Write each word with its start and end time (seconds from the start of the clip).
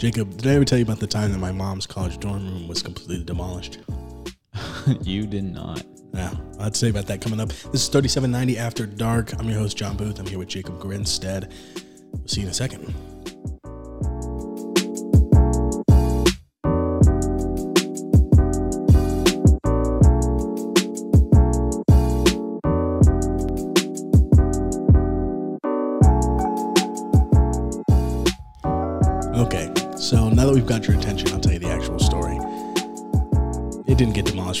Jacob, 0.00 0.34
did 0.38 0.46
I 0.46 0.54
ever 0.54 0.64
tell 0.64 0.78
you 0.78 0.84
about 0.84 0.98
the 0.98 1.06
time 1.06 1.30
that 1.30 1.36
my 1.36 1.52
mom's 1.52 1.86
college 1.86 2.18
dorm 2.18 2.46
room 2.46 2.66
was 2.66 2.82
completely 2.82 3.22
demolished? 3.22 3.80
you 5.02 5.26
did 5.26 5.44
not. 5.44 5.84
Yeah, 6.14 6.32
I'd 6.58 6.74
say 6.74 6.88
about 6.88 7.06
that 7.08 7.20
coming 7.20 7.38
up. 7.38 7.50
This 7.50 7.82
is 7.82 7.88
3790 7.88 8.56
After 8.56 8.86
Dark. 8.86 9.38
I'm 9.38 9.46
your 9.46 9.58
host, 9.58 9.76
John 9.76 9.98
Booth. 9.98 10.18
I'm 10.18 10.24
here 10.24 10.38
with 10.38 10.48
Jacob 10.48 10.80
Grinstead. 10.80 11.52
We'll 12.14 12.26
see 12.26 12.40
you 12.40 12.46
in 12.46 12.50
a 12.50 12.54
second. 12.54 12.94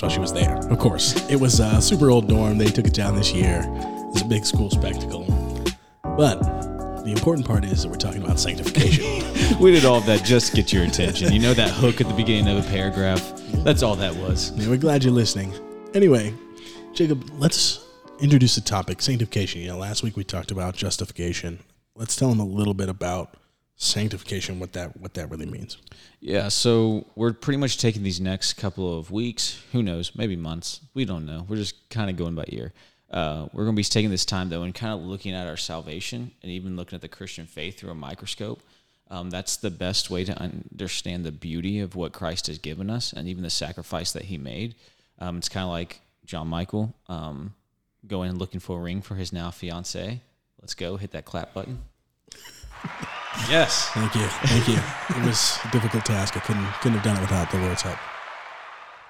demolished 0.00 0.02
while 0.02 0.10
she 0.10 0.20
was 0.20 0.32
there, 0.32 0.72
of 0.72 0.78
course. 0.78 1.28
It 1.30 1.36
was 1.36 1.60
a 1.60 1.80
super 1.80 2.10
old 2.10 2.28
dorm. 2.28 2.58
They 2.58 2.66
took 2.66 2.86
it 2.86 2.94
down 2.94 3.16
this 3.16 3.32
year. 3.32 3.62
It 3.64 4.12
was 4.12 4.22
a 4.22 4.26
big 4.26 4.44
school 4.44 4.70
spectacle. 4.70 5.24
But 6.02 6.40
the 7.04 7.12
important 7.12 7.46
part 7.46 7.64
is 7.64 7.82
that 7.82 7.88
we're 7.88 7.96
talking 7.96 8.22
about 8.22 8.38
sanctification. 8.38 9.26
We 9.60 9.72
did 9.72 9.84
all 9.84 9.98
of 9.98 10.06
that 10.06 10.24
just 10.24 10.50
to 10.50 10.56
get 10.56 10.72
your 10.72 10.84
attention. 10.84 11.32
You 11.32 11.40
know 11.40 11.52
that 11.52 11.70
hook 11.70 12.00
at 12.00 12.08
the 12.08 12.14
beginning 12.14 12.56
of 12.56 12.64
a 12.64 12.68
paragraph? 12.70 13.32
That's 13.64 13.82
all 13.82 13.96
that 13.96 14.14
was. 14.14 14.52
Yeah, 14.52 14.68
we're 14.68 14.78
glad 14.78 15.02
you're 15.04 15.12
listening. 15.12 15.52
Anyway, 15.92 16.32
Jacob, 16.94 17.28
let's 17.36 17.84
introduce 18.20 18.54
the 18.54 18.62
topic 18.62 19.02
sanctification. 19.02 19.60
You 19.60 19.68
know, 19.68 19.76
last 19.76 20.02
week 20.02 20.16
we 20.16 20.24
talked 20.24 20.50
about 20.50 20.76
justification. 20.76 21.58
Let's 21.94 22.16
tell 22.16 22.30
them 22.30 22.38
a 22.38 22.44
little 22.44 22.72
bit 22.74 22.88
about 22.88 23.36
sanctification, 23.80 24.60
what 24.60 24.74
that 24.74 25.00
what 25.00 25.14
that 25.14 25.30
really 25.30 25.46
means. 25.46 25.78
Yeah, 26.20 26.48
so 26.48 27.06
we're 27.16 27.32
pretty 27.32 27.56
much 27.56 27.78
taking 27.78 28.02
these 28.02 28.20
next 28.20 28.52
couple 28.54 28.98
of 28.98 29.10
weeks, 29.10 29.62
who 29.72 29.82
knows, 29.82 30.12
maybe 30.14 30.36
months. 30.36 30.80
We 30.94 31.06
don't 31.06 31.24
know. 31.24 31.46
We're 31.48 31.56
just 31.56 31.88
kind 31.88 32.10
of 32.10 32.16
going 32.16 32.34
by 32.34 32.44
ear. 32.48 32.72
Uh, 33.10 33.48
we're 33.52 33.64
going 33.64 33.74
to 33.74 33.80
be 33.80 33.82
taking 33.82 34.10
this 34.10 34.26
time, 34.26 34.50
though, 34.50 34.62
and 34.62 34.74
kind 34.74 34.92
of 34.92 35.00
looking 35.00 35.34
at 35.34 35.48
our 35.48 35.56
salvation 35.56 36.30
and 36.42 36.52
even 36.52 36.76
looking 36.76 36.94
at 36.94 37.00
the 37.00 37.08
Christian 37.08 37.46
faith 37.46 37.78
through 37.78 37.90
a 37.90 37.94
microscope. 37.94 38.62
Um, 39.10 39.30
that's 39.30 39.56
the 39.56 39.70
best 39.70 40.10
way 40.10 40.24
to 40.24 40.38
understand 40.40 41.24
the 41.24 41.32
beauty 41.32 41.80
of 41.80 41.96
what 41.96 42.12
Christ 42.12 42.46
has 42.46 42.58
given 42.58 42.88
us 42.88 43.12
and 43.12 43.26
even 43.26 43.42
the 43.42 43.50
sacrifice 43.50 44.12
that 44.12 44.26
he 44.26 44.38
made. 44.38 44.76
Um, 45.18 45.38
it's 45.38 45.48
kind 45.48 45.64
of 45.64 45.70
like 45.70 46.00
John 46.24 46.46
Michael 46.46 46.94
um, 47.08 47.54
going 48.06 48.30
and 48.30 48.38
looking 48.38 48.60
for 48.60 48.78
a 48.78 48.82
ring 48.82 49.02
for 49.02 49.16
his 49.16 49.32
now 49.32 49.50
fiance. 49.50 50.20
Let's 50.60 50.74
go, 50.74 50.96
hit 50.96 51.10
that 51.12 51.24
clap 51.24 51.52
button. 51.52 51.80
yes. 53.48 53.88
Thank 53.90 54.14
you, 54.14 54.26
thank 54.26 54.68
you. 54.68 54.78
It 55.16 55.26
was 55.26 55.58
a 55.64 55.70
difficult 55.70 56.04
task. 56.04 56.36
I 56.36 56.40
couldn't 56.40 56.66
couldn't 56.80 56.98
have 56.98 57.04
done 57.04 57.16
it 57.16 57.20
without 57.20 57.50
the 57.50 57.58
Lord's 57.58 57.82
help. 57.82 57.98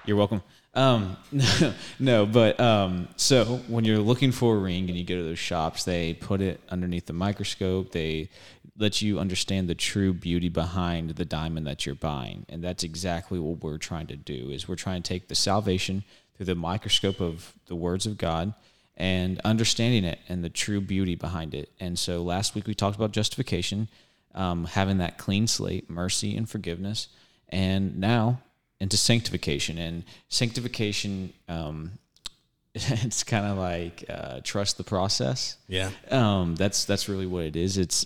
You're 0.05 0.17
welcome. 0.17 0.41
Um, 0.73 1.17
no, 1.99 2.25
but 2.25 2.59
um, 2.59 3.09
so 3.17 3.61
when 3.67 3.83
you're 3.83 3.99
looking 3.99 4.31
for 4.31 4.55
a 4.55 4.59
ring 4.59 4.89
and 4.89 4.97
you 4.97 5.03
go 5.03 5.15
to 5.15 5.23
those 5.23 5.39
shops, 5.39 5.83
they 5.83 6.13
put 6.13 6.41
it 6.41 6.61
underneath 6.69 7.05
the 7.05 7.13
microscope. 7.13 7.91
They 7.91 8.29
let 8.77 9.01
you 9.01 9.19
understand 9.19 9.67
the 9.67 9.75
true 9.75 10.13
beauty 10.13 10.49
behind 10.49 11.11
the 11.11 11.25
diamond 11.25 11.67
that 11.67 11.85
you're 11.85 11.95
buying, 11.95 12.45
and 12.49 12.63
that's 12.63 12.83
exactly 12.83 13.39
what 13.39 13.63
we're 13.63 13.77
trying 13.77 14.07
to 14.07 14.15
do. 14.15 14.49
Is 14.49 14.67
we're 14.67 14.75
trying 14.75 15.03
to 15.03 15.07
take 15.07 15.27
the 15.27 15.35
salvation 15.35 16.03
through 16.35 16.47
the 16.47 16.55
microscope 16.55 17.19
of 17.19 17.53
the 17.67 17.75
words 17.75 18.05
of 18.05 18.17
God 18.17 18.53
and 18.97 19.39
understanding 19.43 20.03
it 20.03 20.19
and 20.29 20.43
the 20.43 20.49
true 20.49 20.81
beauty 20.81 21.15
behind 21.15 21.53
it. 21.53 21.71
And 21.79 21.97
so 21.97 22.21
last 22.21 22.55
week 22.55 22.67
we 22.67 22.75
talked 22.75 22.95
about 22.95 23.11
justification, 23.11 23.87
um, 24.33 24.65
having 24.65 24.97
that 24.99 25.17
clean 25.17 25.47
slate, 25.47 25.89
mercy 25.89 26.35
and 26.35 26.49
forgiveness, 26.49 27.07
and 27.49 27.97
now 27.99 28.41
into 28.79 28.97
sanctification. 28.97 29.77
And 29.77 30.03
sanctification, 30.29 31.33
um, 31.47 31.91
it's 32.73 33.23
kind 33.23 33.45
of 33.45 33.57
like 33.57 34.05
uh, 34.09 34.41
trust 34.43 34.77
the 34.77 34.83
process. 34.83 35.57
Yeah. 35.67 35.91
Um, 36.09 36.55
that's 36.55 36.85
that's 36.85 37.07
really 37.07 37.27
what 37.27 37.45
it 37.45 37.55
is. 37.55 37.77
It's 37.77 38.05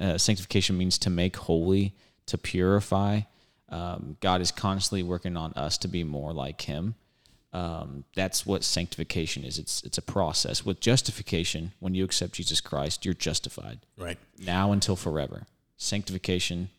uh, 0.00 0.18
sanctification 0.18 0.76
means 0.76 0.98
to 0.98 1.10
make 1.10 1.36
holy, 1.36 1.94
to 2.26 2.38
purify. 2.38 3.20
Um, 3.68 4.18
God 4.20 4.40
is 4.42 4.50
constantly 4.50 5.02
working 5.02 5.36
on 5.36 5.52
us 5.54 5.78
to 5.78 5.88
be 5.88 6.04
more 6.04 6.32
like 6.32 6.60
Him. 6.60 6.94
Um, 7.54 8.04
that's 8.16 8.46
what 8.46 8.64
sanctification 8.64 9.44
is. 9.44 9.58
It's 9.58 9.82
it's 9.82 9.98
a 9.98 10.02
process. 10.02 10.64
With 10.64 10.80
justification, 10.80 11.72
when 11.80 11.94
you 11.94 12.04
accept 12.04 12.32
Jesus 12.32 12.60
Christ, 12.60 13.04
you're 13.04 13.12
justified 13.14 13.80
Right. 13.98 14.18
now 14.38 14.72
until 14.72 14.96
forever. 14.96 15.46
Sanctification, 15.76 16.70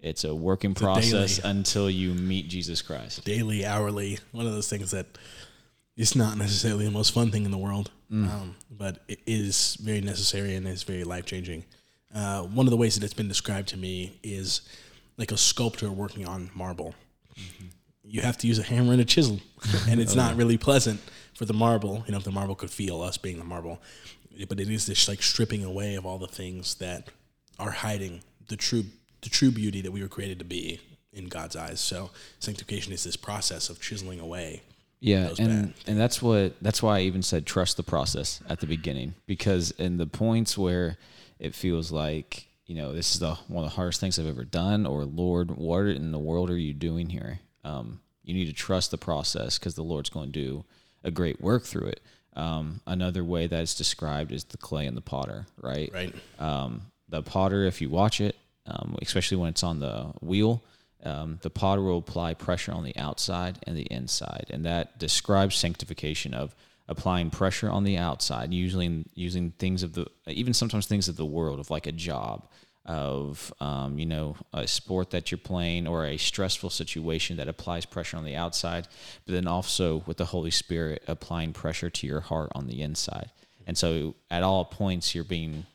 it's 0.00 0.24
a 0.24 0.34
working 0.34 0.72
a 0.72 0.74
process 0.74 1.38
daily- 1.38 1.50
until 1.50 1.88
you 1.88 2.12
meet 2.12 2.48
Jesus 2.48 2.82
Christ. 2.82 3.24
Daily, 3.24 3.64
hourly, 3.64 4.18
one 4.32 4.46
of 4.46 4.52
those 4.52 4.68
things 4.68 4.90
that 4.90 5.06
it's 5.96 6.14
not 6.14 6.36
necessarily 6.36 6.84
the 6.84 6.90
most 6.90 7.12
fun 7.12 7.30
thing 7.30 7.44
in 7.46 7.50
the 7.50 7.58
world, 7.58 7.90
um, 8.12 8.54
but 8.70 9.02
it 9.08 9.20
is 9.26 9.76
very 9.80 10.00
necessary 10.02 10.54
and 10.54 10.66
is 10.68 10.82
very 10.82 11.04
life 11.04 11.24
changing. 11.24 11.64
Uh, 12.14 12.42
one 12.42 12.66
of 12.66 12.70
the 12.70 12.76
ways 12.76 12.94
that 12.96 13.04
it's 13.04 13.14
been 13.14 13.28
described 13.28 13.68
to 13.68 13.76
me 13.76 14.18
is 14.22 14.60
like 15.16 15.32
a 15.32 15.36
sculptor 15.38 15.90
working 15.90 16.26
on 16.26 16.50
marble. 16.54 16.94
You 18.08 18.22
have 18.22 18.38
to 18.38 18.46
use 18.46 18.58
a 18.58 18.62
hammer 18.62 18.92
and 18.92 19.00
a 19.00 19.04
chisel, 19.04 19.40
and 19.88 20.00
it's 20.00 20.14
not 20.14 20.34
oh, 20.34 20.36
really 20.36 20.56
pleasant 20.56 21.00
for 21.34 21.44
the 21.44 21.52
marble. 21.52 22.04
You 22.06 22.12
know, 22.12 22.18
if 22.18 22.24
the 22.24 22.32
marble 22.32 22.54
could 22.54 22.70
feel 22.70 23.02
us 23.02 23.18
being 23.18 23.38
the 23.38 23.44
marble, 23.44 23.80
but 24.48 24.58
it 24.58 24.70
is 24.70 24.86
this 24.86 25.08
like 25.08 25.22
stripping 25.22 25.64
away 25.64 25.94
of 25.94 26.06
all 26.06 26.18
the 26.18 26.26
things 26.28 26.76
that 26.76 27.08
are 27.58 27.70
hiding 27.70 28.22
the 28.48 28.56
true 28.56 28.84
the 29.20 29.28
true 29.28 29.50
beauty 29.50 29.80
that 29.82 29.92
we 29.92 30.00
were 30.00 30.08
created 30.08 30.38
to 30.38 30.44
be 30.44 30.80
in 31.12 31.28
God's 31.28 31.56
eyes. 31.56 31.80
So 31.80 32.10
sanctification 32.38 32.92
is 32.92 33.04
this 33.04 33.16
process 33.16 33.68
of 33.68 33.80
chiseling 33.80 34.20
away. 34.20 34.62
Yeah, 35.00 35.30
and 35.38 35.74
and 35.86 35.98
that's 35.98 36.20
what 36.20 36.54
that's 36.60 36.82
why 36.82 36.98
I 36.98 37.00
even 37.02 37.22
said 37.22 37.46
trust 37.46 37.76
the 37.76 37.82
process 37.84 38.40
at 38.48 38.60
the 38.60 38.66
beginning 38.66 39.14
because 39.26 39.70
in 39.72 39.96
the 39.96 40.06
points 40.06 40.58
where 40.58 40.98
it 41.38 41.54
feels 41.54 41.92
like 41.92 42.48
you 42.66 42.74
know 42.74 42.92
this 42.92 43.14
is 43.14 43.20
the 43.20 43.34
one 43.46 43.64
of 43.64 43.70
the 43.70 43.76
hardest 43.76 44.00
things 44.00 44.18
I've 44.18 44.26
ever 44.26 44.44
done 44.44 44.86
or 44.86 45.04
Lord, 45.04 45.52
what 45.52 45.86
in 45.86 46.10
the 46.10 46.18
world 46.18 46.50
are 46.50 46.56
you 46.56 46.74
doing 46.74 47.10
here? 47.10 47.38
Um, 47.68 48.00
you 48.24 48.34
need 48.34 48.46
to 48.46 48.52
trust 48.52 48.90
the 48.90 48.98
process 48.98 49.58
because 49.58 49.74
the 49.74 49.82
Lord's 49.82 50.10
going 50.10 50.32
to 50.32 50.40
do 50.46 50.64
a 51.04 51.10
great 51.10 51.40
work 51.40 51.64
through 51.64 51.88
it. 51.88 52.00
Um, 52.34 52.80
another 52.86 53.24
way 53.24 53.46
that 53.46 53.60
it's 53.60 53.74
described 53.74 54.32
is 54.32 54.44
the 54.44 54.58
clay 54.58 54.86
and 54.86 54.96
the 54.96 55.00
potter, 55.02 55.46
right? 55.60 55.90
Right. 55.92 56.14
um, 56.38 56.82
the 57.08 57.22
potter, 57.22 57.64
if 57.64 57.80
you 57.80 57.88
watch 57.88 58.20
it, 58.20 58.36
um, 58.66 58.96
especially 59.02 59.38
when 59.38 59.48
it's 59.48 59.62
on 59.62 59.80
the 59.80 60.12
wheel, 60.20 60.62
um, 61.04 61.38
the 61.42 61.50
potter 61.50 61.82
will 61.82 61.98
apply 61.98 62.34
pressure 62.34 62.72
on 62.72 62.84
the 62.84 62.96
outside 62.96 63.58
and 63.66 63.76
the 63.76 63.86
inside, 63.90 64.46
and 64.50 64.64
that 64.66 64.98
describes 64.98 65.56
sanctification 65.56 66.34
of 66.34 66.54
applying 66.88 67.30
pressure 67.30 67.70
on 67.70 67.84
the 67.84 67.96
outside, 67.96 68.52
usually 68.52 69.04
using 69.14 69.52
things 69.52 69.82
of 69.82 69.92
the, 69.94 70.06
even 70.26 70.54
sometimes 70.54 70.86
things 70.86 71.08
of 71.08 71.16
the 71.16 71.24
world, 71.24 71.60
of 71.60 71.70
like 71.70 71.86
a 71.86 71.92
job, 71.92 72.46
of 72.88 73.52
um, 73.60 73.98
you 73.98 74.06
know 74.06 74.34
a 74.52 74.66
sport 74.66 75.10
that 75.10 75.30
you're 75.30 75.38
playing 75.38 75.86
or 75.86 76.06
a 76.06 76.16
stressful 76.16 76.70
situation 76.70 77.36
that 77.36 77.46
applies 77.46 77.84
pressure 77.84 78.16
on 78.16 78.24
the 78.24 78.34
outside, 78.34 78.88
but 79.26 79.34
then 79.34 79.46
also 79.46 80.02
with 80.06 80.16
the 80.16 80.24
Holy 80.24 80.50
Spirit 80.50 81.04
applying 81.06 81.52
pressure 81.52 81.90
to 81.90 82.06
your 82.06 82.20
heart 82.20 82.50
on 82.54 82.66
the 82.66 82.82
inside. 82.82 83.30
And 83.66 83.76
so 83.76 84.14
at 84.30 84.42
all 84.42 84.64
points 84.64 85.14
you're 85.14 85.22
being 85.22 85.66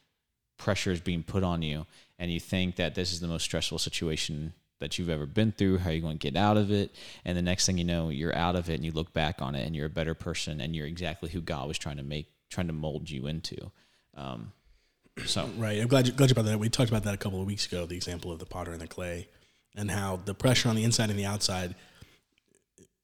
pressure 0.58 0.92
is 0.92 1.00
being 1.00 1.24
put 1.24 1.44
on 1.44 1.62
you 1.62 1.86
and 2.18 2.32
you 2.32 2.40
think 2.40 2.78
that 2.78 2.96
this 2.96 3.12
is 3.12 3.20
the 3.20 3.28
most 3.28 3.44
stressful 3.44 3.78
situation 3.78 4.54
that 4.80 4.98
you've 4.98 5.10
ever 5.10 5.26
been 5.26 5.52
through 5.52 5.78
how 5.78 5.90
are 5.90 5.94
you 5.94 6.02
going 6.02 6.18
to 6.18 6.32
get 6.32 6.38
out 6.38 6.58
of 6.58 6.72
it 6.72 6.96
and 7.26 7.38
the 7.38 7.42
next 7.42 7.66
thing 7.66 7.78
you 7.78 7.84
know 7.84 8.10
you're 8.10 8.36
out 8.36 8.56
of 8.56 8.70
it 8.70 8.76
and 8.76 8.86
you 8.86 8.92
look 8.92 9.14
back 9.14 9.42
on 9.42 9.56
it 9.56 9.66
and 9.66 9.76
you're 9.76 9.88
a 9.88 9.90
better 9.90 10.14
person 10.14 10.62
and 10.62 10.76
you're 10.76 10.88
exactly 10.88 11.30
who 11.30 11.42
god 11.42 11.68
was 11.68 11.78
trying 11.78 11.98
to 11.98 12.04
make 12.04 12.28
trying 12.50 12.68
to 12.68 12.74
mold 12.74 13.10
you 13.10 13.28
into 13.28 13.72
um, 14.16 14.52
so 15.26 15.50
Right. 15.58 15.80
I'm 15.80 15.88
glad 15.88 16.08
you, 16.08 16.14
glad 16.14 16.30
you 16.30 16.34
brought 16.34 16.46
that. 16.46 16.56
up. 16.56 16.60
We 16.60 16.70
talked 16.70 16.90
about 16.90 17.04
that 17.04 17.14
a 17.14 17.18
couple 17.18 17.40
of 17.40 17.48
weeks 17.48 17.66
ago. 17.66 17.86
The 17.86 17.96
example 17.96 18.32
of 18.32 18.40
the 18.40 18.46
potter 18.46 18.72
and 18.72 18.82
the 18.82 18.88
clay, 18.88 19.28
and 19.76 19.90
how 19.90 20.18
the 20.24 20.34
pressure 20.34 20.70
on 20.70 20.76
the 20.76 20.84
inside 20.84 21.10
and 21.10 21.20
the 21.20 21.26
outside 21.26 21.76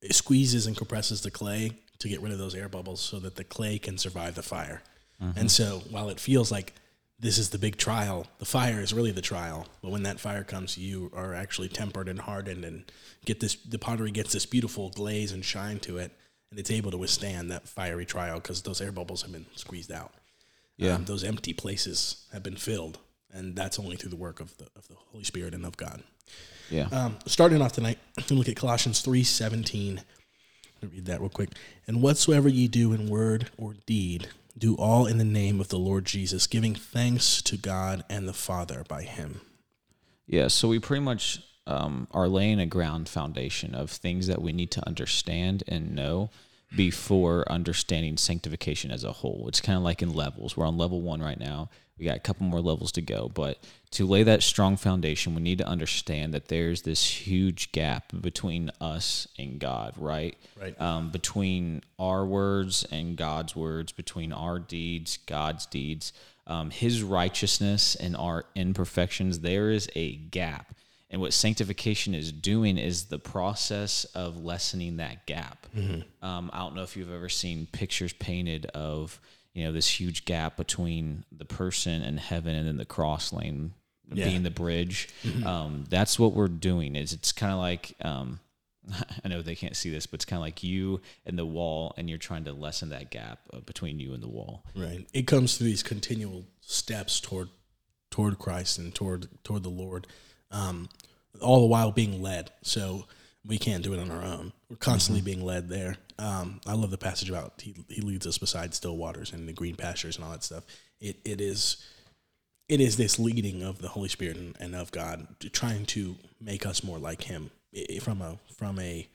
it 0.01 0.15
squeezes 0.15 0.65
and 0.65 0.77
compresses 0.77 1.21
the 1.21 1.31
clay 1.31 1.71
to 1.99 2.07
get 2.07 2.21
rid 2.21 2.31
of 2.31 2.37
those 2.37 2.55
air 2.55 2.69
bubbles, 2.69 3.01
so 3.01 3.19
that 3.19 3.35
the 3.35 3.43
clay 3.43 3.77
can 3.77 3.97
survive 3.97 4.35
the 4.35 4.43
fire. 4.43 4.81
Mm-hmm. 5.21 5.37
And 5.37 5.51
so, 5.51 5.83
while 5.89 6.09
it 6.09 6.19
feels 6.19 6.51
like 6.51 6.73
this 7.19 7.37
is 7.37 7.49
the 7.49 7.57
big 7.57 7.75
trial, 7.75 8.25
the 8.37 8.45
fire 8.45 8.79
is 8.79 8.93
really 8.93 9.11
the 9.11 9.21
trial. 9.21 9.67
But 9.81 9.91
when 9.91 10.03
that 10.03 10.19
fire 10.19 10.45
comes, 10.45 10.77
you 10.77 11.11
are 11.13 11.33
actually 11.33 11.67
tempered 11.67 12.07
and 12.07 12.21
hardened, 12.21 12.63
and 12.63 12.89
get 13.25 13.41
this. 13.41 13.55
The 13.55 13.79
pottery 13.79 14.11
gets 14.11 14.31
this 14.31 14.45
beautiful 14.45 14.89
glaze 14.91 15.33
and 15.33 15.43
shine 15.43 15.79
to 15.81 15.97
it, 15.97 16.13
and 16.49 16.59
it's 16.59 16.71
able 16.71 16.91
to 16.91 16.97
withstand 16.97 17.51
that 17.51 17.67
fiery 17.67 18.05
trial 18.05 18.39
because 18.39 18.61
those 18.61 18.79
air 18.79 18.93
bubbles 18.93 19.23
have 19.23 19.33
been 19.33 19.47
squeezed 19.55 19.91
out 19.91 20.13
Yeah. 20.79 20.95
um, 20.95 21.05
those 21.05 21.23
empty 21.23 21.53
places 21.53 22.25
have 22.31 22.41
been 22.41 22.55
filled, 22.55 22.99
and 23.31 23.55
that's 23.55 23.77
only 23.77 23.97
through 23.97 24.11
the 24.11 24.15
work 24.15 24.39
of 24.39 24.57
the 24.57 24.67
of 24.75 24.87
the 24.87 24.95
Holy 25.11 25.25
Spirit 25.25 25.53
and 25.53 25.65
of 25.65 25.75
God. 25.75 26.03
yeah 26.69 26.87
Um, 26.91 27.17
starting 27.25 27.61
off 27.61 27.73
tonight, 27.73 27.99
we 28.29 28.35
look 28.35 28.47
at 28.47 28.55
Colossians 28.55 29.01
three 29.01 29.23
seventeen. 29.23 30.01
Read 30.81 31.05
that 31.07 31.19
real 31.19 31.29
quick. 31.29 31.49
And 31.87 32.01
whatsoever 32.01 32.47
ye 32.47 32.69
do 32.69 32.93
in 32.93 33.09
word 33.09 33.49
or 33.57 33.75
deed, 33.85 34.29
do 34.57 34.75
all 34.75 35.05
in 35.05 35.17
the 35.17 35.25
name 35.25 35.59
of 35.59 35.67
the 35.67 35.77
Lord 35.77 36.05
Jesus, 36.05 36.47
giving 36.47 36.73
thanks 36.73 37.41
to 37.41 37.57
God 37.57 38.05
and 38.09 38.25
the 38.25 38.33
Father 38.33 38.85
by 38.87 39.03
Him. 39.03 39.41
Yeah, 40.25 40.47
so 40.47 40.69
we 40.69 40.79
pretty 40.79 41.03
much 41.03 41.41
um, 41.67 42.07
are 42.11 42.29
laying 42.29 42.61
a 42.61 42.65
ground 42.65 43.09
foundation 43.09 43.75
of 43.75 43.91
things 43.91 44.27
that 44.27 44.41
we 44.41 44.53
need 44.53 44.71
to 44.71 44.87
understand 44.87 45.63
and 45.67 45.93
know 45.93 46.29
before 46.75 47.49
understanding 47.51 48.17
sanctification 48.17 48.91
as 48.91 49.03
a 49.03 49.11
whole. 49.11 49.45
It's 49.47 49.61
kind 49.61 49.77
of 49.77 49.83
like 49.83 50.01
in 50.01 50.13
levels. 50.13 50.55
We're 50.55 50.67
on 50.67 50.77
level 50.77 51.01
one 51.01 51.21
right 51.21 51.39
now. 51.39 51.69
We 51.97 52.05
got 52.05 52.15
a 52.15 52.21
couple 52.21 52.45
more 52.45 52.61
levels 52.61 52.91
to 52.93 53.01
go. 53.01 53.29
But 53.33 53.57
to 53.91 54.05
lay 54.05 54.23
that 54.23 54.41
strong 54.41 54.77
foundation, 54.77 55.35
we 55.35 55.41
need 55.41 55.57
to 55.57 55.67
understand 55.67 56.33
that 56.33 56.47
there's 56.47 56.83
this 56.83 57.27
huge 57.27 57.71
gap 57.71 58.13
between 58.21 58.71
us 58.79 59.27
and 59.37 59.59
God, 59.59 59.95
right? 59.97 60.37
Right. 60.59 60.79
Um, 60.79 61.09
between 61.09 61.81
our 61.97 62.25
words 62.25 62.85
and 62.91 63.17
God's 63.17 63.55
words, 63.55 63.91
between 63.91 64.31
our 64.31 64.59
deeds, 64.59 65.17
God's 65.25 65.65
deeds, 65.65 66.13
um, 66.47 66.69
His 66.69 67.03
righteousness 67.03 67.95
and 67.95 68.15
our 68.15 68.45
imperfections, 68.55 69.39
there 69.39 69.69
is 69.69 69.89
a 69.95 70.15
gap. 70.15 70.75
And 71.11 71.21
what 71.21 71.33
sanctification 71.33 72.13
is 72.13 72.31
doing 72.31 72.77
is 72.77 73.05
the 73.05 73.17
process 73.17 74.05
of 74.13 74.37
lessening 74.43 74.97
that 74.97 75.25
gap. 75.25 75.65
Um, 76.21 76.49
I 76.53 76.59
don't 76.59 76.75
know 76.75 76.83
if 76.83 76.95
you've 76.95 77.11
ever 77.11 77.29
seen 77.29 77.67
pictures 77.71 78.13
painted 78.13 78.67
of 78.67 79.19
you 79.53 79.63
know 79.63 79.71
this 79.71 79.87
huge 79.99 80.25
gap 80.25 80.55
between 80.55 81.23
the 81.31 81.45
person 81.45 82.01
and 82.03 82.19
heaven, 82.19 82.53
and 82.55 82.67
then 82.67 82.77
the 82.77 82.85
cross 82.85 83.33
lane 83.33 83.73
Yeah. 84.13 84.25
being 84.25 84.43
the 84.43 84.51
bridge. 84.51 85.09
Um, 85.43 85.85
that's 85.89 86.19
what 86.19 86.33
we're 86.33 86.47
doing. 86.47 86.95
Is 86.95 87.11
it's 87.13 87.31
kind 87.31 87.53
of 87.53 87.57
like 87.59 87.95
um, 88.01 88.39
I 89.25 89.27
know 89.27 89.41
they 89.41 89.55
can't 89.55 89.75
see 89.75 89.89
this, 89.89 90.05
but 90.05 90.15
it's 90.19 90.25
kind 90.25 90.37
of 90.37 90.41
like 90.43 90.61
you 90.63 91.01
and 91.25 91.37
the 91.39 91.45
wall, 91.45 91.93
and 91.97 92.07
you're 92.07 92.19
trying 92.19 92.43
to 92.45 92.53
lessen 92.53 92.89
that 92.89 93.09
gap 93.09 93.39
uh, 93.51 93.61
between 93.61 93.99
you 93.99 94.13
and 94.13 94.21
the 94.21 94.29
wall. 94.29 94.63
Right. 94.75 95.07
It 95.13 95.23
comes 95.25 95.57
through 95.57 95.67
these 95.67 95.83
continual 95.83 96.45
steps 96.61 97.19
toward 97.19 97.49
toward 98.11 98.37
Christ 98.37 98.77
and 98.77 98.93
toward 98.93 99.27
toward 99.43 99.63
the 99.63 99.69
Lord, 99.69 100.05
um, 100.51 100.89
all 101.41 101.61
the 101.61 101.67
while 101.67 101.91
being 101.91 102.21
led. 102.21 102.51
So 102.61 103.05
we 103.45 103.57
can't 103.57 103.83
do 103.83 103.93
it 103.93 103.99
on 103.99 104.11
our 104.11 104.23
own. 104.23 104.53
We're 104.69 104.77
constantly 104.77 105.21
being 105.21 105.43
led 105.43 105.69
there. 105.69 105.97
Um, 106.17 106.59
I 106.67 106.73
love 106.73 106.91
the 106.91 106.97
passage 106.97 107.29
about 107.29 107.53
he, 107.61 107.75
he 107.87 108.01
leads 108.01 108.27
us 108.27 108.37
beside 108.37 108.73
still 108.73 108.97
waters 108.97 109.31
and 109.31 109.47
the 109.47 109.53
green 109.53 109.75
pastures 109.75 110.17
and 110.17 110.25
all 110.25 110.31
that 110.31 110.43
stuff. 110.43 110.65
It 110.99 111.17
it 111.23 111.39
is 111.39 111.77
it 112.67 112.81
is 112.81 112.97
this 112.97 113.17
leading 113.17 113.63
of 113.63 113.79
the 113.79 113.87
Holy 113.87 114.09
Spirit 114.09 114.37
and, 114.37 114.55
and 114.59 114.75
of 114.75 114.91
God 114.91 115.27
to 115.39 115.49
trying 115.49 115.85
to 115.87 116.15
make 116.39 116.65
us 116.65 116.83
more 116.83 116.99
like 116.99 117.23
Him 117.23 117.49
from 118.01 118.21
a 118.21 118.37
from 118.57 118.79
a 118.79 119.07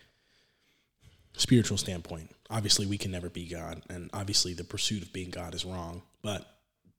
spiritual 1.36 1.76
standpoint. 1.76 2.30
Obviously, 2.50 2.86
we 2.86 2.98
can 2.98 3.10
never 3.10 3.28
be 3.28 3.46
God, 3.46 3.82
and 3.88 4.10
obviously, 4.12 4.54
the 4.54 4.64
pursuit 4.64 5.02
of 5.02 5.12
being 5.12 5.30
God 5.30 5.54
is 5.54 5.64
wrong. 5.64 6.02
But 6.22 6.46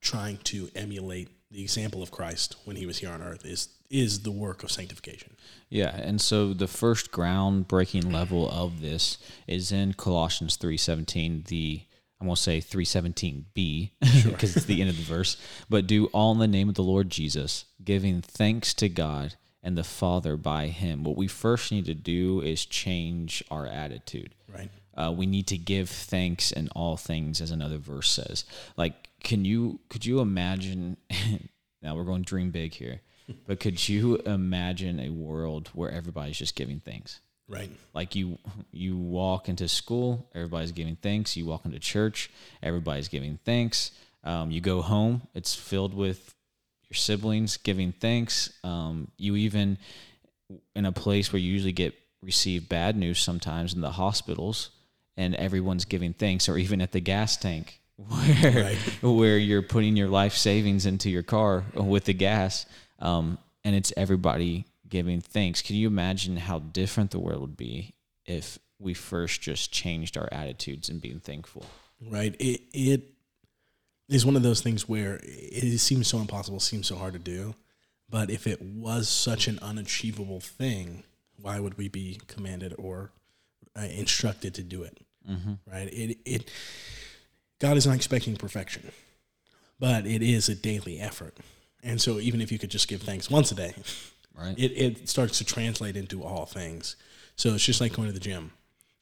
trying 0.02 0.38
to 0.38 0.70
emulate 0.76 1.30
the 1.56 1.64
example 1.64 2.04
of 2.04 2.12
Christ 2.12 2.58
when 2.66 2.76
He 2.76 2.86
was 2.86 3.00
here 3.00 3.10
on 3.10 3.22
earth 3.22 3.46
is 3.46 3.70
is 3.90 4.22
the 4.22 4.32
work 4.32 4.64
of 4.64 4.72
sanctification. 4.72 5.36
Yeah, 5.70 5.96
and 5.96 6.20
so 6.20 6.54
the 6.54 6.68
first 6.68 7.12
groundbreaking 7.12 8.12
level 8.12 8.50
of 8.50 8.82
this 8.82 9.18
is 9.48 9.72
in 9.72 9.94
Colossians 9.94 10.58
three 10.58 10.78
seventeen. 10.78 11.44
The 11.48 11.82
I'm 12.20 12.28
gonna 12.28 12.36
say 12.36 12.60
three 12.60 12.86
seventeen 12.86 13.46
B 13.54 13.94
because 14.26 14.56
it's 14.58 14.66
the 14.66 14.82
end 14.82 14.90
of 14.90 14.98
the 14.98 15.04
verse. 15.04 15.38
But 15.70 15.88
do 15.88 16.08
all 16.08 16.34
in 16.34 16.40
the 16.40 16.48
name 16.48 16.68
of 16.68 16.76
the 16.76 16.84
Lord 16.84 17.10
Jesus, 17.10 17.66
giving 17.84 18.22
thanks 18.22 18.74
to 18.76 18.90
God 18.90 19.36
and 19.64 19.78
the 19.78 19.84
Father 19.84 20.36
by 20.36 20.68
Him. 20.68 21.04
What 21.04 21.16
we 21.16 21.28
first 21.28 21.72
need 21.72 21.86
to 21.86 21.96
do 21.96 22.42
is 22.42 22.66
change 22.66 23.44
our 23.50 23.66
attitude. 23.66 24.36
Right. 24.54 24.70
Uh, 24.96 25.12
we 25.12 25.26
need 25.26 25.48
to 25.48 25.58
give 25.58 25.90
thanks 25.90 26.52
in 26.52 26.70
all 26.70 26.98
things, 26.98 27.42
as 27.42 27.52
another 27.52 27.78
verse 27.78 28.10
says. 28.10 28.46
Like, 28.78 29.10
can 29.26 29.44
you 29.44 29.82
could 29.90 30.06
you 30.06 30.22
imagine? 30.22 30.96
now 31.82 31.96
we're 31.96 32.06
going 32.06 32.22
dream 32.22 32.52
big 32.52 32.74
here, 32.74 33.02
but 33.46 33.60
could 33.60 33.90
you 33.90 34.18
imagine 34.18 35.00
a 35.02 35.10
world 35.10 35.70
where 35.74 35.92
everybody's 35.92 36.38
just 36.38 36.56
giving 36.56 36.80
thanks? 36.80 37.20
Right. 37.48 37.70
Like 37.94 38.16
you, 38.16 38.40
you 38.72 38.98
walk 38.98 39.50
into 39.50 39.68
school, 39.68 40.30
everybody's 40.34 40.72
giving 40.72 40.96
thanks. 40.96 41.36
You 41.36 41.46
walk 41.46 41.66
into 41.66 41.80
church, 41.80 42.32
everybody's 42.64 43.08
giving 43.08 43.38
thanks. 43.46 43.92
Um, 44.24 44.50
you 44.50 44.62
go 44.62 44.82
home, 44.82 45.24
it's 45.36 45.54
filled 45.54 45.94
with 45.94 46.34
your 46.90 46.96
siblings 46.96 47.58
giving 47.58 47.92
thanks. 47.92 48.52
Um, 48.64 49.10
you 49.18 49.36
even 49.36 49.78
in 50.76 50.86
a 50.86 50.92
place 50.92 51.34
where 51.34 51.40
you 51.40 51.52
usually 51.52 51.72
get 51.72 51.94
receive 52.22 52.70
bad 52.70 52.96
news 52.96 53.20
sometimes 53.20 53.74
in 53.74 53.82
the 53.82 53.92
hospitals, 53.92 54.70
and 55.18 55.36
everyone's 55.36 55.86
giving 55.86 56.14
thanks, 56.14 56.50
or 56.50 56.58
even 56.58 56.82
at 56.82 56.92
the 56.92 57.00
gas 57.00 57.38
tank 57.38 57.80
where 57.98 58.64
Right. 58.64 58.78
where 59.04 59.38
you're 59.38 59.62
putting 59.62 59.96
your 59.96 60.10
life 60.10 60.34
savings 60.34 60.86
into 60.86 61.10
your 61.10 61.24
car 61.24 61.64
with 61.74 62.06
the 62.06 62.14
gas, 62.14 62.66
um, 63.00 63.38
and 63.64 63.76
it's 63.76 63.94
everybody 63.98 64.66
giving 64.88 65.22
thanks. 65.22 65.62
Can 65.62 65.76
you 65.76 65.88
imagine 65.88 66.38
how 66.38 66.60
different 66.60 67.12
the 67.12 67.20
world 67.20 67.42
would 67.42 67.58
be 67.58 67.94
if 68.26 68.60
we 68.80 68.94
first 68.94 69.42
just 69.42 69.72
changed 69.72 70.18
our 70.18 70.30
attitudes 70.32 70.90
and 70.90 71.02
being 71.02 71.20
thankful? 71.20 71.66
Right. 72.02 72.36
It 72.40 72.62
it 72.74 73.12
is 74.10 74.26
one 74.26 74.36
of 74.36 74.44
those 74.44 74.62
things 74.62 74.88
where 74.88 75.20
it 75.24 75.80
seems 75.80 76.08
so 76.08 76.20
impossible, 76.20 76.60
seems 76.60 76.88
so 76.88 76.96
hard 76.96 77.14
to 77.14 77.20
do. 77.20 77.56
But 78.10 78.30
if 78.30 78.46
it 78.46 78.62
was 78.62 79.10
such 79.10 79.48
an 79.48 79.58
unachievable 79.64 80.40
thing, 80.40 81.04
why 81.38 81.60
would 81.60 81.76
we 81.78 81.88
be 81.90 82.20
commanded 82.28 82.76
or 82.78 83.12
uh, 83.76 83.82
instructed 83.86 84.54
to 84.56 84.64
do 84.64 84.84
it? 84.84 85.00
Mm-hmm. 85.28 85.54
Right. 85.66 85.92
It 85.92 86.20
it 86.26 86.52
God 87.60 87.78
is 87.78 87.86
not 87.88 87.96
expecting 87.96 88.36
perfection, 88.36 88.92
but 89.80 90.06
it 90.06 90.22
is 90.22 90.50
a 90.50 90.56
daily 90.56 91.00
effort. 91.00 91.38
And 91.84 92.02
so 92.02 92.20
even 92.20 92.42
if 92.42 92.52
you 92.52 92.60
could 92.60 92.72
just 92.72 92.88
give 92.88 93.02
thanks 93.02 93.30
once 93.30 93.52
a 93.52 93.56
day, 93.56 93.74
Right. 94.38 94.58
it, 94.58 94.72
it 94.74 95.10
starts 95.10 95.38
to 95.38 95.46
translate 95.46 95.96
into 95.96 96.24
all 96.24 96.46
things. 96.46 96.96
So 97.36 97.54
it's 97.54 97.64
just 97.64 97.80
like 97.82 97.94
going 97.94 98.08
to 98.08 98.14
the 98.14 98.20
gym. 98.20 98.52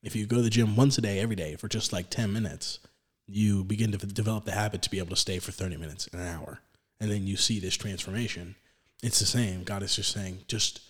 If 0.04 0.16
you 0.16 0.26
go 0.26 0.36
to 0.38 0.42
the 0.42 0.50
gym 0.50 0.76
once 0.76 0.98
a 0.98 1.02
day, 1.02 1.20
every 1.20 1.36
day, 1.36 1.56
for 1.56 1.68
just 1.68 1.94
like 1.94 2.10
10 2.10 2.32
minutes, 2.32 2.80
you 3.26 3.64
begin 3.64 3.92
to 3.94 3.98
develop 3.98 4.46
the 4.46 4.52
habit 4.52 4.82
to 4.84 4.90
be 4.92 5.00
able 5.00 5.10
to 5.12 5.16
stay 5.16 5.40
for 5.40 5.52
30 5.52 5.78
minutes, 5.78 6.08
an 6.14 6.20
hour. 6.20 6.60
And 7.00 7.10
then 7.10 7.26
you 7.26 7.38
see 7.38 7.60
this 7.60 7.76
transformation. 7.78 8.56
It's 9.02 9.20
the 9.20 9.26
same. 9.26 9.64
God 9.64 9.82
is 9.82 9.96
just 9.96 10.12
saying, 10.12 10.40
just 10.48 10.82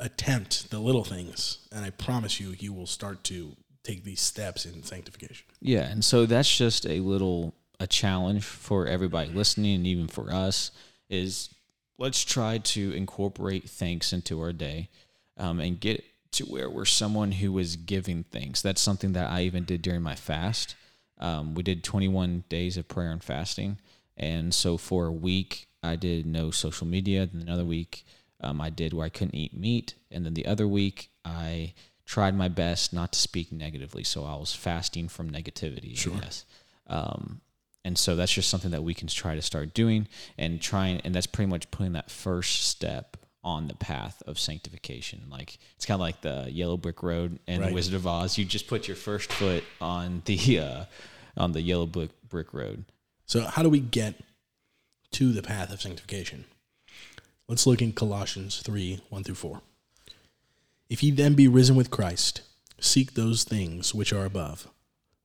attempt 0.00 0.70
the 0.70 0.80
little 0.80 1.04
things. 1.04 1.66
And 1.72 1.84
I 1.84 1.90
promise 1.90 2.40
you, 2.40 2.54
you 2.58 2.72
will 2.72 2.86
start 2.86 3.24
to 3.24 3.56
take 3.88 4.04
these 4.04 4.20
steps 4.20 4.66
in 4.66 4.82
sanctification. 4.82 5.46
Yeah, 5.60 5.88
and 5.88 6.04
so 6.04 6.26
that's 6.26 6.56
just 6.56 6.86
a 6.86 7.00
little 7.00 7.54
a 7.80 7.86
challenge 7.86 8.44
for 8.44 8.86
everybody 8.86 9.30
listening 9.30 9.76
and 9.76 9.86
even 9.86 10.08
for 10.08 10.32
us 10.32 10.72
is 11.08 11.50
let's 11.96 12.24
try 12.24 12.58
to 12.58 12.92
incorporate 12.92 13.70
thanks 13.70 14.12
into 14.12 14.40
our 14.40 14.52
day 14.52 14.88
um, 15.36 15.60
and 15.60 15.78
get 15.78 16.04
to 16.32 16.44
where 16.44 16.68
we're 16.68 16.84
someone 16.84 17.32
who 17.32 17.56
is 17.58 17.76
giving 17.76 18.24
thanks. 18.24 18.60
That's 18.60 18.80
something 18.80 19.12
that 19.12 19.30
I 19.30 19.42
even 19.42 19.64
did 19.64 19.82
during 19.82 20.02
my 20.02 20.16
fast. 20.16 20.74
Um, 21.18 21.54
we 21.54 21.62
did 21.62 21.84
21 21.84 22.44
days 22.48 22.76
of 22.76 22.88
prayer 22.88 23.10
and 23.10 23.22
fasting, 23.22 23.78
and 24.16 24.52
so 24.52 24.76
for 24.76 25.06
a 25.06 25.12
week 25.12 25.66
I 25.82 25.96
did 25.96 26.26
no 26.26 26.50
social 26.50 26.86
media. 26.86 27.26
Then 27.26 27.42
another 27.42 27.64
week 27.64 28.04
um, 28.40 28.60
I 28.60 28.70
did 28.70 28.92
where 28.92 29.06
I 29.06 29.08
couldn't 29.08 29.34
eat 29.34 29.56
meat, 29.56 29.94
and 30.10 30.26
then 30.26 30.34
the 30.34 30.46
other 30.46 30.68
week 30.68 31.10
I 31.24 31.74
tried 32.08 32.34
my 32.34 32.48
best 32.48 32.94
not 32.94 33.12
to 33.12 33.18
speak 33.18 33.52
negatively. 33.52 34.02
So 34.02 34.24
I 34.24 34.34
was 34.34 34.54
fasting 34.54 35.08
from 35.08 35.30
negativity. 35.30 35.94
Sure. 35.96 36.14
Guess. 36.14 36.46
Um, 36.86 37.42
and 37.84 37.98
so 37.98 38.16
that's 38.16 38.32
just 38.32 38.48
something 38.48 38.70
that 38.70 38.82
we 38.82 38.94
can 38.94 39.08
try 39.08 39.34
to 39.34 39.42
start 39.42 39.74
doing 39.74 40.08
and 40.38 40.58
trying, 40.60 41.02
and 41.02 41.14
that's 41.14 41.26
pretty 41.26 41.50
much 41.50 41.70
putting 41.70 41.92
that 41.92 42.10
first 42.10 42.62
step 42.66 43.18
on 43.44 43.68
the 43.68 43.74
path 43.74 44.22
of 44.26 44.38
sanctification. 44.38 45.20
Like 45.30 45.58
it's 45.76 45.84
kind 45.84 45.96
of 45.96 46.00
like 46.00 46.22
the 46.22 46.48
yellow 46.50 46.78
brick 46.78 47.02
road 47.02 47.38
and 47.46 47.60
Right. 47.60 47.68
the 47.68 47.74
Wizard 47.74 47.94
of 47.94 48.06
Oz. 48.06 48.38
You 48.38 48.46
just 48.46 48.68
put 48.68 48.88
your 48.88 48.96
first 48.96 49.30
foot 49.30 49.64
on 49.78 50.22
the 50.24 50.58
uh, 50.58 50.84
on 51.36 51.52
the 51.52 51.60
yellow 51.60 51.86
brick 51.86 52.10
brick 52.26 52.54
road. 52.54 52.84
So, 53.26 53.42
how 53.42 53.62
do 53.62 53.68
we 53.68 53.80
get 53.80 54.14
to 55.12 55.32
the 55.32 55.42
path 55.42 55.70
of 55.70 55.82
sanctification? 55.82 56.46
Let's 57.48 57.66
look 57.66 57.82
in 57.82 57.92
Colossians 57.92 58.60
3 58.62 59.00
1 59.10 59.24
through 59.24 59.34
4. 59.34 59.60
If 60.88 61.02
ye 61.02 61.10
then 61.10 61.34
be 61.34 61.48
risen 61.48 61.76
with 61.76 61.90
Christ, 61.90 62.42
seek 62.80 63.14
those 63.14 63.44
things 63.44 63.94
which 63.94 64.12
are 64.12 64.24
above, 64.24 64.68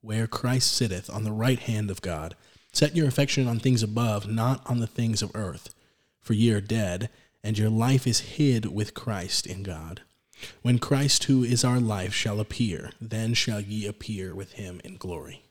where 0.01 0.27
Christ 0.27 0.73
sitteth 0.73 1.09
on 1.09 1.23
the 1.23 1.31
right 1.31 1.59
hand 1.59 1.89
of 1.89 2.01
God. 2.01 2.35
Set 2.73 2.95
your 2.95 3.07
affection 3.07 3.47
on 3.47 3.59
things 3.59 3.83
above, 3.83 4.27
not 4.27 4.61
on 4.65 4.79
the 4.79 4.87
things 4.87 5.21
of 5.21 5.31
earth. 5.35 5.73
For 6.21 6.33
ye 6.33 6.51
are 6.51 6.61
dead, 6.61 7.09
and 7.43 7.57
your 7.57 7.69
life 7.69 8.07
is 8.07 8.19
hid 8.37 8.65
with 8.73 8.93
Christ 8.93 9.45
in 9.45 9.63
God. 9.63 10.01
When 10.61 10.79
Christ, 10.79 11.25
who 11.25 11.43
is 11.43 11.63
our 11.63 11.79
life, 11.79 12.13
shall 12.13 12.39
appear, 12.39 12.91
then 12.99 13.33
shall 13.33 13.61
ye 13.61 13.85
appear 13.85 14.33
with 14.35 14.53
him 14.53 14.81
in 14.83 14.97
glory. 14.97 15.43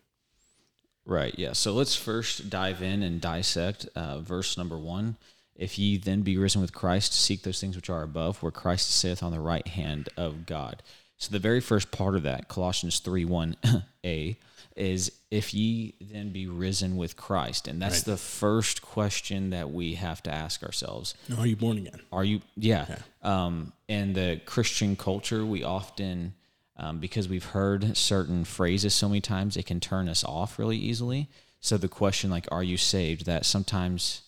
Right. 1.06 1.34
Yeah. 1.38 1.52
So 1.52 1.72
let's 1.72 1.96
first 1.96 2.50
dive 2.50 2.82
in 2.82 3.02
and 3.02 3.20
dissect 3.20 3.88
uh, 3.94 4.20
verse 4.20 4.56
number 4.56 4.78
one. 4.78 5.16
If 5.62 5.78
ye 5.78 5.96
then 5.96 6.22
be 6.22 6.36
risen 6.36 6.60
with 6.60 6.72
Christ, 6.74 7.14
seek 7.14 7.42
those 7.42 7.60
things 7.60 7.76
which 7.76 7.88
are 7.88 8.02
above, 8.02 8.42
where 8.42 8.50
Christ 8.50 8.90
sitteth 8.90 9.22
on 9.22 9.30
the 9.30 9.38
right 9.40 9.66
hand 9.66 10.08
of 10.16 10.44
God. 10.44 10.82
So 11.18 11.30
the 11.30 11.38
very 11.38 11.60
first 11.60 11.92
part 11.92 12.16
of 12.16 12.24
that, 12.24 12.48
Colossians 12.48 12.98
3 12.98 13.24
1a, 13.24 14.36
is 14.76 15.12
if 15.30 15.54
ye 15.54 15.94
then 16.00 16.30
be 16.30 16.48
risen 16.48 16.96
with 16.96 17.16
Christ. 17.16 17.68
And 17.68 17.80
that's 17.80 17.98
Right. 17.98 18.06
the 18.06 18.16
first 18.16 18.82
question 18.82 19.50
that 19.50 19.70
we 19.70 19.94
have 19.94 20.20
to 20.24 20.32
ask 20.32 20.64
ourselves. 20.64 21.14
Are 21.38 21.46
you 21.46 21.54
born 21.54 21.78
again? 21.78 22.00
Are 22.10 22.24
you? 22.24 22.40
Yeah. 22.56 22.96
Um, 23.22 23.72
in 23.86 24.14
the 24.14 24.40
Christian 24.46 24.96
culture, 24.96 25.46
we 25.46 25.62
often, 25.62 26.34
um, 26.76 26.98
because 26.98 27.28
we've 27.28 27.44
heard 27.44 27.96
certain 27.96 28.44
phrases 28.44 28.94
so 28.94 29.08
many 29.08 29.20
times, 29.20 29.56
it 29.56 29.66
can 29.66 29.78
turn 29.78 30.08
us 30.08 30.24
off 30.24 30.58
really 30.58 30.78
easily. 30.78 31.28
So 31.60 31.76
the 31.76 31.86
question, 31.88 32.30
like, 32.30 32.48
are 32.50 32.64
you 32.64 32.76
saved, 32.76 33.26
that 33.26 33.46
sometimes 33.46 34.22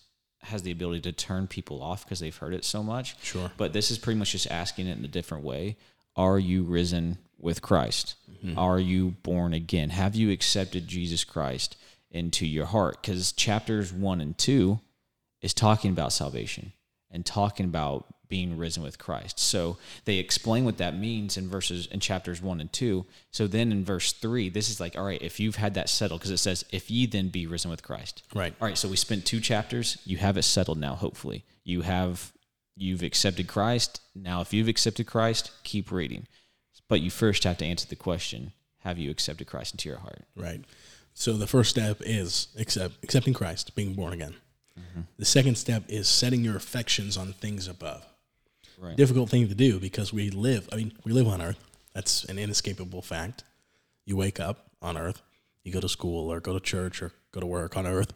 has 0.45 0.63
the 0.63 0.71
ability 0.71 1.01
to 1.01 1.11
turn 1.11 1.47
people 1.47 1.81
off 1.81 2.03
because 2.05 2.19
they've 2.19 2.35
heard 2.35 2.53
it 2.53 2.65
so 2.65 2.83
much. 2.83 3.15
Sure. 3.23 3.51
But 3.57 3.73
this 3.73 3.91
is 3.91 3.97
pretty 3.97 4.19
much 4.19 4.31
just 4.31 4.49
asking 4.49 4.87
it 4.87 4.97
in 4.97 5.05
a 5.05 5.09
different 5.09 5.43
way. 5.43 5.77
Are 6.15 6.39
you 6.39 6.63
risen 6.63 7.17
with 7.39 7.61
Christ? 7.61 8.15
Mm-hmm. 8.31 8.57
Are 8.57 8.79
you 8.79 9.11
born 9.23 9.53
again? 9.53 9.89
Have 9.89 10.15
you 10.15 10.31
accepted 10.31 10.87
Jesus 10.87 11.23
Christ 11.23 11.77
into 12.09 12.45
your 12.45 12.65
heart? 12.65 13.01
Because 13.01 13.31
chapters 13.31 13.91
one 13.91 14.21
and 14.21 14.37
two 14.37 14.79
is 15.41 15.53
talking 15.53 15.91
about 15.91 16.13
salvation 16.13 16.71
and 17.11 17.25
talking 17.25 17.65
about 17.65 18.05
being 18.27 18.57
risen 18.57 18.83
with 18.83 18.97
Christ. 18.97 19.39
So 19.39 19.77
they 20.05 20.17
explain 20.17 20.65
what 20.65 20.77
that 20.77 20.97
means 20.97 21.37
in 21.37 21.49
verses 21.49 21.87
in 21.87 21.99
chapters 21.99 22.41
1 22.41 22.61
and 22.61 22.71
2. 22.71 23.05
So 23.31 23.47
then 23.47 23.71
in 23.71 23.85
verse 23.85 24.13
3, 24.13 24.49
this 24.49 24.69
is 24.69 24.79
like 24.79 24.97
all 24.97 25.05
right, 25.05 25.21
if 25.21 25.39
you've 25.39 25.57
had 25.57 25.73
that 25.75 25.89
settled 25.89 26.21
because 26.21 26.31
it 26.31 26.37
says 26.37 26.65
if 26.71 26.89
ye 26.89 27.05
then 27.05 27.29
be 27.29 27.47
risen 27.47 27.71
with 27.71 27.83
Christ. 27.83 28.23
Right. 28.33 28.53
All 28.59 28.67
right, 28.67 28.77
so 28.77 28.87
we 28.87 28.95
spent 28.95 29.25
two 29.25 29.39
chapters, 29.39 29.97
you 30.05 30.17
have 30.17 30.37
it 30.37 30.43
settled 30.43 30.77
now 30.77 30.95
hopefully. 30.95 31.45
You 31.63 31.81
have 31.81 32.31
you've 32.75 33.03
accepted 33.03 33.47
Christ. 33.47 34.01
Now 34.13 34.41
if 34.41 34.53
you've 34.53 34.67
accepted 34.67 35.07
Christ, 35.07 35.51
keep 35.63 35.91
reading. 35.91 36.27
But 36.87 37.01
you 37.01 37.09
first 37.09 37.43
have 37.45 37.57
to 37.57 37.65
answer 37.65 37.87
the 37.87 37.95
question, 37.95 38.51
have 38.79 38.99
you 38.99 39.09
accepted 39.09 39.47
Christ 39.47 39.73
into 39.73 39.89
your 39.89 39.97
heart? 39.97 40.23
Right. 40.35 40.63
So 41.13 41.33
the 41.33 41.47
first 41.47 41.69
step 41.69 41.97
is 42.01 42.49
accept, 42.57 43.03
accepting 43.03 43.33
Christ, 43.33 43.73
being 43.75 43.93
born 43.93 44.13
again. 44.13 44.35
Mm-hmm. 44.77 45.01
The 45.17 45.25
second 45.25 45.57
step 45.57 45.83
is 45.87 46.07
setting 46.07 46.43
your 46.43 46.57
affections 46.57 47.17
on 47.17 47.33
things 47.33 47.67
above. 47.67 48.05
Right. 48.79 48.95
Difficult 48.95 49.29
thing 49.29 49.47
to 49.47 49.55
do 49.55 49.79
because 49.79 50.11
we 50.13 50.29
live, 50.29 50.67
I 50.71 50.75
mean, 50.75 50.93
we 51.03 51.11
live 51.11 51.27
on 51.27 51.41
earth. 51.41 51.59
That's 51.93 52.25
an 52.25 52.37
inescapable 52.37 53.01
fact. 53.01 53.43
You 54.05 54.17
wake 54.17 54.39
up 54.39 54.69
on 54.81 54.97
earth, 54.97 55.21
you 55.63 55.71
go 55.71 55.79
to 55.79 55.89
school 55.89 56.31
or 56.31 56.39
go 56.39 56.53
to 56.53 56.59
church 56.59 57.01
or 57.01 57.11
go 57.31 57.39
to 57.39 57.45
work 57.45 57.77
on 57.77 57.87
earth, 57.87 58.13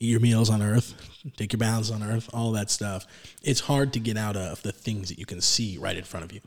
eat 0.00 0.10
your 0.10 0.20
meals 0.20 0.50
on 0.50 0.62
earth, 0.62 0.94
take 1.36 1.52
your 1.52 1.58
baths 1.58 1.90
on 1.90 2.02
earth, 2.02 2.28
all 2.32 2.52
that 2.52 2.70
stuff. 2.70 3.06
It's 3.42 3.60
hard 3.60 3.92
to 3.92 4.00
get 4.00 4.16
out 4.16 4.36
of 4.36 4.62
the 4.62 4.72
things 4.72 5.08
that 5.08 5.18
you 5.18 5.26
can 5.26 5.40
see 5.40 5.78
right 5.78 5.96
in 5.96 6.04
front 6.04 6.24
of 6.24 6.32
you. 6.32 6.40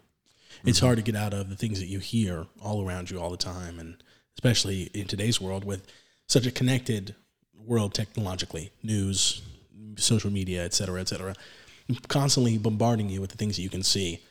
It's 0.66 0.78
mm-hmm. 0.78 0.88
hard 0.88 0.98
to 0.98 1.04
get 1.04 1.16
out 1.16 1.34
of 1.34 1.50
the 1.50 1.56
things 1.56 1.80
that 1.80 1.88
you 1.88 2.00
hear 2.00 2.46
all 2.62 2.86
around 2.86 3.10
you 3.10 3.20
all 3.20 3.30
the 3.30 3.38
time, 3.38 3.80
and 3.80 4.04
especially 4.36 4.84
in 4.94 5.08
today's 5.08 5.40
world 5.40 5.64
with 5.64 5.86
such 6.28 6.46
a 6.46 6.52
connected 6.52 7.16
world 7.66 7.94
technologically, 7.94 8.72
news, 8.84 9.42
social 9.98 10.32
media, 10.32 10.64
et 10.64 10.74
cetera, 10.74 11.00
et 11.00 11.08
cetera, 11.08 11.36
constantly 12.08 12.58
bombarding 12.58 13.10
you 13.10 13.22
with 13.22 13.32
the 13.32 13.38
things 13.38 13.56
that 13.56 13.62
you 13.62 13.70
can 13.70 13.84
see. 13.84 14.22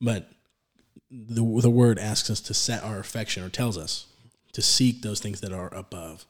But 0.00 0.30
the 1.10 1.42
the 1.60 1.70
word 1.70 1.98
asks 1.98 2.30
us 2.30 2.40
to 2.42 2.54
set 2.54 2.82
our 2.82 2.98
affection, 2.98 3.42
or 3.44 3.48
tells 3.48 3.78
us 3.78 4.06
to 4.52 4.62
seek 4.62 5.02
those 5.02 5.20
things 5.20 5.40
that 5.40 5.52
are 5.52 5.72
above, 5.74 6.26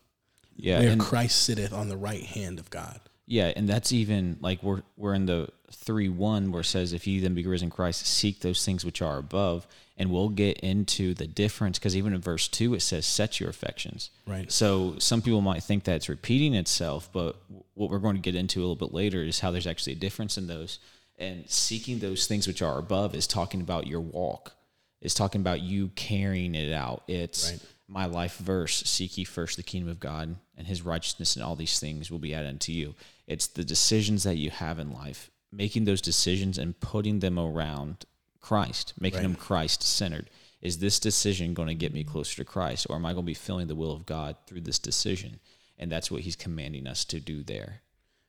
Yeah. 0.57 0.81
where 0.81 0.91
and- 0.91 1.01
Christ 1.01 1.43
sitteth 1.43 1.73
on 1.73 1.89
the 1.89 1.97
right 1.97 2.25
hand 2.25 2.59
of 2.59 2.71
God. 2.71 3.01
Yeah, 3.27 3.53
and 3.57 3.69
that's 3.69 3.93
even 3.93 4.37
like 4.41 4.63
we're 4.63 4.83
we're 4.97 5.15
in 5.15 5.27
the 5.27 5.49
three 5.73 6.09
one 6.09 6.53
where 6.53 6.61
it 6.61 6.67
says, 6.67 6.93
"If 6.93 7.07
you 7.07 7.21
then 7.21 7.35
be 7.35 7.47
risen 7.47 7.67
in 7.67 7.71
Christ, 7.71 8.07
seek 8.07 8.41
those 8.41 8.65
things 8.65 8.85
which 8.85 9.01
are 9.01 9.19
above." 9.19 9.67
And 9.97 10.11
we'll 10.11 10.29
get 10.29 10.59
into 10.59 11.15
the 11.15 11.29
difference 11.29 11.79
because 11.79 11.97
even 11.97 12.13
in 12.15 12.21
verse 12.21 12.49
two 12.49 12.75
it 12.75 12.81
says, 12.81 13.07
"Set 13.07 13.41
your 13.41 13.49
affections." 13.49 14.11
Right. 14.27 14.51
So 14.51 14.97
some 14.99 15.23
people 15.23 15.41
might 15.41 15.63
think 15.63 15.85
that 15.85 15.97
it's 15.97 16.09
repeating 16.09 16.55
itself, 16.55 17.09
but 17.13 17.37
what 17.75 17.91
we're 17.91 17.99
going 17.99 18.17
to 18.17 18.23
get 18.23 18.35
into 18.35 18.61
a 18.61 18.63
little 18.63 18.75
bit 18.77 18.93
later 18.93 19.23
is 19.23 19.41
how 19.41 19.51
there's 19.51 19.67
actually 19.67 19.95
a 19.95 19.97
difference 19.97 20.37
in 20.37 20.47
those. 20.47 20.79
And 21.17 21.49
seeking 21.49 22.01
those 22.01 22.27
things 22.27 22.47
which 22.47 22.61
are 22.61 22.79
above 22.79 23.15
is 23.15 23.27
talking 23.27 23.61
about 23.61 23.87
your 23.87 24.01
walk. 24.01 24.55
It's 25.01 25.15
talking 25.15 25.41
about 25.41 25.61
you 25.61 25.89
carrying 25.95 26.55
it 26.55 26.73
out. 26.73 27.05
It's 27.07 27.53
Right. 27.53 27.61
My 27.89 28.07
life 28.07 28.39
verse 28.39 28.83
seek 28.85 29.19
ye 29.19 29.25
first 29.25 29.57
the 29.57 29.63
kingdom 29.63 29.91
of 29.91 30.01
god 30.01 30.37
and 30.57 30.67
his 30.67 30.83
righteousness 30.83 31.37
and 31.37 31.45
all 31.45 31.57
these 31.57 31.79
things 31.79 32.11
will 32.11 32.19
be 32.19 32.35
added 32.35 32.49
unto 32.49 32.73
you. 32.73 32.95
It's 33.27 33.47
the 33.47 33.65
decisions 33.65 34.23
that 34.25 34.37
you 34.37 34.51
have 34.51 34.79
in 34.79 34.93
life 34.93 35.31
making 35.53 35.85
those 35.85 36.01
decisions 36.01 36.59
and 36.59 36.79
putting 36.81 37.21
them 37.21 37.39
around 37.39 38.05
christ 38.41 38.93
making 38.99 39.19
Right. 39.19 39.23
them 39.23 39.35
christ 39.37 39.83
centered 39.83 40.29
is 40.61 40.79
this 40.79 40.99
decision 40.99 41.55
going 41.55 41.69
to 41.69 41.75
get 41.75 41.93
me 41.95 42.05
closer 42.05 42.37
to 42.37 42.45
christ 42.45 42.87
or 42.89 42.97
am 42.97 43.07
i 43.07 43.13
going 43.13 43.25
to 43.25 43.27
be 43.27 43.35
feeling 43.35 43.67
the 43.69 43.75
will 43.75 43.93
of 43.93 44.07
god 44.07 44.37
through 44.47 44.63
this 44.63 44.79
decision? 44.79 45.41
And 45.79 45.91
that's 45.91 46.11
what 46.11 46.23
he's 46.23 46.37
commanding 46.37 46.87
us 46.87 47.05
to 47.07 47.21
do 47.21 47.43
there. 47.43 47.81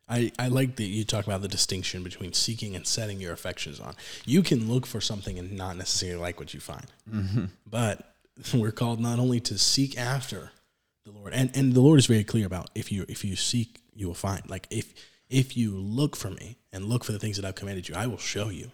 I, 0.07 0.31
I 0.37 0.47
like 0.49 0.75
that 0.75 0.85
you 0.85 1.03
talk 1.03 1.25
about 1.25 1.41
the 1.41 1.47
distinction 1.47 2.03
between 2.03 2.33
seeking 2.33 2.75
and 2.75 2.85
setting 2.85 3.19
your 3.19 3.33
affections 3.33 3.79
on. 3.79 3.95
You 4.25 4.43
can 4.43 4.67
look 4.71 4.85
for 4.85 5.01
something 5.01 5.39
and 5.39 5.51
not 5.51 5.77
necessarily 5.77 6.19
like 6.19 6.39
what 6.39 6.53
you 6.53 6.59
find, 6.59 6.85
mm-hmm. 7.09 7.45
but 7.69 8.14
we're 8.53 8.71
called 8.71 8.99
not 8.99 9.19
only 9.19 9.39
to 9.41 9.57
seek 9.57 9.97
after 9.97 10.51
the 11.05 11.11
Lord, 11.11 11.33
and, 11.33 11.55
and 11.55 11.73
the 11.73 11.81
Lord 11.81 11.99
is 11.99 12.07
very 12.07 12.23
clear 12.23 12.45
about 12.45 12.69
if 12.75 12.91
you 12.91 13.05
if 13.07 13.23
you 13.23 13.35
seek, 13.35 13.79
you 13.93 14.07
will 14.07 14.13
find. 14.13 14.49
Like 14.49 14.67
if 14.69 14.93
if 15.29 15.57
you 15.57 15.71
look 15.71 16.15
for 16.15 16.29
me 16.29 16.57
and 16.71 16.85
look 16.85 17.03
for 17.03 17.11
the 17.11 17.19
things 17.19 17.37
that 17.37 17.45
I've 17.45 17.55
commanded 17.55 17.89
you, 17.89 17.95
I 17.95 18.07
will 18.07 18.17
show 18.17 18.49
you. 18.49 18.71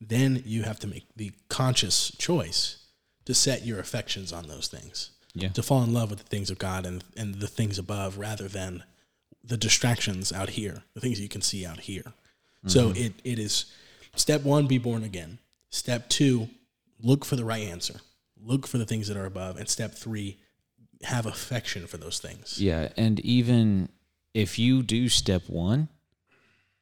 Then 0.00 0.42
you 0.46 0.62
have 0.62 0.78
to 0.80 0.86
make 0.86 1.06
the 1.14 1.32
conscious 1.48 2.10
choice 2.18 2.86
to 3.26 3.34
set 3.34 3.66
your 3.66 3.78
affections 3.78 4.32
on 4.32 4.48
those 4.48 4.66
things 4.68 5.10
yeah 5.34 5.48
to 5.50 5.62
fall 5.62 5.82
in 5.82 5.92
love 5.92 6.10
with 6.10 6.18
the 6.18 6.24
things 6.24 6.50
of 6.50 6.58
God 6.58 6.86
and 6.86 7.04
and 7.16 7.36
the 7.36 7.46
things 7.46 7.78
above 7.78 8.18
rather 8.18 8.48
than 8.48 8.82
the 9.42 9.56
distractions 9.56 10.32
out 10.32 10.50
here, 10.50 10.82
the 10.94 11.00
things 11.00 11.20
you 11.20 11.28
can 11.28 11.42
see 11.42 11.64
out 11.64 11.80
here. 11.80 12.12
So 12.66 12.88
mm-hmm. 12.88 13.02
it 13.02 13.12
it 13.24 13.38
is 13.38 13.66
step 14.14 14.42
1 14.42 14.66
be 14.66 14.78
born 14.78 15.02
again. 15.02 15.38
Step 15.70 16.08
2 16.08 16.48
look 17.02 17.24
for 17.24 17.36
the 17.36 17.44
right 17.44 17.62
answer. 17.62 18.00
Look 18.44 18.66
for 18.66 18.78
the 18.78 18.86
things 18.86 19.08
that 19.08 19.16
are 19.16 19.26
above 19.26 19.56
and 19.56 19.68
step 19.68 19.94
3 19.94 20.38
have 21.02 21.26
affection 21.26 21.86
for 21.86 21.96
those 21.96 22.18
things. 22.18 22.60
Yeah, 22.60 22.88
and 22.96 23.20
even 23.20 23.88
if 24.34 24.58
you 24.58 24.82
do 24.82 25.08
step 25.08 25.42
one, 25.48 25.88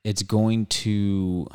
it's 0.05 0.23
going 0.23 0.67
to, 0.67 1.49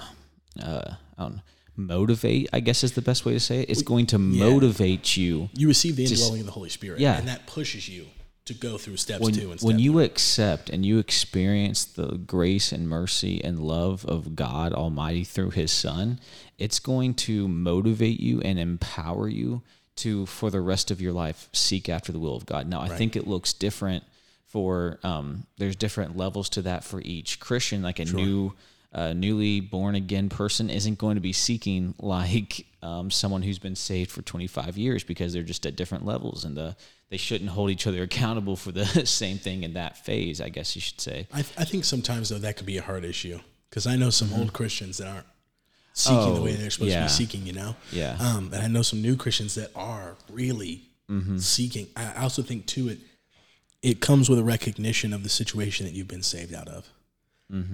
uh, 0.62 0.94
I 1.18 1.22
don't 1.22 1.36
know, 1.36 1.42
motivate. 1.76 2.50
I 2.54 2.60
guess 2.60 2.84
is 2.84 2.94
the 2.94 3.02
best 3.02 3.26
way 3.26 3.34
to 3.34 3.40
say 3.40 3.62
it. 3.62 3.70
It's 3.70 3.82
going 3.82 4.06
to 4.08 4.18
yeah. 4.18 4.50
motivate 4.50 5.18
you 5.18 5.50
You 5.54 5.68
receive 5.68 5.96
the 5.96 6.06
indwelling 6.06 6.42
of 6.42 6.46
the 6.46 6.52
Holy 6.52 6.70
Spirit 6.70 7.00
Yeah. 7.00 7.18
and 7.18 7.28
that 7.28 7.48
pushes 7.48 7.90
you 7.90 8.06
to 8.46 8.54
go 8.54 8.78
through 8.78 8.98
steps 8.98 9.22
when, 9.22 9.34
2 9.34 9.52
and 9.52 9.60
step 9.60 9.68
when 9.68 9.80
you 9.80 10.00
accept 10.00 10.70
and 10.70 10.86
you 10.86 11.00
experience 11.00 11.86
the 11.86 12.18
grace 12.18 12.72
and 12.72 12.88
mercy 12.88 13.44
and 13.44 13.58
love 13.60 14.06
of 14.06 14.36
God 14.36 14.74
Almighty 14.74 15.24
through 15.24 15.52
His 15.52 15.72
Son, 15.72 16.20
it's 16.58 16.80
going 16.80 17.14
to 17.16 17.48
motivate 17.48 18.20
you 18.20 18.42
and 18.42 18.60
empower 18.60 19.28
you 19.28 19.64
to, 19.98 20.26
for 20.26 20.50
the 20.50 20.62
rest 20.62 20.92
of 20.92 21.02
your 21.02 21.14
life, 21.14 21.50
seek 21.54 21.90
after 21.90 22.12
the 22.12 22.20
will 22.20 22.36
of 22.36 22.46
God. 22.46 22.68
Now, 22.68 22.82
I 22.82 22.90
think 22.90 23.16
it 23.16 23.28
looks 23.28 23.54
different 23.54 24.04
for. 24.48 25.00
Um, 25.04 25.46
there's 25.58 25.76
different 25.76 26.18
levels 26.18 26.50
to 26.50 26.62
that 26.64 26.84
for 26.84 27.02
each 27.02 27.40
Christian. 27.40 27.82
Like 27.82 28.00
a 28.00 28.06
new, 28.06 28.54
uh, 28.94 29.14
newly 29.14 29.60
born 29.60 29.96
again 29.96 30.30
person 30.30 30.70
isn't 30.70 30.98
going 30.98 31.16
to 31.16 31.22
be 31.22 31.34
seeking 31.34 31.96
like 32.00 32.66
um, 32.82 33.10
someone 33.10 33.42
who's 33.42 33.60
been 33.60 33.76
saved 33.76 34.12
for 34.12 34.22
25 34.22 34.78
years 34.78 35.04
because 35.04 35.34
they're 35.34 35.44
just 35.44 35.66
at 35.66 35.76
different 35.76 36.06
levels 36.06 36.44
and 36.44 36.56
the 36.56 36.76
they 37.10 37.18
shouldn't 37.18 37.52
hold 37.52 37.70
each 37.70 37.86
other 37.86 38.02
accountable 38.04 38.56
for 38.56 38.72
the 38.72 38.86
same 39.06 39.38
thing 39.38 39.64
in 39.64 39.74
that 39.74 39.98
phase. 39.98 40.42
I 40.42 40.50
guess 40.50 40.76
you 40.76 40.82
should 40.82 41.02
say. 41.02 41.28
I, 41.34 41.40
I 41.40 41.66
think 41.66 41.86
sometimes 41.86 42.30
though 42.30 42.40
that 42.40 42.58
could 42.58 42.66
be 42.66 42.78
a 42.78 42.82
hard 42.82 43.06
issue 43.06 43.40
because 43.70 43.88
I 43.88 43.96
know 43.96 44.10
some 44.10 44.34
old 44.34 44.54
Christians 44.54 44.98
that 44.98 45.08
aren't 45.08 45.26
seeking 45.94 46.34
the 46.36 46.42
way 46.42 46.54
Oh, 46.54 46.58
they're 46.58 46.70
supposed 46.70 46.92
to 46.94 47.02
be 47.04 47.08
seeking. 47.08 47.46
You 47.46 47.54
know, 47.54 47.76
Yeah. 47.92 48.18
Um, 48.20 48.52
and 48.54 48.62
I 48.64 48.68
know 48.68 48.82
some 48.82 49.02
new 49.02 49.16
Christians 49.16 49.56
that 49.56 49.72
are 49.76 50.16
really 50.30 50.84
seeking. 51.38 51.88
I 51.96 52.14
I 52.14 52.22
also 52.24 52.42
think 52.42 52.66
too 52.66 52.90
it 52.90 53.00
it 53.82 54.00
comes 54.00 54.30
with 54.30 54.40
a 54.40 54.44
recognition 54.44 55.14
of 55.14 55.24
the 55.24 55.30
situation 55.30 55.86
that 55.86 55.94
you've 55.94 56.08
been 56.08 56.24
saved 56.24 56.54
out 56.54 56.68
of. 56.68 56.88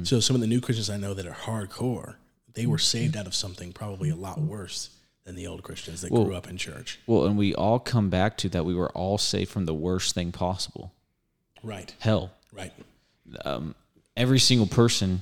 So 0.03 0.19
some 0.19 0.35
of 0.35 0.41
the 0.41 0.47
new 0.47 0.59
Christians 0.59 0.89
I 0.89 0.97
know 0.97 1.13
that 1.13 1.25
are 1.25 1.31
hardcore, 1.31 2.15
they 2.53 2.65
were 2.65 2.77
saved 2.79 3.15
out 3.15 3.25
of 3.27 3.33
something 3.33 3.71
probably 3.71 4.09
a 4.09 4.15
lot 4.15 4.37
worse 4.41 4.89
than 5.23 5.35
the 5.35 5.47
old 5.47 5.63
Christians 5.63 6.01
that 6.01 6.09
grew 6.09 6.35
up 6.35 6.49
in 6.49 6.57
church. 6.57 6.99
Well, 7.07 7.25
and 7.25 7.37
we 7.37 7.55
all 7.55 7.79
come 7.79 8.09
back 8.09 8.35
to 8.39 8.49
that. 8.49 8.65
We 8.65 8.75
were 8.75 8.89
all 8.91 9.17
saved 9.17 9.49
from 9.51 9.65
the 9.65 9.73
worst 9.73 10.13
thing 10.15 10.33
possible, 10.33 10.91
Right, 11.63 11.93
hell. 11.99 12.31
right, 12.51 12.73
Um, 13.45 13.73
Every 14.17 14.39
single 14.39 14.67
person 14.67 15.21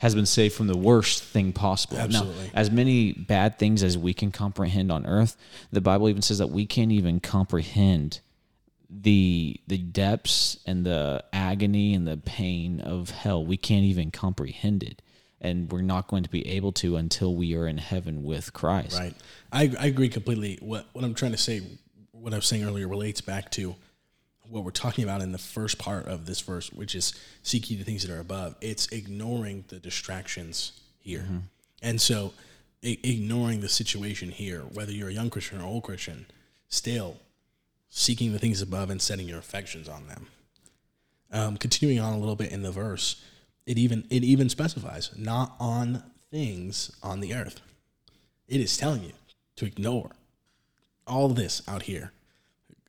has 0.00 0.14
been 0.14 0.26
saved 0.26 0.54
from 0.54 0.66
the 0.66 0.76
worst 0.76 1.22
thing 1.22 1.52
possible. 1.52 1.96
Absolutely. 1.98 2.44
Now, 2.46 2.50
as 2.54 2.70
many 2.70 3.12
bad 3.12 3.58
things 3.58 3.82
as 3.82 3.96
we 3.96 4.12
can 4.12 4.30
comprehend 4.32 4.90
on 4.92 5.06
earth, 5.06 5.36
the 5.70 5.80
Bible 5.80 6.08
even 6.08 6.22
says 6.22 6.38
that 6.38 6.50
we 6.50 6.66
can't 6.66 6.92
even 6.92 7.20
comprehend 7.20 8.20
the 8.90 9.60
the 9.68 9.78
depths 9.78 10.58
and 10.66 10.84
the 10.84 11.22
agony 11.32 11.94
and 11.94 12.06
the 12.08 12.16
pain 12.16 12.80
of 12.80 13.10
hell. 13.10 13.44
We 13.46 13.56
can't 13.56 13.84
even 13.84 14.10
comprehend 14.10 14.82
it. 14.82 15.00
and 15.40 15.70
we're 15.72 15.80
not 15.82 16.06
going 16.08 16.22
to 16.22 16.30
be 16.30 16.46
able 16.46 16.72
to 16.72 16.96
until 16.96 17.34
we 17.34 17.54
are 17.54 17.66
in 17.66 17.78
heaven 17.78 18.22
with 18.24 18.52
Christ. 18.52 18.98
Right. 18.98 19.14
I, 19.52 19.72
I 19.78 19.86
agree 19.86 20.08
completely. 20.08 20.58
What 20.60 20.86
what 20.92 21.04
I'm 21.04 21.14
trying 21.14 21.32
to 21.32 21.38
say, 21.38 21.62
what 22.12 22.32
I 22.32 22.36
was 22.36 22.46
saying 22.46 22.64
earlier, 22.64 22.88
relates 22.88 23.20
back 23.20 23.50
to 23.52 23.74
what 24.50 24.64
we're 24.64 24.70
talking 24.70 25.04
about 25.04 25.22
in 25.22 25.32
the 25.32 25.38
first 25.38 25.78
part 25.78 26.06
of 26.06 26.26
this 26.26 26.40
verse, 26.40 26.72
which 26.72 26.94
is 26.94 27.14
seeking 27.42 27.78
the 27.78 27.84
things 27.84 28.02
that 28.06 28.12
are 28.14 28.20
above. 28.20 28.56
It's 28.60 28.88
ignoring 28.88 29.64
the 29.68 29.78
distractions 29.78 30.72
here, 30.98 31.26
and 31.82 32.00
so 32.00 32.34
i- 32.84 32.98
ignoring 33.02 33.60
the 33.60 33.68
situation 33.68 34.30
here, 34.30 34.60
whether 34.62 34.92
you're 34.92 35.08
a 35.08 35.12
young 35.12 35.30
Christian 35.30 35.60
or 35.60 35.64
old 35.64 35.84
Christian, 35.84 36.26
still 36.68 37.18
seeking 37.88 38.32
the 38.32 38.38
things 38.38 38.60
above 38.62 38.90
and 38.90 39.00
setting 39.00 39.28
your 39.28 39.38
affections 39.38 39.88
on 39.88 40.06
them. 40.08 40.26
Um, 41.32 41.56
continuing 41.56 42.00
on 42.00 42.12
a 42.12 42.18
little 42.18 42.36
bit 42.36 42.50
in 42.52 42.62
the 42.62 42.72
verse, 42.72 43.22
it 43.66 43.78
even 43.78 44.04
it 44.10 44.24
even 44.24 44.48
specifies 44.48 45.10
not 45.16 45.54
on 45.60 46.02
things 46.30 46.90
on 47.02 47.20
the 47.20 47.34
earth. 47.34 47.60
It 48.48 48.60
is 48.60 48.76
telling 48.76 49.04
you 49.04 49.12
to 49.56 49.64
ignore 49.64 50.10
all 51.06 51.28
this 51.28 51.62
out 51.68 51.82
here. 51.82 52.12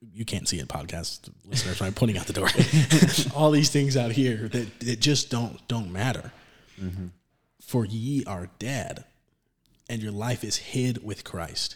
You 0.02 0.26
can't 0.26 0.48
see 0.48 0.60
it, 0.60 0.68
podcast 0.68 1.30
listeners. 1.46 1.82
I'm 1.82 1.94
pointing 1.94 2.18
out 2.18 2.26
the 2.26 2.34
door. 2.34 2.50
all 3.36 3.52
these 3.52 3.70
things 3.70 3.96
out 3.96 4.12
here 4.12 4.48
that, 4.48 4.80
that 4.80 5.00
just 5.00 5.30
don't 5.30 5.66
don't 5.68 5.92
matter. 5.92 6.32
Mm-hmm. 6.82 7.08
For 7.62 7.86
ye 7.86 8.26
are 8.26 8.50
dead, 8.58 9.06
and 9.90 10.02
your 10.02 10.12
life 10.12 10.44
is 10.44 10.58
hid 10.58 11.04
with 11.04 11.24
Christ. 11.24 11.76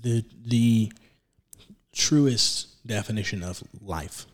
The 0.00 0.24
the 0.44 0.92
truest 1.92 2.86
definition 2.86 3.42
of 3.42 3.62
life 3.80 4.26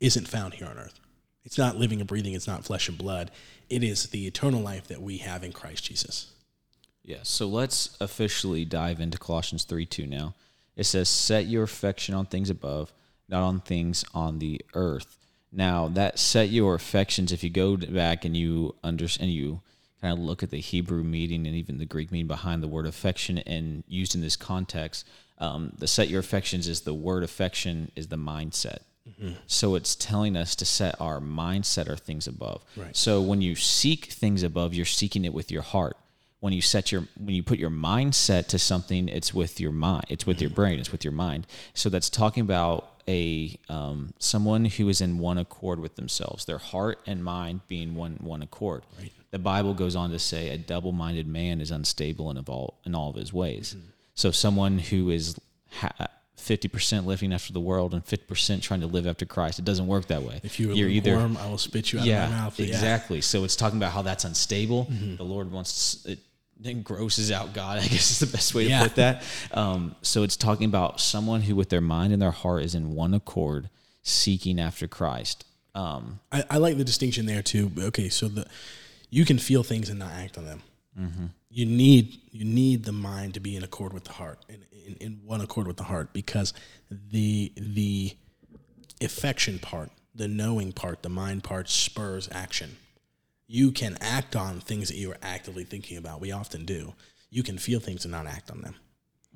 isn't 0.00 0.28
found 0.28 0.54
here 0.54 0.68
on 0.68 0.78
earth. 0.78 1.00
It's 1.44 1.58
not 1.58 1.76
living 1.76 2.00
and 2.00 2.08
breathing, 2.08 2.34
it's 2.34 2.46
not 2.46 2.64
flesh 2.64 2.88
and 2.88 2.98
blood. 2.98 3.30
It 3.68 3.82
is 3.82 4.06
the 4.08 4.26
eternal 4.26 4.60
life 4.60 4.88
that 4.88 5.00
we 5.00 5.18
have 5.18 5.42
in 5.42 5.52
Christ 5.52 5.84
Jesus. 5.84 6.32
Yeah, 7.02 7.20
so 7.22 7.46
let's 7.46 7.96
officially 8.00 8.64
dive 8.64 9.00
into 9.00 9.16
Colossians 9.16 9.64
3 9.64 9.86
2 9.86 10.06
now. 10.06 10.34
It 10.76 10.84
says, 10.84 11.08
Set 11.08 11.46
your 11.46 11.62
affection 11.62 12.14
on 12.14 12.26
things 12.26 12.50
above, 12.50 12.92
not 13.28 13.42
on 13.42 13.60
things 13.60 14.04
on 14.14 14.38
the 14.38 14.60
earth. 14.74 15.18
Now, 15.52 15.88
that 15.88 16.18
set 16.18 16.50
your 16.50 16.74
affections, 16.74 17.32
if 17.32 17.42
you 17.42 17.50
go 17.50 17.76
back 17.76 18.24
and 18.24 18.36
you 18.36 18.74
understand, 18.84 19.32
you 19.32 19.62
kind 20.00 20.12
of 20.12 20.18
look 20.18 20.42
at 20.42 20.50
the 20.50 20.60
Hebrew 20.60 21.02
meaning 21.02 21.46
and 21.46 21.56
even 21.56 21.78
the 21.78 21.86
Greek 21.86 22.12
meaning 22.12 22.26
behind 22.26 22.62
the 22.62 22.68
word 22.68 22.86
affection 22.86 23.38
and 23.38 23.82
used 23.88 24.14
in 24.14 24.20
this 24.20 24.36
context, 24.36 25.06
um, 25.38 25.72
the 25.78 25.86
set 25.86 26.08
your 26.08 26.20
affections 26.20 26.68
is 26.68 26.82
the 26.82 26.94
word 26.94 27.22
affection 27.22 27.90
is 27.96 28.08
the 28.08 28.16
mindset. 28.16 28.78
So 29.46 29.76
it's 29.76 29.94
telling 29.94 30.36
us 30.36 30.56
to 30.56 30.64
set 30.64 31.00
our 31.00 31.20
mindset 31.20 31.88
or 31.88 31.96
things 31.96 32.26
above. 32.26 32.64
Right. 32.76 32.94
So 32.96 33.22
when 33.22 33.40
you 33.40 33.54
seek 33.54 34.06
things 34.06 34.42
above, 34.42 34.74
you're 34.74 34.84
seeking 34.84 35.24
it 35.24 35.32
with 35.32 35.50
your 35.50 35.62
heart. 35.62 35.96
When 36.40 36.52
you 36.52 36.60
set 36.60 36.92
your 36.92 37.08
when 37.18 37.34
you 37.34 37.42
put 37.42 37.58
your 37.58 37.70
mindset 37.70 38.46
to 38.48 38.58
something, 38.58 39.08
it's 39.08 39.32
with 39.32 39.58
your 39.60 39.72
mind. 39.72 40.04
It's 40.08 40.26
with 40.26 40.40
your 40.40 40.50
brain. 40.50 40.78
It's 40.78 40.92
with 40.92 41.04
your 41.04 41.12
mind. 41.12 41.46
So 41.74 41.88
that's 41.88 42.10
talking 42.10 42.42
about 42.42 42.90
a 43.08 43.58
um, 43.68 44.12
someone 44.18 44.64
who 44.64 44.88
is 44.88 45.00
in 45.00 45.18
one 45.18 45.38
accord 45.38 45.80
with 45.80 45.96
themselves, 45.96 46.44
their 46.44 46.58
heart 46.58 46.98
and 47.06 47.24
mind 47.24 47.60
being 47.68 47.94
one 47.94 48.18
one 48.20 48.42
accord. 48.42 48.82
The 49.30 49.38
Bible 49.38 49.74
goes 49.74 49.96
on 49.96 50.10
to 50.10 50.18
say 50.18 50.50
a 50.50 50.58
double-minded 50.58 51.26
man 51.26 51.60
is 51.60 51.70
unstable 51.70 52.30
in 52.30 52.38
all 52.38 52.78
in 52.84 52.94
all 52.94 53.10
of 53.10 53.16
his 53.16 53.32
ways. 53.32 53.76
So 54.14 54.30
someone 54.30 54.78
who 54.78 55.10
is 55.10 55.38
ha- 55.72 56.08
50% 56.38 57.06
living 57.06 57.32
after 57.32 57.52
the 57.52 57.60
world 57.60 57.94
and 57.94 58.04
50% 58.04 58.62
trying 58.62 58.80
to 58.80 58.86
live 58.86 59.06
after 59.06 59.24
Christ. 59.24 59.58
It 59.58 59.64
doesn't 59.64 59.86
work 59.86 60.06
that 60.08 60.22
way. 60.22 60.40
If 60.42 60.60
you 60.60 60.70
are 60.70 60.74
either 60.74 61.12
lukewarm, 61.12 61.36
I 61.38 61.48
will 61.48 61.58
spit 61.58 61.92
you 61.92 61.98
out 62.00 62.04
yeah, 62.06 62.24
of 62.24 62.30
my 62.30 62.36
mouth. 62.36 62.60
Yeah. 62.60 62.66
exactly. 62.66 63.20
So 63.20 63.44
it's 63.44 63.56
talking 63.56 63.78
about 63.78 63.92
how 63.92 64.02
that's 64.02 64.24
unstable. 64.24 64.88
The 65.16 65.24
Lord 65.24 65.50
wants 65.50 66.04
it. 66.06 66.18
It 66.62 66.84
grosses 66.84 67.30
out 67.30 67.52
God. 67.52 67.78
I 67.82 67.82
guess 67.86 68.10
is 68.10 68.18
the 68.18 68.26
best 68.26 68.54
way 68.54 68.64
to 68.64 68.70
Yeah. 68.70 68.82
put 68.82 68.96
that. 68.96 69.22
Um, 69.52 69.94
so 70.02 70.22
it's 70.22 70.36
talking 70.36 70.66
about 70.66 71.00
someone 71.00 71.42
who, 71.42 71.54
with 71.56 71.68
their 71.68 71.82
mind 71.82 72.12
and 72.12 72.20
their 72.22 72.30
heart, 72.30 72.62
is 72.62 72.74
in 72.74 72.94
one 72.94 73.12
accord, 73.12 73.68
seeking 74.02 74.58
after 74.60 74.86
Christ. 74.86 75.44
Um, 75.74 76.20
I, 76.32 76.44
I 76.48 76.56
like 76.58 76.78
the 76.78 76.84
distinction 76.84 77.26
there 77.26 77.42
too. 77.42 77.70
Okay, 77.78 78.08
so 78.08 78.28
the 78.28 78.46
you 79.10 79.24
can 79.24 79.38
feel 79.38 79.62
things 79.62 79.90
and 79.90 79.98
not 79.98 80.12
act 80.12 80.38
on 80.38 80.44
them. 80.46 80.62
You 81.50 81.66
need 81.66 82.16
you 82.32 82.44
need 82.44 82.84
the 82.84 82.92
mind 82.92 83.34
to 83.34 83.40
be 83.40 83.54
in 83.56 83.62
accord 83.62 83.92
with 83.92 84.04
the 84.04 84.12
heart, 84.12 84.38
in, 84.48 84.64
in, 84.86 84.94
in 84.96 85.20
one 85.24 85.40
accord 85.40 85.66
with 85.66 85.76
the 85.76 85.84
heart, 85.84 86.12
because 86.12 86.52
the 86.90 87.52
the 87.56 88.16
affection 89.00 89.58
part, 89.58 89.90
the 90.14 90.28
knowing 90.28 90.72
part, 90.72 91.02
the 91.02 91.08
mind 91.08 91.44
part 91.44 91.68
spurs 91.68 92.28
action. 92.32 92.76
You 93.48 93.70
can 93.70 93.96
act 94.00 94.34
on 94.34 94.60
things 94.60 94.88
that 94.88 94.96
you 94.96 95.12
are 95.12 95.18
actively 95.22 95.64
thinking 95.64 95.96
about. 95.96 96.20
We 96.20 96.32
often 96.32 96.64
do. 96.64 96.94
You 97.30 97.42
can 97.42 97.58
feel 97.58 97.78
things 97.78 98.04
and 98.04 98.12
not 98.12 98.26
act 98.26 98.50
on 98.50 98.62
them. 98.62 98.74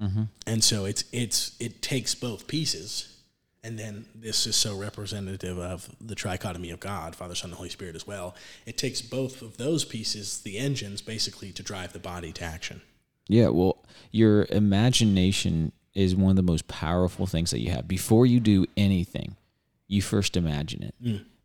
Mm-hmm. 0.02 0.22
And 0.46 0.64
so 0.64 0.84
it's 0.84 1.04
it's 1.12 1.56
it 1.60 1.82
takes 1.82 2.14
both 2.14 2.46
pieces, 2.46 3.18
and 3.62 3.78
then 3.78 4.06
this 4.14 4.46
is 4.46 4.56
so 4.56 4.76
representative 4.76 5.58
of 5.58 5.88
the 6.00 6.14
trichotomy 6.14 6.72
of 6.72 6.80
God, 6.80 7.14
Father, 7.14 7.34
Son, 7.34 7.50
and 7.50 7.56
Holy 7.58 7.68
Spirit 7.68 7.94
as 7.94 8.06
well. 8.06 8.34
It 8.66 8.78
takes 8.78 9.02
both 9.02 9.42
of 9.42 9.58
those 9.58 9.84
pieces, 9.84 10.40
the 10.40 10.58
engines, 10.58 11.02
basically, 11.02 11.52
to 11.52 11.62
drive 11.62 11.92
the 11.92 11.98
body 11.98 12.32
to 12.32 12.44
action. 12.44 12.80
Yeah, 13.30 13.48
well, 13.48 13.84
your 14.10 14.46
imagination 14.50 15.72
is 15.94 16.16
one 16.16 16.30
of 16.30 16.36
the 16.36 16.42
most 16.42 16.66
powerful 16.66 17.26
things 17.26 17.52
that 17.52 17.60
you 17.60 17.70
have. 17.70 17.86
Before 17.86 18.26
you 18.26 18.40
do 18.40 18.66
anything, 18.76 19.36
you 19.86 20.02
first 20.02 20.36
imagine 20.36 20.82
it. 20.82 20.94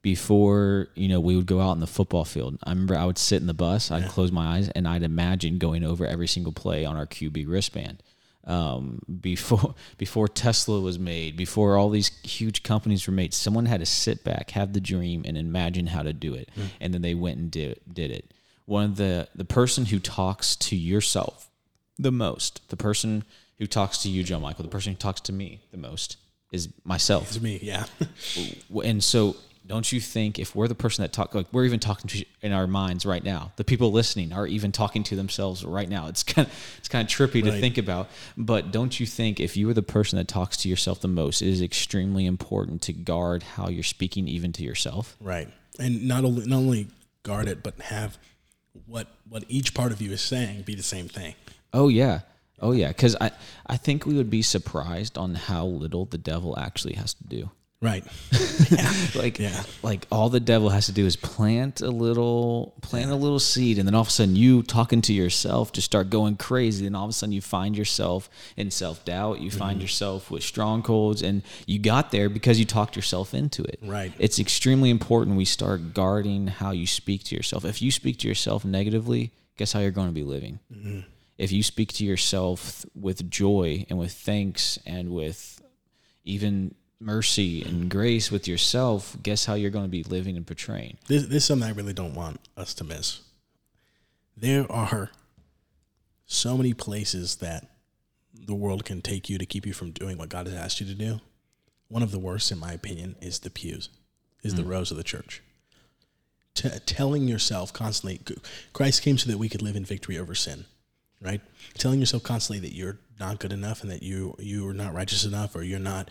Before, 0.02 0.88
you 0.96 1.08
know, 1.08 1.20
we 1.20 1.36
would 1.36 1.46
go 1.46 1.62
out 1.62 1.74
in 1.74 1.80
the 1.80 1.88
football 1.88 2.26
field. 2.26 2.58
I 2.64 2.72
remember 2.72 2.96
I 2.96 3.06
would 3.06 3.18
sit 3.18 3.42
in 3.42 3.48
the 3.48 3.54
bus, 3.54 3.90
I'd 3.92 4.08
close 4.10 4.32
my 4.32 4.58
eyes, 4.58 4.70
and 4.70 4.88
I'd 4.88 5.04
imagine 5.04 5.58
going 5.58 5.84
over 5.84 6.06
every 6.06 6.28
single 6.28 6.54
play 6.54 6.86
on 6.86 6.96
our 6.96 7.08
QB 7.08 7.46
wristband. 7.48 8.02
Um, 8.46 9.00
before 9.22 9.74
before 9.98 10.28
Tesla 10.28 10.80
was 10.80 11.00
made, 11.00 11.36
before 11.36 11.78
all 11.78 11.90
these 11.90 12.10
huge 12.24 12.62
companies 12.62 13.08
were 13.08 13.14
made, 13.14 13.34
someone 13.34 13.66
had 13.66 13.80
to 13.80 13.86
sit 13.88 14.24
back, 14.24 14.52
have 14.52 14.74
the 14.74 14.82
dream, 14.82 15.24
and 15.26 15.38
imagine 15.38 15.88
how 15.88 16.04
to 16.04 16.14
do 16.14 16.36
it, 16.36 16.50
and 16.80 16.94
then 16.94 17.02
they 17.02 17.16
went 17.16 17.40
and 17.40 17.50
did 17.50 17.80
did 17.92 18.12
it. 18.12 18.32
One 18.66 18.86
of 18.86 18.98
the 18.98 19.28
the 19.34 19.46
person 19.46 19.86
who 19.86 20.00
talks 20.00 20.56
to 20.58 20.76
yourself 20.76 21.50
the 21.98 22.12
most, 22.12 22.62
the 22.70 22.78
person 22.78 23.24
who 23.58 23.68
talks 23.68 24.00
to 24.00 24.10
you, 24.10 24.24
John 24.24 24.42
Michael, 24.42 24.64
the 24.64 24.70
person 24.70 24.94
who 24.94 24.98
talks 24.98 25.22
to 25.22 25.34
me 25.34 25.62
the 25.72 25.78
most 25.78 26.18
is 26.52 26.70
myself. 26.84 27.30
It's 27.30 27.42
me, 27.42 27.60
yeah. 27.62 27.86
And 28.84 29.04
so, 29.04 29.36
don't 29.68 29.92
you 29.92 30.00
think 30.00 30.38
if 30.38 30.56
we're 30.56 30.68
the 30.68 30.76
person 30.76 31.02
that 31.02 31.12
talk, 31.12 31.34
like 31.34 31.48
we're 31.52 31.66
even 31.66 31.80
talking 31.80 32.08
to 32.08 32.26
in 32.42 32.52
our 32.52 32.68
minds 32.68 33.06
right 33.06 33.24
now, 33.24 33.52
the 33.56 33.64
people 33.64 33.92
listening 33.92 34.32
are 34.32 34.46
even 34.46 34.72
talking 34.72 35.04
to 35.04 35.16
themselves 35.16 35.66
right 35.66 35.90
now. 35.90 36.08
It's 36.08 36.22
kind 36.24 36.48
of 36.48 36.54
it's 36.78 36.88
kind 36.88 37.08
of 37.08 37.12
trippy 37.14 37.44
to 37.44 37.52
think 37.60 37.78
about. 37.78 38.10
But 38.38 38.72
don't 38.72 39.00
you 39.00 39.06
think 39.08 39.40
if 39.40 39.58
you 39.58 39.70
are 39.70 39.74
the 39.74 39.82
person 39.82 40.18
that 40.18 40.28
talks 40.28 40.58
to 40.58 40.70
yourself 40.70 41.02
the 41.02 41.08
most, 41.08 41.42
it 41.42 41.48
is 41.48 41.62
extremely 41.62 42.26
important 42.26 42.84
to 42.84 42.94
guard 42.94 43.42
how 43.42 43.70
you're 43.70 43.84
speaking 43.84 44.28
even 44.28 44.52
to 44.54 44.64
yourself? 44.64 45.16
right. 45.20 45.50
And 45.78 46.08
not 46.08 46.24
only 46.24 46.46
not 46.46 46.58
only 46.58 46.88
guard 47.24 47.48
it, 47.48 47.64
but 47.64 47.80
have 47.82 48.18
what 48.86 49.08
what 49.28 49.44
each 49.48 49.74
part 49.74 49.92
of 49.92 50.02
you 50.02 50.12
is 50.12 50.22
saying 50.22 50.62
be 50.62 50.76
the 50.76 50.84
same 50.84 51.08
thing. 51.08 51.34
Oh 51.76 51.88
yeah. 51.90 52.22
Oh 52.62 52.72
yeah, 52.72 52.92
cuz 52.94 53.16
I 53.20 53.32
I 53.68 53.78
think 53.78 54.06
we 54.06 54.16
would 54.16 54.30
be 54.30 54.42
surprised 54.42 55.18
on 55.18 55.36
how 55.36 55.66
little 55.66 56.06
the 56.06 56.18
devil 56.18 56.58
actually 56.58 56.94
has 56.96 57.14
to 57.16 57.24
do. 57.28 57.50
Right. 57.82 58.04
like 59.16 59.38
Yeah. 59.38 59.64
like 59.84 60.08
all 60.12 60.30
the 60.30 60.40
devil 60.40 60.70
has 60.70 60.86
to 60.88 60.92
do 60.92 61.06
is 61.06 61.16
plant 61.18 61.82
a 61.82 61.90
little 61.92 62.74
plant 62.82 63.12
a 63.12 63.16
little 63.16 63.38
seed 63.40 63.78
and 63.78 63.86
then 63.88 63.94
all 63.94 64.02
of 64.02 64.08
a 64.08 64.12
sudden 64.12 64.36
you 64.36 64.64
talking 64.64 65.02
to 65.02 65.14
yourself 65.14 65.72
just 65.74 65.86
start 65.86 66.10
going 66.10 66.36
crazy 66.38 66.88
and 66.88 66.96
all 66.96 67.04
of 67.04 67.10
a 67.10 67.14
sudden 67.14 67.34
you 67.34 67.42
find 67.42 67.78
yourself 67.78 68.30
in 68.58 68.72
self-doubt 68.72 69.40
you 69.42 69.50
Mm-hmm. 69.50 69.60
find 69.60 69.82
yourself 69.82 70.32
with 70.32 70.42
strongholds 70.44 71.22
and 71.22 71.44
you 71.68 71.78
got 71.78 72.12
there 72.12 72.30
because 72.30 72.58
you 72.60 72.66
talked 72.66 72.96
yourself 72.96 73.34
into 73.34 73.62
it 73.64 73.80
Right. 73.84 74.14
it's 74.18 74.40
extremely 74.40 74.90
important 74.90 75.36
we 75.38 75.46
start 75.46 75.94
guarding 75.94 76.48
how 76.48 76.72
you 76.72 76.88
speak 76.88 77.24
to 77.26 77.36
yourself 77.36 77.66
if 77.66 77.82
you 77.82 77.92
speak 77.92 78.18
to 78.20 78.28
yourself 78.28 78.64
negatively 78.66 79.32
guess 79.58 79.74
how 79.74 79.82
you're 79.82 79.92
going 79.92 80.08
to 80.08 80.14
be 80.14 80.24
living 80.24 80.60
Mm-hmm. 80.74 81.00
If 81.38 81.52
you 81.52 81.64
speak 81.64 81.94
to 81.94 82.06
yourself 82.06 82.86
with 82.96 83.30
joy 83.30 83.86
and 83.90 84.00
with 84.00 84.14
thanks 84.14 84.80
and 84.86 85.10
with 85.10 85.62
even 86.24 86.76
mercy 87.00 87.62
and 87.62 87.90
grace 87.90 88.32
with 88.32 88.48
yourself, 88.48 89.18
guess 89.22 89.46
how 89.46 89.54
you're 89.54 89.72
going 89.72 89.86
to 89.86 89.90
be 89.90 90.04
living 90.04 90.38
and 90.38 90.48
portraying? 90.48 90.98
This, 91.08 91.24
this 91.24 91.38
is 91.38 91.46
something 91.46 91.68
I 91.68 91.74
really 91.74 91.94
don't 91.94 92.16
want 92.16 92.40
us 92.56 92.74
to 92.76 92.84
miss. 92.84 93.22
There 94.38 94.70
are 94.72 95.12
so 96.26 96.58
many 96.58 96.74
places 96.74 97.38
that 97.38 97.68
the 98.34 98.56
world 98.56 98.86
can 98.86 99.02
take 99.02 99.30
you 99.30 99.38
to 99.38 99.46
keep 99.46 99.66
you 99.66 99.74
from 99.74 99.92
doing 99.92 100.18
what 100.18 100.30
God 100.30 100.48
has 100.48 100.56
asked 100.56 100.80
you 100.80 100.88
to 100.88 100.96
do. 100.96 101.22
One 101.88 102.04
of 102.04 102.12
the 102.12 102.20
worst, 102.20 102.52
in 102.52 102.60
my 102.60 102.74
opinion, 102.74 103.16
is 103.22 103.40
the 103.40 103.50
pews, 103.50 103.90
is 104.44 104.56
the 104.56 104.64
mm. 104.64 104.70
rows 104.70 104.92
of 104.92 104.98
the 104.98 105.04
church. 105.04 105.42
T- 106.56 106.70
telling 106.86 107.28
yourself 107.28 107.72
constantly, 107.74 108.22
Christ 108.74 109.02
came 109.02 109.18
so 109.18 109.30
that 109.30 109.38
we 109.38 109.50
could 109.50 109.62
live 109.62 109.76
in 109.76 109.86
victory 109.86 110.18
over 110.18 110.34
sin, 110.34 110.66
right? 111.26 111.42
Telling 111.74 112.00
yourself 112.00 112.24
constantly 112.24 112.68
that 112.68 112.76
you're 112.76 113.00
not 113.20 113.40
good 113.40 113.52
enough 113.52 113.82
and 113.82 113.92
that 113.92 114.04
you 114.04 114.36
you 114.40 114.68
are 114.68 114.74
not 114.74 114.94
righteous 114.94 115.26
enough 115.26 115.56
or 115.56 115.64
you're 115.64 115.80
not 115.80 116.10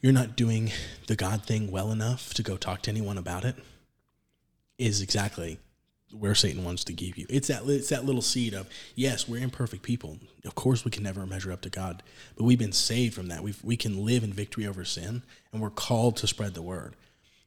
you're 0.00 0.12
not 0.12 0.36
doing 0.36 0.70
the 1.08 1.16
God 1.16 1.44
thing 1.44 1.70
well 1.70 1.90
enough 1.90 2.32
to 2.34 2.42
go 2.42 2.56
talk 2.56 2.82
to 2.82 2.90
anyone 2.90 3.18
about 3.18 3.44
it 3.44 3.56
is 4.78 5.02
exactly 5.02 5.58
where 6.16 6.34
Satan 6.34 6.64
wants 6.64 6.84
to 6.84 6.92
keep 6.92 7.18
you. 7.18 7.26
It's 7.28 7.48
that 7.48 7.64
it's 7.66 7.88
that 7.88 8.04
little 8.04 8.22
seed 8.22 8.54
of 8.54 8.68
yes, 8.94 9.28
we're 9.28 9.42
imperfect 9.42 9.82
people. 9.82 10.18
Of 10.44 10.54
course, 10.54 10.84
we 10.84 10.90
can 10.90 11.02
never 11.02 11.26
measure 11.26 11.52
up 11.52 11.60
to 11.62 11.70
God, 11.70 12.02
but 12.36 12.44
we've 12.44 12.58
been 12.58 12.72
saved 12.72 13.14
from 13.14 13.28
that. 13.28 13.42
We 13.42 13.54
we 13.62 13.76
can 13.76 14.04
live 14.04 14.22
in 14.24 14.32
victory 14.32 14.66
over 14.66 14.84
sin, 14.84 15.22
and 15.52 15.60
we're 15.60 15.70
called 15.70 16.16
to 16.18 16.26
spread 16.26 16.54
the 16.54 16.62
word. 16.62 16.94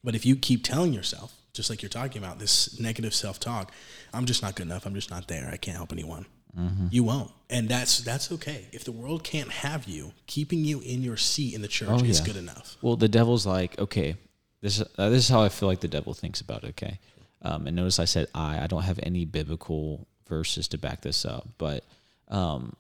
But 0.04 0.16
if 0.16 0.26
you 0.26 0.36
keep 0.36 0.64
telling 0.64 0.94
yourself, 0.94 1.34
just 1.54 1.70
like 1.70 1.82
you're 1.82 1.90
talking 1.90 2.24
about, 2.24 2.40
this 2.40 2.80
negative 2.80 3.14
self 3.14 3.40
talk, 3.40 3.72
I'm 4.14 4.26
just 4.26 4.42
not 4.42 4.56
good 4.56 4.68
enough. 4.68 4.86
I'm 4.86 4.96
just 4.96 5.12
not 5.12 5.28
there. 5.28 5.50
I 5.52 5.58
can't 5.58 5.78
help 5.78 5.92
anyone. 5.92 6.26
Mm-hmm. 6.58 6.88
You 6.92 7.04
won't, 7.04 7.32
and 7.50 7.70
that's 7.70 8.00
that's 8.00 8.32
okay. 8.34 8.68
If 8.72 8.84
the 8.84 8.92
world 8.92 9.24
can't 9.24 9.50
have 9.50 9.88
you, 9.88 10.12
keeping 10.28 10.66
you 10.66 10.82
in 10.82 11.02
your 11.02 11.18
seat 11.18 11.54
in 11.54 11.62
the 11.62 11.68
church 11.68 11.90
oh, 11.90 12.04
is 12.04 12.20
yeah. 12.20 12.26
good 12.26 12.36
enough. 12.36 12.78
Well, 12.82 12.96
the 12.96 13.08
devil's 13.08 13.46
like, 13.46 13.80
okay, 13.80 14.16
this 14.62 14.82
uh, 14.82 15.10
this 15.10 15.24
is 15.24 15.30
how 15.30 15.42
I 15.42 15.50
feel 15.50 15.70
like 15.70 15.80
the 15.80 15.88
devil 15.88 16.14
thinks 16.14 16.42
about 16.42 16.64
it. 16.64 16.70
Okay, 16.70 17.00
um, 17.42 17.68
and 17.68 17.76
notice 17.76 18.00
I 18.00 18.06
said 18.06 18.28
I. 18.36 18.64
I 18.64 18.68
don't 18.68 18.84
have 18.84 19.00
any 19.02 19.26
biblical 19.26 20.08
verses 20.28 20.68
to 20.70 20.78
back 20.78 21.02
this 21.02 21.26
up, 21.26 21.48
but 21.58 21.86
um, 22.28 22.76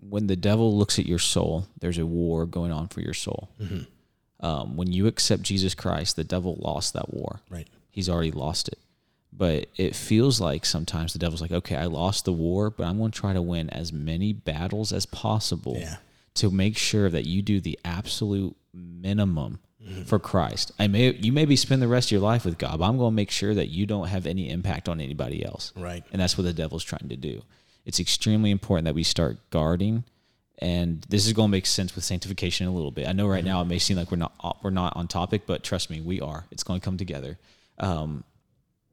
when 0.00 0.26
the 0.26 0.36
devil 0.36 0.76
looks 0.76 0.98
at 0.98 1.06
your 1.06 1.18
soul, 1.18 1.66
there's 1.80 1.98
a 1.98 2.06
war 2.06 2.46
going 2.46 2.72
on 2.72 2.88
for 2.88 3.00
your 3.00 3.14
soul. 3.14 3.48
Mm-hmm. 3.60 4.46
Um, 4.46 4.76
when 4.76 4.92
you 4.92 5.06
accept 5.08 5.42
Jesus 5.42 5.74
Christ, 5.74 6.16
the 6.16 6.24
devil 6.24 6.56
lost 6.60 6.94
that 6.94 7.12
war. 7.12 7.40
Right. 7.50 7.66
He's 7.90 8.08
already 8.08 8.30
lost 8.30 8.68
it. 8.68 8.78
But 9.38 9.68
it 9.76 9.94
feels 9.94 10.40
like 10.40 10.66
sometimes 10.66 11.12
the 11.12 11.20
devil's 11.20 11.40
like, 11.40 11.52
okay, 11.52 11.76
I 11.76 11.84
lost 11.84 12.24
the 12.24 12.32
war, 12.32 12.70
but 12.70 12.84
I'm 12.84 12.98
going 12.98 13.12
to 13.12 13.18
try 13.18 13.32
to 13.32 13.40
win 13.40 13.70
as 13.70 13.92
many 13.92 14.32
battles 14.32 14.92
as 14.92 15.06
possible 15.06 15.76
yeah. 15.78 15.98
to 16.34 16.50
make 16.50 16.76
sure 16.76 17.08
that 17.08 17.24
you 17.24 17.40
do 17.40 17.60
the 17.60 17.78
absolute 17.84 18.56
minimum 18.74 19.60
mm-hmm. 19.82 20.02
for 20.02 20.18
Christ. 20.18 20.72
I 20.80 20.88
may 20.88 21.12
you 21.12 21.32
maybe 21.32 21.54
spend 21.54 21.80
the 21.80 21.88
rest 21.88 22.08
of 22.08 22.12
your 22.12 22.20
life 22.20 22.44
with 22.44 22.58
God, 22.58 22.80
but 22.80 22.86
I'm 22.86 22.98
going 22.98 23.12
to 23.12 23.16
make 23.16 23.30
sure 23.30 23.54
that 23.54 23.68
you 23.68 23.86
don't 23.86 24.08
have 24.08 24.26
any 24.26 24.50
impact 24.50 24.88
on 24.88 25.00
anybody 25.00 25.44
else. 25.44 25.72
Right. 25.76 26.02
And 26.10 26.20
that's 26.20 26.36
what 26.36 26.44
the 26.44 26.52
devil's 26.52 26.84
trying 26.84 27.08
to 27.08 27.16
do. 27.16 27.42
It's 27.86 28.00
extremely 28.00 28.50
important 28.50 28.86
that 28.86 28.94
we 28.94 29.04
start 29.04 29.38
guarding 29.50 30.02
and 30.60 31.06
this 31.08 31.26
is 31.26 31.32
going 31.32 31.48
to 31.48 31.52
make 31.52 31.66
sense 31.66 31.94
with 31.94 32.04
sanctification 32.04 32.66
a 32.66 32.72
little 32.72 32.90
bit. 32.90 33.08
I 33.08 33.12
know 33.12 33.28
right 33.28 33.38
mm-hmm. 33.38 33.48
now 33.48 33.62
it 33.62 33.66
may 33.66 33.78
seem 33.78 33.96
like 33.96 34.10
we're 34.10 34.18
not 34.18 34.58
we're 34.62 34.70
not 34.70 34.96
on 34.96 35.06
topic, 35.06 35.42
but 35.46 35.62
trust 35.62 35.88
me, 35.88 36.00
we 36.00 36.20
are. 36.20 36.46
It's 36.50 36.64
going 36.64 36.80
to 36.80 36.84
come 36.84 36.96
together. 36.96 37.38
Um, 37.78 38.24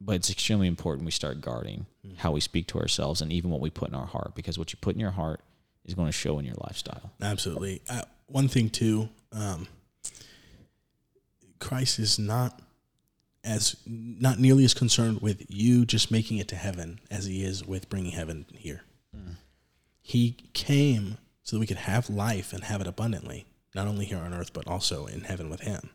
but 0.01 0.15
it's 0.15 0.29
extremely 0.29 0.67
important 0.67 1.05
we 1.05 1.11
start 1.11 1.41
guarding 1.41 1.85
mm-hmm. 2.05 2.17
how 2.17 2.31
we 2.31 2.39
speak 2.39 2.67
to 2.67 2.79
ourselves 2.79 3.21
and 3.21 3.31
even 3.31 3.49
what 3.49 3.61
we 3.61 3.69
put 3.69 3.89
in 3.89 3.95
our 3.95 4.05
heart 4.05 4.35
because 4.35 4.57
what 4.57 4.71
you 4.71 4.77
put 4.81 4.95
in 4.95 4.99
your 4.99 5.11
heart 5.11 5.41
is 5.85 5.93
going 5.93 6.07
to 6.07 6.11
show 6.11 6.39
in 6.39 6.45
your 6.45 6.55
lifestyle. 6.61 7.11
Absolutely. 7.21 7.81
Uh, 7.89 8.01
one 8.27 8.47
thing 8.47 8.69
too, 8.69 9.09
um, 9.31 9.67
Christ 11.59 11.99
is 11.99 12.19
not 12.19 12.61
as 13.43 13.75
not 13.85 14.39
nearly 14.39 14.65
as 14.65 14.73
concerned 14.73 15.21
with 15.21 15.45
you 15.47 15.85
just 15.85 16.09
making 16.11 16.37
it 16.37 16.47
to 16.47 16.55
heaven 16.55 16.99
as 17.11 17.25
he 17.25 17.43
is 17.43 17.63
with 17.63 17.89
bringing 17.89 18.11
heaven 18.11 18.45
here. 18.53 18.81
Mm. 19.15 19.35
He 20.01 20.35
came 20.53 21.17
so 21.43 21.55
that 21.55 21.59
we 21.59 21.67
could 21.67 21.77
have 21.77 22.09
life 22.09 22.53
and 22.53 22.63
have 22.63 22.81
it 22.81 22.87
abundantly, 22.87 23.45
not 23.75 23.87
only 23.87 24.05
here 24.05 24.17
on 24.17 24.33
earth 24.33 24.51
but 24.51 24.67
also 24.67 25.05
in 25.05 25.21
heaven 25.21 25.49
with 25.49 25.61
him. 25.61 25.91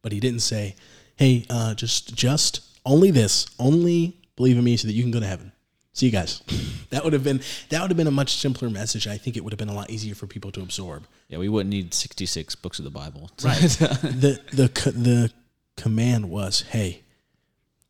But 0.00 0.12
he 0.12 0.20
didn't 0.20 0.40
say, 0.40 0.76
"Hey, 1.16 1.44
uh, 1.50 1.74
just 1.74 2.14
just 2.14 2.73
only 2.84 3.10
this, 3.10 3.46
only 3.58 4.18
believe 4.36 4.58
in 4.58 4.64
me 4.64 4.76
so 4.76 4.86
that 4.88 4.94
you 4.94 5.02
can 5.02 5.10
go 5.10 5.20
to 5.20 5.26
heaven." 5.26 5.52
See 5.92 6.06
you 6.06 6.12
guys. 6.12 6.42
that 6.90 7.04
would 7.04 7.12
have 7.12 7.22
been 7.24 7.40
that 7.68 7.80
would 7.80 7.90
have 7.90 7.96
been 7.96 8.06
a 8.06 8.12
much 8.12 8.34
simpler 8.36 8.68
message. 8.68 9.06
I 9.06 9.16
think 9.16 9.36
it 9.36 9.44
would 9.44 9.52
have 9.52 9.58
been 9.58 9.68
a 9.68 9.74
lot 9.74 9.90
easier 9.90 10.14
for 10.14 10.26
people 10.26 10.50
to 10.52 10.60
absorb. 10.60 11.06
Yeah, 11.28 11.38
we 11.38 11.48
wouldn't 11.48 11.70
need 11.70 11.94
sixty 11.94 12.26
six 12.26 12.54
books 12.54 12.78
of 12.78 12.84
the 12.84 12.90
Bible. 12.90 13.30
Right. 13.44 13.60
the 13.60 14.40
the 14.52 14.90
the 14.90 15.32
command 15.76 16.30
was, 16.30 16.62
"Hey, 16.62 17.04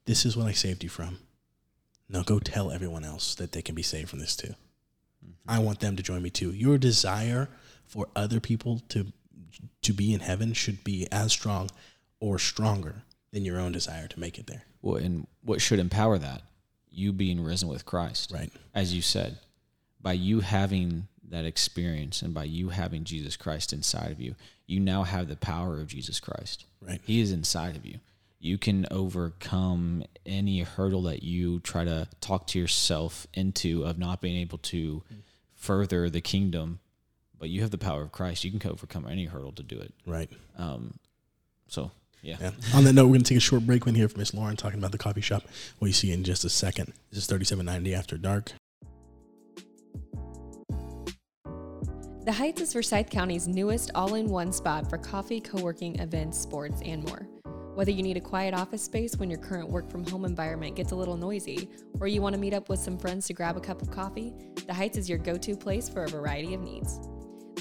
this 0.04 0.26
is 0.26 0.36
what 0.36 0.46
I 0.46 0.52
saved 0.52 0.82
you 0.82 0.90
from. 0.90 1.18
Now 2.08 2.22
go 2.22 2.38
tell 2.38 2.70
everyone 2.70 3.04
else 3.04 3.34
that 3.36 3.52
they 3.52 3.62
can 3.62 3.74
be 3.74 3.82
saved 3.82 4.10
from 4.10 4.18
this 4.18 4.36
too. 4.36 4.54
Mm-hmm. 5.24 5.30
I 5.48 5.58
want 5.60 5.80
them 5.80 5.96
to 5.96 6.02
join 6.02 6.22
me 6.22 6.30
too. 6.30 6.52
Your 6.52 6.78
desire 6.78 7.48
for 7.86 8.08
other 8.14 8.40
people 8.40 8.80
to 8.90 9.06
to 9.82 9.92
be 9.92 10.12
in 10.12 10.20
heaven 10.20 10.52
should 10.52 10.82
be 10.84 11.06
as 11.12 11.32
strong 11.32 11.70
or 12.20 12.38
stronger 12.38 13.02
than 13.32 13.44
your 13.44 13.58
own 13.58 13.72
desire 13.72 14.08
to 14.08 14.20
make 14.20 14.38
it 14.38 14.46
there. 14.46 14.64
And 14.84 15.26
what 15.42 15.60
should 15.60 15.78
empower 15.78 16.18
that? 16.18 16.42
you 16.94 17.12
being 17.12 17.42
risen 17.42 17.68
with 17.68 17.84
Christ. 17.84 18.30
Right. 18.32 18.50
As 18.74 18.94
you 18.94 19.02
said, 19.02 19.38
by 20.00 20.12
you 20.12 20.40
having 20.40 21.08
that 21.30 21.44
experience 21.44 22.22
and 22.22 22.32
by 22.32 22.44
you 22.44 22.68
having 22.68 23.04
Jesus 23.04 23.36
Christ 23.36 23.72
inside 23.72 24.10
of 24.10 24.20
you, 24.20 24.34
you 24.66 24.80
now 24.80 25.02
have 25.02 25.28
the 25.28 25.36
power 25.36 25.80
of 25.80 25.88
Jesus 25.88 26.20
Christ. 26.20 26.66
Right. 26.80 27.00
He 27.04 27.20
is 27.20 27.32
inside 27.32 27.76
of 27.76 27.84
you. 27.84 27.98
You 28.38 28.58
can 28.58 28.86
overcome 28.90 30.04
any 30.26 30.60
hurdle 30.60 31.02
that 31.02 31.22
you 31.22 31.60
try 31.60 31.84
to 31.84 32.08
talk 32.20 32.46
to 32.48 32.58
yourself 32.58 33.26
into 33.32 33.84
of 33.84 33.98
not 33.98 34.20
being 34.20 34.36
able 34.36 34.58
to 34.58 35.02
further 35.54 36.10
the 36.10 36.20
kingdom, 36.20 36.80
but 37.38 37.48
you 37.48 37.62
have 37.62 37.70
the 37.70 37.78
power 37.78 38.02
of 38.02 38.12
Christ. 38.12 38.44
You 38.44 38.58
can 38.58 38.70
overcome 38.70 39.06
any 39.08 39.24
hurdle 39.24 39.52
to 39.52 39.62
do 39.62 39.78
it. 39.78 39.94
Right. 40.04 40.30
Um, 40.58 40.98
so 41.68 41.90
yeah. 42.24 42.36
yeah. 42.40 42.50
On 42.74 42.84
that 42.84 42.94
note, 42.94 43.04
we're 43.04 43.12
going 43.12 43.22
to 43.22 43.28
take 43.28 43.38
a 43.38 43.40
short 43.40 43.66
break. 43.66 43.84
We're 43.86 43.92
here 43.92 44.08
for 44.08 44.18
Miss 44.18 44.32
Lauren 44.32 44.56
talking 44.56 44.78
about 44.78 44.92
the 44.92 44.98
coffee 44.98 45.20
shop. 45.20 45.44
We'll 45.78 45.92
see 45.92 46.08
you 46.08 46.14
in 46.14 46.24
just 46.24 46.44
a 46.44 46.50
second. 46.50 46.92
This 47.10 47.20
is 47.20 47.26
3790 47.26 47.94
After 47.94 48.16
Dark. 48.16 48.52
The 52.24 52.32
Heights 52.32 52.62
is 52.62 52.72
Forsyth 52.72 53.10
County's 53.10 53.46
newest 53.46 53.90
all 53.94 54.14
in 54.14 54.30
one 54.30 54.50
spot 54.50 54.88
for 54.88 54.96
coffee, 54.96 55.40
co 55.40 55.62
working, 55.62 56.00
events, 56.00 56.38
sports, 56.38 56.80
and 56.82 57.04
more. 57.04 57.28
Whether 57.74 57.90
you 57.90 58.02
need 58.02 58.16
a 58.16 58.20
quiet 58.20 58.54
office 58.54 58.82
space 58.82 59.16
when 59.16 59.28
your 59.28 59.40
current 59.40 59.68
work 59.68 59.90
from 59.90 60.06
home 60.06 60.24
environment 60.24 60.76
gets 60.76 60.92
a 60.92 60.94
little 60.94 61.18
noisy, 61.18 61.68
or 62.00 62.06
you 62.06 62.22
want 62.22 62.34
to 62.34 62.40
meet 62.40 62.54
up 62.54 62.70
with 62.70 62.78
some 62.78 62.96
friends 62.96 63.26
to 63.26 63.34
grab 63.34 63.58
a 63.58 63.60
cup 63.60 63.82
of 63.82 63.90
coffee, 63.90 64.32
The 64.66 64.72
Heights 64.72 64.96
is 64.96 65.08
your 65.08 65.18
go 65.18 65.36
to 65.36 65.56
place 65.56 65.88
for 65.88 66.04
a 66.04 66.08
variety 66.08 66.54
of 66.54 66.62
needs. 66.62 66.98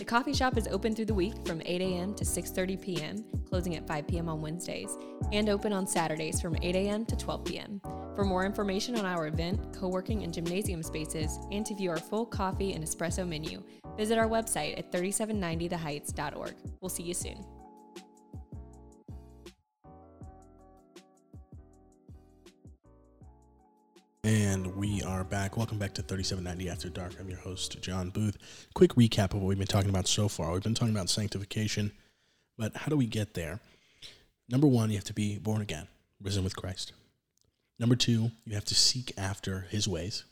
The 0.03 0.09
coffee 0.09 0.33
shop 0.33 0.57
is 0.57 0.67
open 0.67 0.93
through 0.93 1.05
the 1.05 1.13
week 1.13 1.33
from 1.45 1.61
8 1.63 1.79
a.m. 1.79 2.13
to 2.15 2.25
6:30 2.25 2.81
p.m., 2.81 3.23
closing 3.49 3.77
at 3.77 3.87
5 3.87 4.05
p.m. 4.05 4.27
on 4.27 4.41
Wednesdays, 4.41 4.97
and 5.31 5.47
open 5.47 5.71
on 5.71 5.87
Saturdays 5.87 6.41
from 6.41 6.57
8 6.61 6.75
a.m. 6.75 7.05
to 7.05 7.15
12 7.15 7.45
p.m. 7.45 7.79
For 8.13 8.25
more 8.25 8.45
information 8.45 8.99
on 8.99 9.05
our 9.05 9.27
event, 9.27 9.61
co-working, 9.73 10.23
and 10.23 10.33
gymnasium 10.33 10.83
spaces, 10.83 11.39
and 11.53 11.65
to 11.65 11.73
view 11.73 11.89
our 11.89 11.99
full 11.99 12.25
coffee 12.25 12.73
and 12.73 12.83
espresso 12.83 13.25
menu, 13.25 13.63
visit 13.95 14.17
our 14.17 14.27
website 14.27 14.77
at 14.77 14.91
3790theheights.org. 14.91 16.55
We'll 16.81 16.89
see 16.89 17.03
you 17.03 17.13
soon. 17.13 17.52
And 24.25 24.77
we 24.77 25.03
are 25.03 25.25
back. 25.25 25.57
Welcome 25.57 25.77
back 25.77 25.93
to 25.95 26.01
3790 26.01 26.69
After 26.69 26.87
Dark. 26.87 27.19
I'm 27.19 27.27
your 27.27 27.39
host, 27.39 27.81
John 27.81 28.09
Booth. 28.09 28.37
Quick 28.73 28.91
recap 28.91 29.33
of 29.33 29.41
what 29.41 29.47
we've 29.47 29.57
been 29.57 29.67
talking 29.67 29.89
about 29.89 30.07
so 30.07 30.29
far. 30.29 30.53
We've 30.53 30.63
been 30.63 30.73
talking 30.73 30.95
about 30.95 31.09
sanctification, 31.09 31.91
but 32.57 32.73
how 32.73 32.87
do 32.87 32.95
we 32.95 33.05
get 33.05 33.33
there? 33.33 33.59
Number 34.47 34.65
one, 34.65 34.91
you 34.91 34.95
have 34.95 35.03
to 35.05 35.13
be 35.13 35.39
born 35.39 35.61
again, 35.61 35.89
risen 36.21 36.45
with 36.45 36.55
Christ. 36.55 36.93
Number 37.77 37.97
two, 37.97 38.31
you 38.45 38.55
have 38.55 38.63
to 38.63 38.75
seek 38.75 39.11
after 39.17 39.67
his 39.69 39.89
ways, 39.89 40.23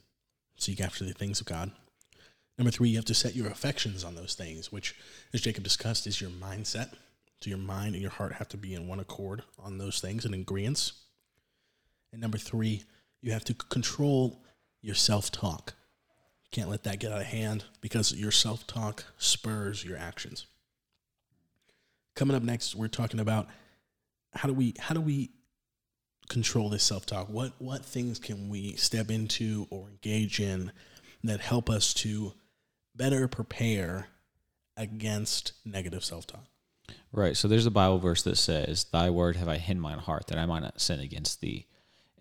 seek 0.58 0.80
after 0.80 1.04
the 1.04 1.12
things 1.12 1.41
of 1.41 1.47
God. 1.47 1.71
Number 2.58 2.71
three, 2.71 2.88
you 2.88 2.95
have 2.95 3.04
to 3.06 3.13
set 3.13 3.36
your 3.36 3.47
affections 3.47 4.06
on 4.06 4.15
those 4.15 4.36
things, 4.36 4.71
which, 4.71 4.95
as 5.34 5.41
Jacob 5.41 5.65
discussed, 5.65 6.08
is 6.08 6.21
your 6.21 6.30
mindset. 6.30 6.93
So 7.41 7.49
your 7.49 7.58
mind 7.58 7.95
and 7.95 8.01
your 8.01 8.12
heart 8.12 8.36
have 8.36 8.47
to 8.49 8.58
be 8.58 8.73
in 8.73 8.88
one 8.88 9.01
accord 9.01 9.43
on 9.60 9.80
those 9.80 9.99
things 9.99 10.23
and 10.23 10.34
in 10.34 10.39
ingredients. 10.39 10.93
And 12.13 12.21
number 12.21 12.38
three, 12.38 12.84
you 13.21 13.31
have 13.31 13.43
to 13.45 13.53
control 13.53 14.43
your 14.81 14.95
self 14.95 15.31
talk. 15.31 15.73
You 16.43 16.49
can't 16.51 16.69
let 16.69 16.84
that 16.84 16.99
get 16.99 17.12
out 17.12 17.21
of 17.21 17.27
hand 17.27 17.65
because 17.81 18.13
your 18.13 18.31
self 18.31 18.65
talk 18.67 19.05
spurs 19.17 19.86
your 19.86 19.97
actions. 19.97 20.47
Coming 22.15 22.36
up 22.36 22.43
next, 22.43 22.75
we're 22.75 22.88
talking 22.88 23.19
about 23.19 23.47
how 24.34 24.47
do 24.47 24.53
we 24.53 24.73
how 24.79 24.93
do 24.93 25.01
we 25.01 25.31
control 26.29 26.69
this 26.69 26.84
self 26.84 27.05
talk? 27.05 27.29
What 27.29 27.53
what 27.60 27.86
things 27.86 28.19
can 28.19 28.49
we 28.49 28.75
step 28.75 29.12
into 29.12 29.67
or 29.69 29.89
engage 29.89 30.39
in 30.39 30.71
that 31.23 31.39
help 31.41 31.69
us 31.69 31.93
to 31.93 32.34
better 32.95 33.27
prepare 33.27 34.07
against 34.75 35.53
negative 35.63 36.03
self 36.03 36.25
talk? 36.25 36.45
Right. 37.12 37.38
So 37.38 37.47
there's 37.47 37.65
a 37.65 37.71
Bible 37.71 37.99
verse 37.99 38.23
that 38.23 38.38
says, 38.38 38.86
Thy 38.86 39.10
word 39.10 39.36
have 39.36 39.47
I 39.47 39.57
hid 39.57 39.77
in 39.77 39.79
my 39.79 39.93
heart 39.93 40.27
that 40.27 40.38
I 40.38 40.45
might 40.45 40.62
not 40.62 40.81
sin 40.81 40.99
against 40.99 41.41
thee. 41.41 41.67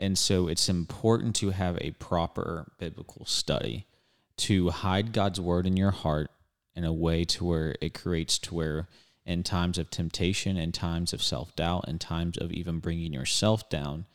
And 0.01 0.17
so 0.19 0.49
it's 0.49 0.69
important 0.69 1.37
to 1.37 1.51
have 1.51 1.77
a 1.81 1.93
proper 1.93 2.73
biblical 2.79 3.27
study 3.27 3.87
to 4.39 4.71
hide 4.71 5.13
God's 5.13 5.39
word 5.39 5.67
in 5.67 5.77
your 5.77 5.91
heart 5.91 6.31
in 6.75 6.85
a 6.85 6.93
way 6.93 7.25
to 7.25 7.45
where 7.45 7.77
it 7.83 7.93
creates 7.93 8.39
to 8.39 8.55
where 8.55 8.89
in 9.27 9.43
times 9.43 9.77
of 9.77 9.91
temptation 9.91 10.57
in 10.57 10.73
times 10.73 11.13
of 11.13 11.23
self-doubt 11.23 11.87
in 11.87 11.99
times 11.99 12.39
of 12.39 12.51
even 12.51 12.79
bringing 12.79 13.13
yourself 13.13 13.69
down 13.69 14.07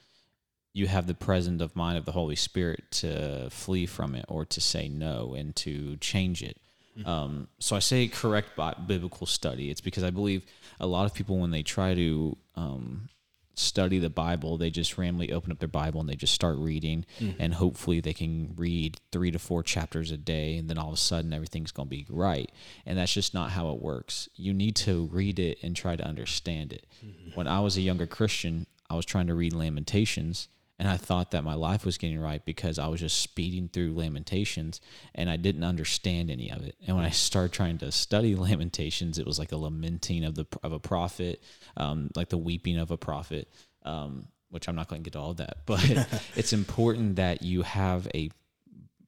you 0.74 0.88
have 0.88 1.08
the 1.08 1.14
presence 1.14 1.62
of 1.62 1.76
mind 1.76 1.98
of 1.98 2.06
the 2.06 2.12
holy 2.12 2.36
spirit 2.36 2.84
to 2.92 3.48
flee 3.52 3.86
from 3.86 4.16
it 4.16 4.26
or 4.28 4.44
to 4.46 4.60
say 4.60 4.90
no 4.90 5.36
and 5.36 5.56
to 5.56 5.96
change 5.98 6.42
it 6.42 6.58
mm-hmm. 6.98 7.08
um, 7.08 7.48
so 7.60 7.76
i 7.76 7.80
say 7.80 8.08
correct 8.08 8.50
biblical 8.88 9.28
study 9.28 9.70
it's 9.70 9.82
because 9.82 10.04
i 10.04 10.10
believe 10.10 10.44
a 10.80 10.88
lot 10.88 11.06
of 11.06 11.14
people 11.14 11.38
when 11.38 11.52
they 11.52 11.64
try 11.64 11.94
to 11.94 12.36
um, 12.56 13.08
study 13.56 14.00
the 14.00 14.10
Bible. 14.10 14.58
They 14.58 14.70
just 14.70 14.98
randomly 14.98 15.32
open 15.32 15.52
up 15.52 15.60
their 15.60 15.68
Bible 15.68 16.02
and 16.02 16.10
they 16.10 16.16
just 16.16 16.34
start 16.34 16.58
reading, 16.58 17.06
mm-hmm. 17.20 17.42
and 17.42 17.54
hopefully 17.54 18.00
they 18.00 18.14
can 18.14 18.54
read 18.56 19.00
three 19.12 19.32
to 19.32 19.40
four 19.40 19.64
chapters 19.64 20.12
a 20.12 20.18
day, 20.18 20.58
and 20.58 20.70
then 20.70 20.78
all 20.78 20.90
of 20.90 20.94
a 20.94 20.98
sudden 20.98 21.34
everything's 21.34 21.72
going 21.72 21.88
to 21.88 21.96
be 21.96 22.06
right. 22.10 22.52
And 22.86 22.98
that's 22.98 23.14
just 23.14 23.34
not 23.34 23.52
how 23.52 23.72
it 23.72 23.82
works. 23.82 24.30
You 24.36 24.54
need 24.54 24.76
to 24.78 25.10
read 25.12 25.40
it 25.40 25.58
and 25.64 25.76
try 25.76 25.96
to 25.96 26.06
understand 26.06 26.74
it. 26.74 26.86
Mm-hmm. 27.06 27.32
When 27.36 27.48
I 27.48 27.60
was 27.60 27.78
a 27.78 27.82
younger 27.82 28.08
Christian, 28.08 28.68
I 28.90 28.96
was 28.96 29.06
trying 29.06 29.28
to 29.28 29.34
read 29.34 29.54
Lamentations. 29.54 30.48
And 30.78 30.90
I 30.90 30.98
thought 30.98 31.32
that 31.32 31.44
my 31.44 31.54
life 31.54 31.86
was 31.86 31.98
getting 31.98 32.20
right 32.20 32.44
because 32.44 32.78
I 32.78 32.88
was 32.88 33.00
just 33.00 33.22
speeding 33.22 33.70
through 33.70 33.94
Lamentations 33.94 34.82
and 35.14 35.30
I 35.30 35.38
didn't 35.38 35.64
understand 35.64 36.30
any 36.30 36.52
of 36.52 36.64
it. 36.66 36.76
And 36.86 36.98
when 36.98 37.06
I 37.06 37.12
started 37.12 37.54
trying 37.54 37.78
to 37.78 37.92
study 37.92 38.36
Lamentations, 38.36 39.18
it 39.18 39.26
was 39.26 39.40
like 39.40 39.52
a 39.52 39.58
lamenting 39.58 40.26
of 40.26 40.36
the 40.36 40.46
of 40.64 40.74
a 40.74 40.80
prophet, 40.80 41.42
um, 41.78 42.10
like 42.16 42.30
the 42.30 42.38
weeping 42.38 42.78
of 42.78 42.92
a 42.92 42.98
prophet, 42.98 43.50
um, 43.84 44.28
which 44.50 44.68
I'm 44.68 44.76
not 44.76 44.90
going 44.90 45.02
to 45.02 45.04
get 45.04 45.14
to 45.14 45.20
all 45.20 45.32
of 45.32 45.38
that. 45.38 45.60
But 45.66 46.08
it's 46.36 46.52
important 46.52 47.16
that 47.16 47.42
you 47.42 47.62
have 47.62 48.08
a 48.14 48.30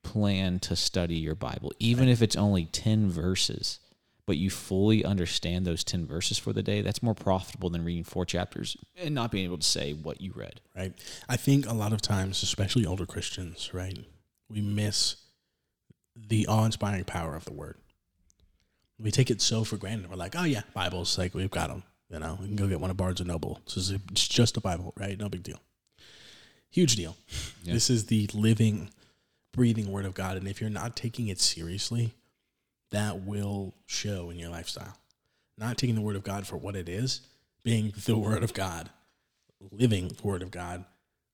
plan 0.04 0.60
to 0.60 0.76
study 0.76 1.16
your 1.16 1.36
Bible, 1.36 1.74
even 1.80 2.08
if 2.08 2.22
it's 2.22 2.38
only 2.38 2.66
10 2.66 3.10
verses, 3.10 3.80
but 4.28 4.38
you 4.38 4.50
fully 4.50 5.04
understand 5.06 5.66
those 5.66 5.84
10 5.86 6.06
verses 6.06 6.38
for 6.38 6.52
the 6.54 6.62
day. 6.62 6.82
That's 6.82 7.02
more 7.02 7.16
profitable 7.16 7.70
than 7.70 7.84
reading 7.86 8.04
four 8.04 8.26
chapters 8.26 8.76
and 8.98 9.16
not 9.16 9.32
being 9.32 9.46
able 9.46 9.58
to 9.58 9.66
say 9.66 9.94
what 9.94 10.22
you 10.22 10.34
read. 10.36 10.60
right? 10.76 10.94
I 11.28 11.38
think 11.38 11.66
a 11.66 11.74
lot 11.74 11.94
of 11.94 12.02
times, 12.02 12.44
especially 12.44 12.86
older 12.86 13.06
Christians, 13.06 13.74
right, 13.74 13.98
we 14.50 14.62
miss 14.62 15.16
the 16.16 16.46
awe-inspiring 16.46 17.06
power 17.06 17.36
of 17.36 17.46
the 17.46 17.54
Word. 17.54 17.78
We 19.00 19.12
take 19.12 19.32
it 19.32 19.42
so 19.42 19.64
for 19.64 19.78
granted. 19.78 20.10
We're 20.10 20.18
like, 20.18 20.36
oh 20.38 20.44
yeah, 20.44 20.64
Bibles, 20.74 21.18
like 21.18 21.34
we've 21.34 21.50
got 21.50 21.70
them. 21.70 21.84
You 22.10 22.20
know, 22.20 22.38
we 22.40 22.48
can 22.48 22.56
go 22.56 22.68
get 22.68 22.80
one 22.82 22.90
of 22.90 22.98
Barnes 22.98 23.20
and 23.20 23.30
Noble. 23.30 23.62
Is 23.76 23.92
it's 23.92 24.28
just 24.28 24.58
a 24.58 24.62
Bible, 24.62 24.94
right? 24.98 25.18
No 25.18 25.30
big 25.30 25.44
deal. 25.44 25.60
Huge 26.70 26.96
deal. 26.96 27.16
Yeah. 27.64 27.74
This 27.74 27.90
is 27.90 28.08
the 28.08 28.30
living, 28.34 28.90
breathing 29.54 29.92
Word 29.92 30.06
of 30.06 30.14
God, 30.14 30.36
and 30.36 30.48
if 30.48 30.60
you're 30.60 30.70
not 30.70 30.96
taking 30.96 31.28
it 31.28 31.40
seriously, 31.40 32.14
that 32.92 33.22
will 33.26 33.74
show 33.86 34.30
in 34.30 34.38
your 34.40 34.50
lifestyle. 34.50 34.98
Not 35.58 35.78
taking 35.78 35.96
the 35.96 36.02
Word 36.02 36.16
of 36.16 36.24
God 36.24 36.46
for 36.48 36.58
what 36.58 36.76
it 36.76 36.88
is, 36.88 37.22
being 37.64 37.94
the 38.06 38.18
Word 38.18 38.44
of 38.44 38.54
God, 38.54 38.90
living 39.72 40.10
the 40.10 40.24
Word 40.28 40.42
of 40.42 40.52
God, 40.52 40.86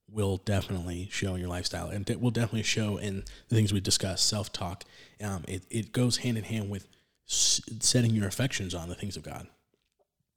will 0.09 0.37
definitely 0.37 1.09
show 1.11 1.33
in 1.33 1.39
your 1.41 1.49
lifestyle, 1.49 1.89
and 1.89 2.07
it 2.09 2.21
will 2.21 2.29
definitely 2.31 2.63
show 2.63 2.97
in 2.97 3.23
the 3.49 3.55
things 3.55 3.73
we 3.73 3.79
discuss. 3.79 4.21
Self 4.21 4.51
talk. 4.53 4.83
Um, 5.23 5.43
it 5.47 5.63
it 5.69 5.91
goes 5.91 6.17
hand 6.17 6.37
in 6.37 6.43
hand 6.43 6.69
with 6.69 6.87
setting 7.25 8.11
your 8.11 8.27
affections 8.27 8.75
on 8.75 8.89
the 8.89 8.95
things 8.95 9.17
of 9.17 9.23
God. 9.23 9.47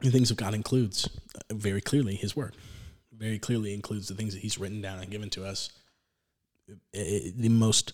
The 0.00 0.10
things 0.10 0.30
of 0.30 0.36
God 0.36 0.54
includes 0.54 1.08
uh, 1.50 1.54
very 1.54 1.80
clearly 1.80 2.14
His 2.14 2.36
Word. 2.36 2.56
Very 3.12 3.38
clearly 3.38 3.74
includes 3.74 4.08
the 4.08 4.14
things 4.14 4.34
that 4.34 4.40
He's 4.40 4.58
written 4.58 4.80
down 4.80 4.98
and 5.00 5.10
given 5.10 5.30
to 5.30 5.44
us. 5.44 5.70
I- 6.68 6.98
I- 6.98 7.32
the 7.36 7.48
most, 7.48 7.92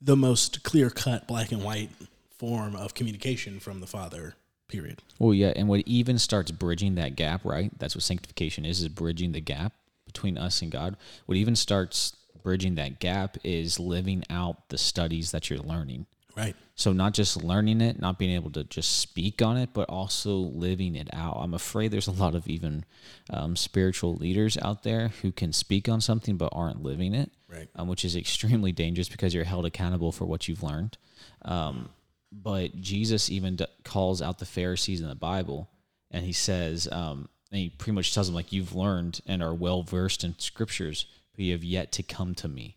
the 0.00 0.16
most 0.16 0.62
clear 0.64 0.90
cut, 0.90 1.26
black 1.26 1.50
and 1.52 1.62
white 1.64 1.90
form 2.38 2.76
of 2.76 2.94
communication 2.94 3.60
from 3.60 3.80
the 3.80 3.86
Father. 3.86 4.34
Period. 4.68 5.00
Well, 5.18 5.32
yeah, 5.32 5.52
and 5.54 5.68
what 5.68 5.82
even 5.86 6.18
starts 6.18 6.50
bridging 6.50 6.96
that 6.96 7.14
gap, 7.14 7.44
right? 7.44 7.70
That's 7.78 7.94
what 7.94 8.02
sanctification 8.02 8.64
is, 8.64 8.80
is 8.80 8.88
bridging 8.88 9.32
the 9.32 9.40
gap 9.40 9.72
between 10.06 10.36
us 10.36 10.60
and 10.60 10.72
God. 10.72 10.96
What 11.26 11.38
even 11.38 11.54
starts 11.54 12.16
bridging 12.42 12.74
that 12.74 12.98
gap 12.98 13.36
is 13.44 13.78
living 13.78 14.24
out 14.28 14.68
the 14.68 14.78
studies 14.78 15.30
that 15.30 15.50
you're 15.50 15.58
learning. 15.60 16.06
Right. 16.36 16.54
So 16.74 16.92
not 16.92 17.14
just 17.14 17.42
learning 17.42 17.80
it, 17.80 17.98
not 17.98 18.18
being 18.18 18.32
able 18.32 18.50
to 18.50 18.64
just 18.64 18.98
speak 18.98 19.40
on 19.40 19.56
it, 19.56 19.70
but 19.72 19.88
also 19.88 20.34
living 20.36 20.94
it 20.94 21.08
out. 21.12 21.38
I'm 21.40 21.54
afraid 21.54 21.90
there's 21.90 22.06
a 22.08 22.12
lot 22.12 22.34
of 22.34 22.46
even 22.46 22.84
um, 23.30 23.56
spiritual 23.56 24.16
leaders 24.16 24.58
out 24.60 24.82
there 24.82 25.08
who 25.22 25.32
can 25.32 25.52
speak 25.52 25.88
on 25.88 26.00
something 26.02 26.36
but 26.36 26.50
aren't 26.52 26.82
living 26.82 27.14
it, 27.14 27.30
Right. 27.48 27.68
um, 27.76 27.88
which 27.88 28.04
is 28.04 28.14
extremely 28.16 28.72
dangerous 28.72 29.08
because 29.08 29.32
you're 29.32 29.44
held 29.44 29.64
accountable 29.64 30.12
for 30.12 30.26
what 30.26 30.48
you've 30.48 30.62
learned. 30.62 30.98
Um, 31.42 31.88
but 32.42 32.80
Jesus 32.80 33.30
even 33.30 33.56
d- 33.56 33.66
calls 33.84 34.20
out 34.20 34.38
the 34.38 34.44
Pharisees 34.46 35.00
in 35.00 35.08
the 35.08 35.14
Bible, 35.14 35.68
and 36.10 36.24
he 36.24 36.32
says, 36.32 36.88
um, 36.92 37.28
and 37.50 37.60
he 37.60 37.70
pretty 37.70 37.92
much 37.92 38.12
tells 38.12 38.26
them 38.26 38.34
like, 38.34 38.52
"You've 38.52 38.74
learned 38.74 39.20
and 39.26 39.42
are 39.42 39.54
well 39.54 39.82
versed 39.82 40.24
in 40.24 40.38
scriptures, 40.38 41.06
but 41.34 41.44
you 41.44 41.52
have 41.52 41.64
yet 41.64 41.92
to 41.92 42.02
come 42.02 42.34
to 42.36 42.48
me." 42.48 42.76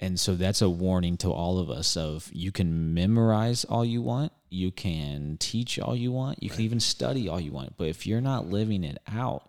And 0.00 0.18
so 0.20 0.36
that's 0.36 0.62
a 0.62 0.68
warning 0.70 1.16
to 1.18 1.30
all 1.30 1.58
of 1.58 1.70
us 1.70 1.96
of 1.96 2.30
you 2.32 2.52
can 2.52 2.94
memorize 2.94 3.64
all 3.64 3.84
you 3.84 4.00
want, 4.02 4.32
you 4.48 4.70
can 4.70 5.36
teach 5.40 5.78
all 5.78 5.96
you 5.96 6.12
want, 6.12 6.40
you 6.42 6.50
can 6.50 6.60
even 6.60 6.80
study 6.80 7.28
all 7.28 7.40
you 7.40 7.50
want, 7.52 7.76
but 7.76 7.88
if 7.88 8.06
you're 8.06 8.20
not 8.20 8.46
living 8.46 8.84
it 8.84 8.98
out, 9.08 9.48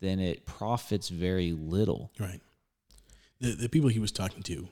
then 0.00 0.20
it 0.20 0.44
profits 0.44 1.08
very 1.08 1.52
little. 1.52 2.10
Right. 2.18 2.40
The 3.40 3.52
the 3.54 3.68
people 3.68 3.88
he 3.88 3.98
was 3.98 4.12
talking 4.12 4.42
to 4.44 4.68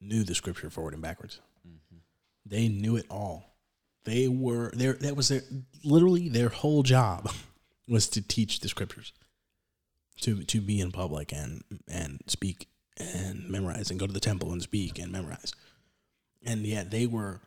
knew 0.00 0.22
the 0.22 0.34
scripture 0.34 0.68
forward 0.70 0.92
and 0.92 1.02
backwards. 1.02 1.40
They 2.48 2.68
knew 2.68 2.96
it 2.96 3.06
all. 3.10 3.56
They 4.04 4.28
were 4.28 4.70
there. 4.74 4.94
That 4.94 5.16
was 5.16 5.28
their 5.28 5.42
literally 5.84 6.28
their 6.28 6.48
whole 6.48 6.82
job 6.82 7.30
was 7.88 8.08
to 8.10 8.22
teach 8.22 8.60
the 8.60 8.68
scriptures, 8.68 9.12
to 10.20 10.44
to 10.44 10.60
be 10.60 10.80
in 10.80 10.92
public 10.92 11.32
and 11.32 11.64
and 11.88 12.20
speak 12.26 12.68
and 12.98 13.48
memorize 13.48 13.90
and 13.90 13.98
go 13.98 14.06
to 14.06 14.12
the 14.12 14.20
temple 14.20 14.52
and 14.52 14.62
speak 14.62 14.98
and 14.98 15.10
memorize, 15.10 15.52
and 16.44 16.66
yet 16.66 16.90
they 16.90 17.06
were 17.06 17.40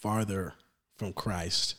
farther 0.00 0.54
from 0.96 1.12
Christ 1.12 1.76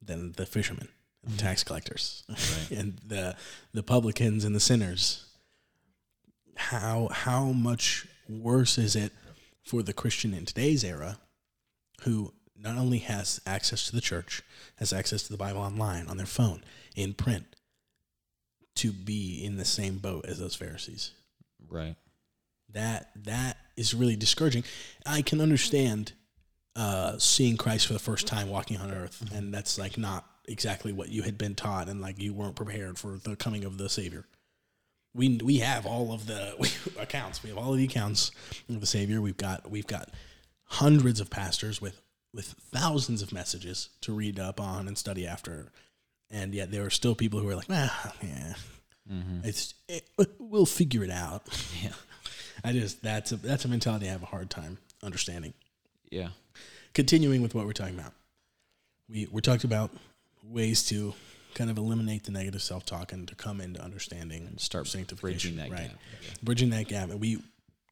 than 0.00 0.32
the 0.32 0.46
fishermen, 0.46 0.88
the 1.22 1.30
mm-hmm. 1.30 1.38
tax 1.38 1.62
collectors, 1.64 2.24
and 2.74 2.98
the 3.06 3.36
the 3.74 3.82
publicans 3.82 4.44
and 4.44 4.54
the 4.54 4.60
sinners 4.60 5.26
how 6.56 7.08
how 7.10 7.46
much 7.46 8.06
worse 8.28 8.78
is 8.78 8.96
it 8.96 9.12
for 9.62 9.82
the 9.82 9.92
Christian 9.92 10.34
in 10.34 10.44
today's 10.44 10.84
era 10.84 11.18
who 12.02 12.32
not 12.56 12.76
only 12.76 12.98
has 12.98 13.40
access 13.46 13.86
to 13.86 13.94
the 13.94 14.00
church, 14.00 14.42
has 14.76 14.92
access 14.92 15.22
to 15.24 15.32
the 15.32 15.38
Bible 15.38 15.60
online, 15.60 16.06
on 16.06 16.16
their 16.16 16.26
phone, 16.26 16.64
in 16.94 17.14
print, 17.14 17.56
to 18.76 18.92
be 18.92 19.44
in 19.44 19.56
the 19.56 19.64
same 19.64 19.98
boat 19.98 20.26
as 20.26 20.38
those 20.38 20.54
Pharisees. 20.54 21.12
Right. 21.68 21.96
That 22.72 23.10
that 23.24 23.56
is 23.76 23.94
really 23.94 24.16
discouraging. 24.16 24.64
I 25.06 25.22
can 25.22 25.40
understand 25.40 26.12
uh, 26.74 27.18
seeing 27.18 27.56
Christ 27.56 27.86
for 27.86 27.92
the 27.92 27.98
first 27.98 28.26
time 28.26 28.48
walking 28.48 28.78
on 28.78 28.90
earth, 28.90 29.24
and 29.32 29.54
that's 29.54 29.78
like 29.78 29.96
not 29.96 30.26
exactly 30.46 30.92
what 30.92 31.08
you 31.08 31.22
had 31.22 31.38
been 31.38 31.54
taught, 31.54 31.88
and 31.88 32.00
like 32.00 32.20
you 32.20 32.34
weren't 32.34 32.56
prepared 32.56 32.98
for 32.98 33.18
the 33.22 33.36
coming 33.36 33.64
of 33.64 33.78
the 33.78 33.88
Savior 33.88 34.26
we 35.14 35.38
we 35.42 35.58
have 35.58 35.86
all 35.86 36.12
of 36.12 36.26
the 36.26 36.54
accounts. 37.00 37.42
We 37.42 37.50
have 37.50 37.58
all 37.58 37.72
of 37.72 37.78
the 37.78 37.84
accounts 37.84 38.32
of 38.68 38.80
the 38.80 38.86
Savior. 38.86 39.20
We've 39.20 39.36
got 39.36 39.70
we've 39.70 39.86
got 39.86 40.10
hundreds 40.66 41.20
of 41.20 41.30
pastors 41.30 41.80
with 41.80 42.00
with 42.32 42.46
thousands 42.72 43.22
of 43.22 43.32
messages 43.32 43.90
to 44.00 44.12
read 44.12 44.40
up 44.40 44.60
on 44.60 44.88
and 44.88 44.98
study 44.98 45.26
after, 45.26 45.70
and 46.30 46.52
yet 46.52 46.70
there 46.70 46.84
are 46.84 46.90
still 46.90 47.14
people 47.14 47.38
who 47.38 47.48
are 47.48 47.54
like, 47.54 47.70
ah, 47.70 48.12
yeah, 48.22 48.54
it's 49.44 49.74
it, 49.88 50.08
we'll 50.38 50.66
figure 50.66 51.04
it 51.04 51.10
out. 51.10 51.42
Yeah. 51.82 51.92
I 52.64 52.72
just 52.72 53.02
that's 53.02 53.32
a 53.32 53.36
that's 53.36 53.64
a 53.64 53.68
mentality 53.68 54.08
I 54.08 54.12
have 54.12 54.22
a 54.22 54.26
hard 54.26 54.50
time 54.50 54.78
understanding. 55.02 55.54
Yeah. 56.10 56.28
Continuing 56.92 57.42
with 57.42 57.54
what 57.54 57.66
we're 57.66 57.72
talking 57.72 57.98
about, 57.98 58.12
we 59.08 59.28
we're 59.30 59.40
talking 59.40 59.68
about 59.68 59.90
ways 60.42 60.84
to 60.86 61.14
kind 61.54 61.70
of 61.70 61.78
eliminate 61.78 62.24
the 62.24 62.32
negative 62.32 62.62
self 62.62 62.84
talk 62.84 63.12
and 63.12 63.28
to 63.28 63.34
come 63.34 63.60
into 63.60 63.82
understanding 63.82 64.46
and 64.46 64.60
start 64.60 64.86
sanctification, 64.86 65.54
bridging 65.54 65.56
that 65.56 65.70
right? 65.70 65.90
gap. 65.90 66.42
Bridging 66.42 66.70
that 66.70 66.88
gap, 66.88 67.10
and 67.10 67.20
we 67.20 67.42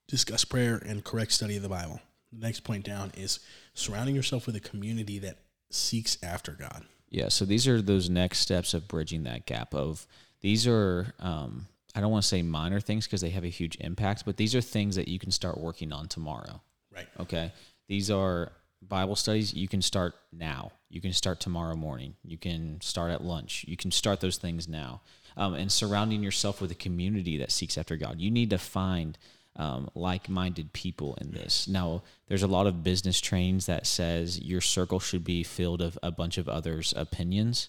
discuss 0.09 0.45
prayer 0.45 0.81
and 0.85 1.05
correct 1.05 1.33
study 1.33 1.57
of 1.57 1.63
the 1.63 1.69
Bible. 1.69 2.01
The 2.33 2.47
next 2.47 2.61
point 2.61 2.85
down 2.85 3.13
is 3.17 3.41
surrounding 3.75 4.15
yourself 4.15 4.47
with 4.47 4.57
a 4.57 4.61
community 4.61 5.19
that 5.21 5.39
seeks 5.71 6.19
after 6.23 6.53
God. 6.53 6.85
Yeah, 7.11 7.29
so 7.29 7.45
these 7.45 7.69
are 7.69 7.83
those 7.83 8.09
next 8.09 8.39
steps 8.39 8.73
of 8.73 8.89
bridging 8.89 9.25
that 9.25 9.45
gap. 9.45 9.75
Of 9.75 10.07
these 10.41 10.67
are, 10.67 11.13
um, 11.21 11.67
I 11.95 12.01
don't 12.01 12.11
want 12.11 12.23
to 12.23 12.29
say 12.29 12.43
minor 12.43 12.81
things 12.81 13.07
because 13.07 13.21
they 13.21 13.31
have 13.31 13.45
a 13.45 13.49
huge 13.49 13.77
impact, 13.81 14.25
but 14.25 14.39
these 14.39 14.55
are 14.55 14.63
things 14.63 14.97
that 14.97 15.09
you 15.09 15.19
can 15.19 15.31
start 15.31 15.59
working 15.59 15.93
on 15.93 16.09
tomorrow. 16.09 16.63
Right. 16.91 17.07
Okay, 17.21 17.53
these 17.87 18.11
are 18.11 18.53
Bible 18.89 19.17
studies 19.17 19.55
you 19.55 19.69
can 19.69 19.83
start 19.83 20.15
now. 20.33 20.73
You 20.89 21.01
can 21.01 21.13
start 21.13 21.41
tomorrow 21.41 21.77
morning. 21.77 22.15
You 22.25 22.39
can 22.39 22.81
start 22.81 23.11
at 23.13 23.23
lunch. 23.23 23.65
You 23.69 23.77
can 23.77 23.91
start 23.91 24.21
those 24.21 24.37
things 24.37 24.69
now. 24.69 25.03
Um, 25.37 25.55
and 25.55 25.71
surrounding 25.73 26.23
yourself 26.23 26.61
with 26.61 26.71
a 26.71 26.75
community 26.75 27.39
that 27.39 27.51
seeks 27.51 27.79
after 27.79 27.97
God. 27.97 28.21
You 28.21 28.31
need 28.31 28.51
to 28.51 28.59
find 28.59 29.17
um, 29.57 29.91
like-minded 29.95 30.73
people 30.73 31.17
in 31.21 31.33
this. 31.33 31.69
Now, 31.69 32.03
there's 32.29 32.43
a 32.43 32.49
lot 32.49 32.67
of 32.67 32.83
business 32.83 33.21
trains 33.21 33.67
that 33.67 33.87
says 33.87 34.41
your 34.41 34.61
circle 34.61 34.99
should 35.01 35.25
be 35.25 35.43
filled 35.43 35.83
of 35.83 35.99
a 36.03 36.11
bunch 36.11 36.39
of 36.39 36.49
others' 36.49 36.95
opinions 36.97 37.69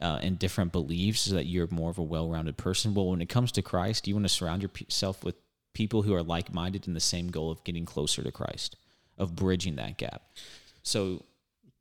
uh, 0.00 0.20
and 0.22 0.38
different 0.38 0.72
beliefs, 0.72 1.22
so 1.22 1.34
that 1.34 1.46
you're 1.46 1.68
more 1.70 1.90
of 1.90 1.98
a 1.98 2.02
well-rounded 2.02 2.56
person. 2.56 2.94
Well, 2.94 3.10
when 3.10 3.20
it 3.20 3.28
comes 3.28 3.50
to 3.52 3.62
Christ, 3.62 4.06
you 4.06 4.14
want 4.14 4.24
to 4.24 4.28
surround 4.28 4.62
yourself 4.62 5.24
with 5.24 5.34
people 5.72 6.02
who 6.02 6.14
are 6.14 6.22
like-minded 6.22 6.86
in 6.86 6.94
the 6.94 7.00
same 7.00 7.28
goal 7.30 7.50
of 7.50 7.64
getting 7.64 7.84
closer 7.84 8.22
to 8.22 8.30
Christ, 8.30 8.76
of 9.18 9.34
bridging 9.34 9.76
that 9.76 9.98
gap. 9.98 10.22
So, 10.82 11.24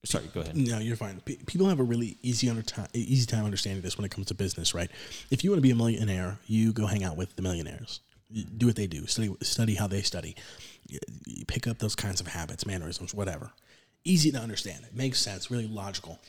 Sorry, 0.06 0.26
go 0.34 0.42
ahead. 0.42 0.58
No, 0.58 0.80
you're 0.80 0.98
fine. 0.98 1.22
P- 1.22 1.40
people 1.46 1.70
have 1.70 1.80
a 1.80 1.84
really 1.84 2.18
easy 2.22 2.50
under 2.50 2.62
time, 2.62 2.88
easy 2.94 3.26
time 3.26 3.46
understanding 3.46 3.82
this 3.82 3.98
when 3.98 4.04
it 4.04 4.12
comes 4.12 4.28
to 4.28 4.34
business, 4.34 4.74
right? 4.74 4.92
If 5.32 5.46
you 5.46 5.50
want 5.50 5.60
to 5.60 5.62
be 5.62 5.72
a 5.72 5.76
millionaire, 5.76 6.40
you 6.46 6.74
go 6.74 6.88
hang 6.88 7.06
out 7.06 7.16
with 7.16 7.34
the 7.38 7.42
millionaires. 7.42 8.02
Do 8.58 8.68
what 8.68 8.76
they 8.76 8.88
do. 8.88 9.06
Study 9.06 9.36
study 9.42 9.76
how 9.76 9.88
they 9.88 10.02
study. 10.02 10.36
You 10.88 11.46
pick 11.46 11.68
up 11.68 11.80
those 11.80 11.96
kinds 11.96 12.20
of 12.20 12.28
habits, 12.28 12.66
mannerisms, 12.66 13.14
whatever. 13.14 13.52
Easy 14.04 14.32
to 14.32 14.38
understand. 14.38 14.86
It 14.86 14.96
makes 14.96 15.20
sense. 15.20 15.50
Really 15.50 15.68
logical. 15.68 16.20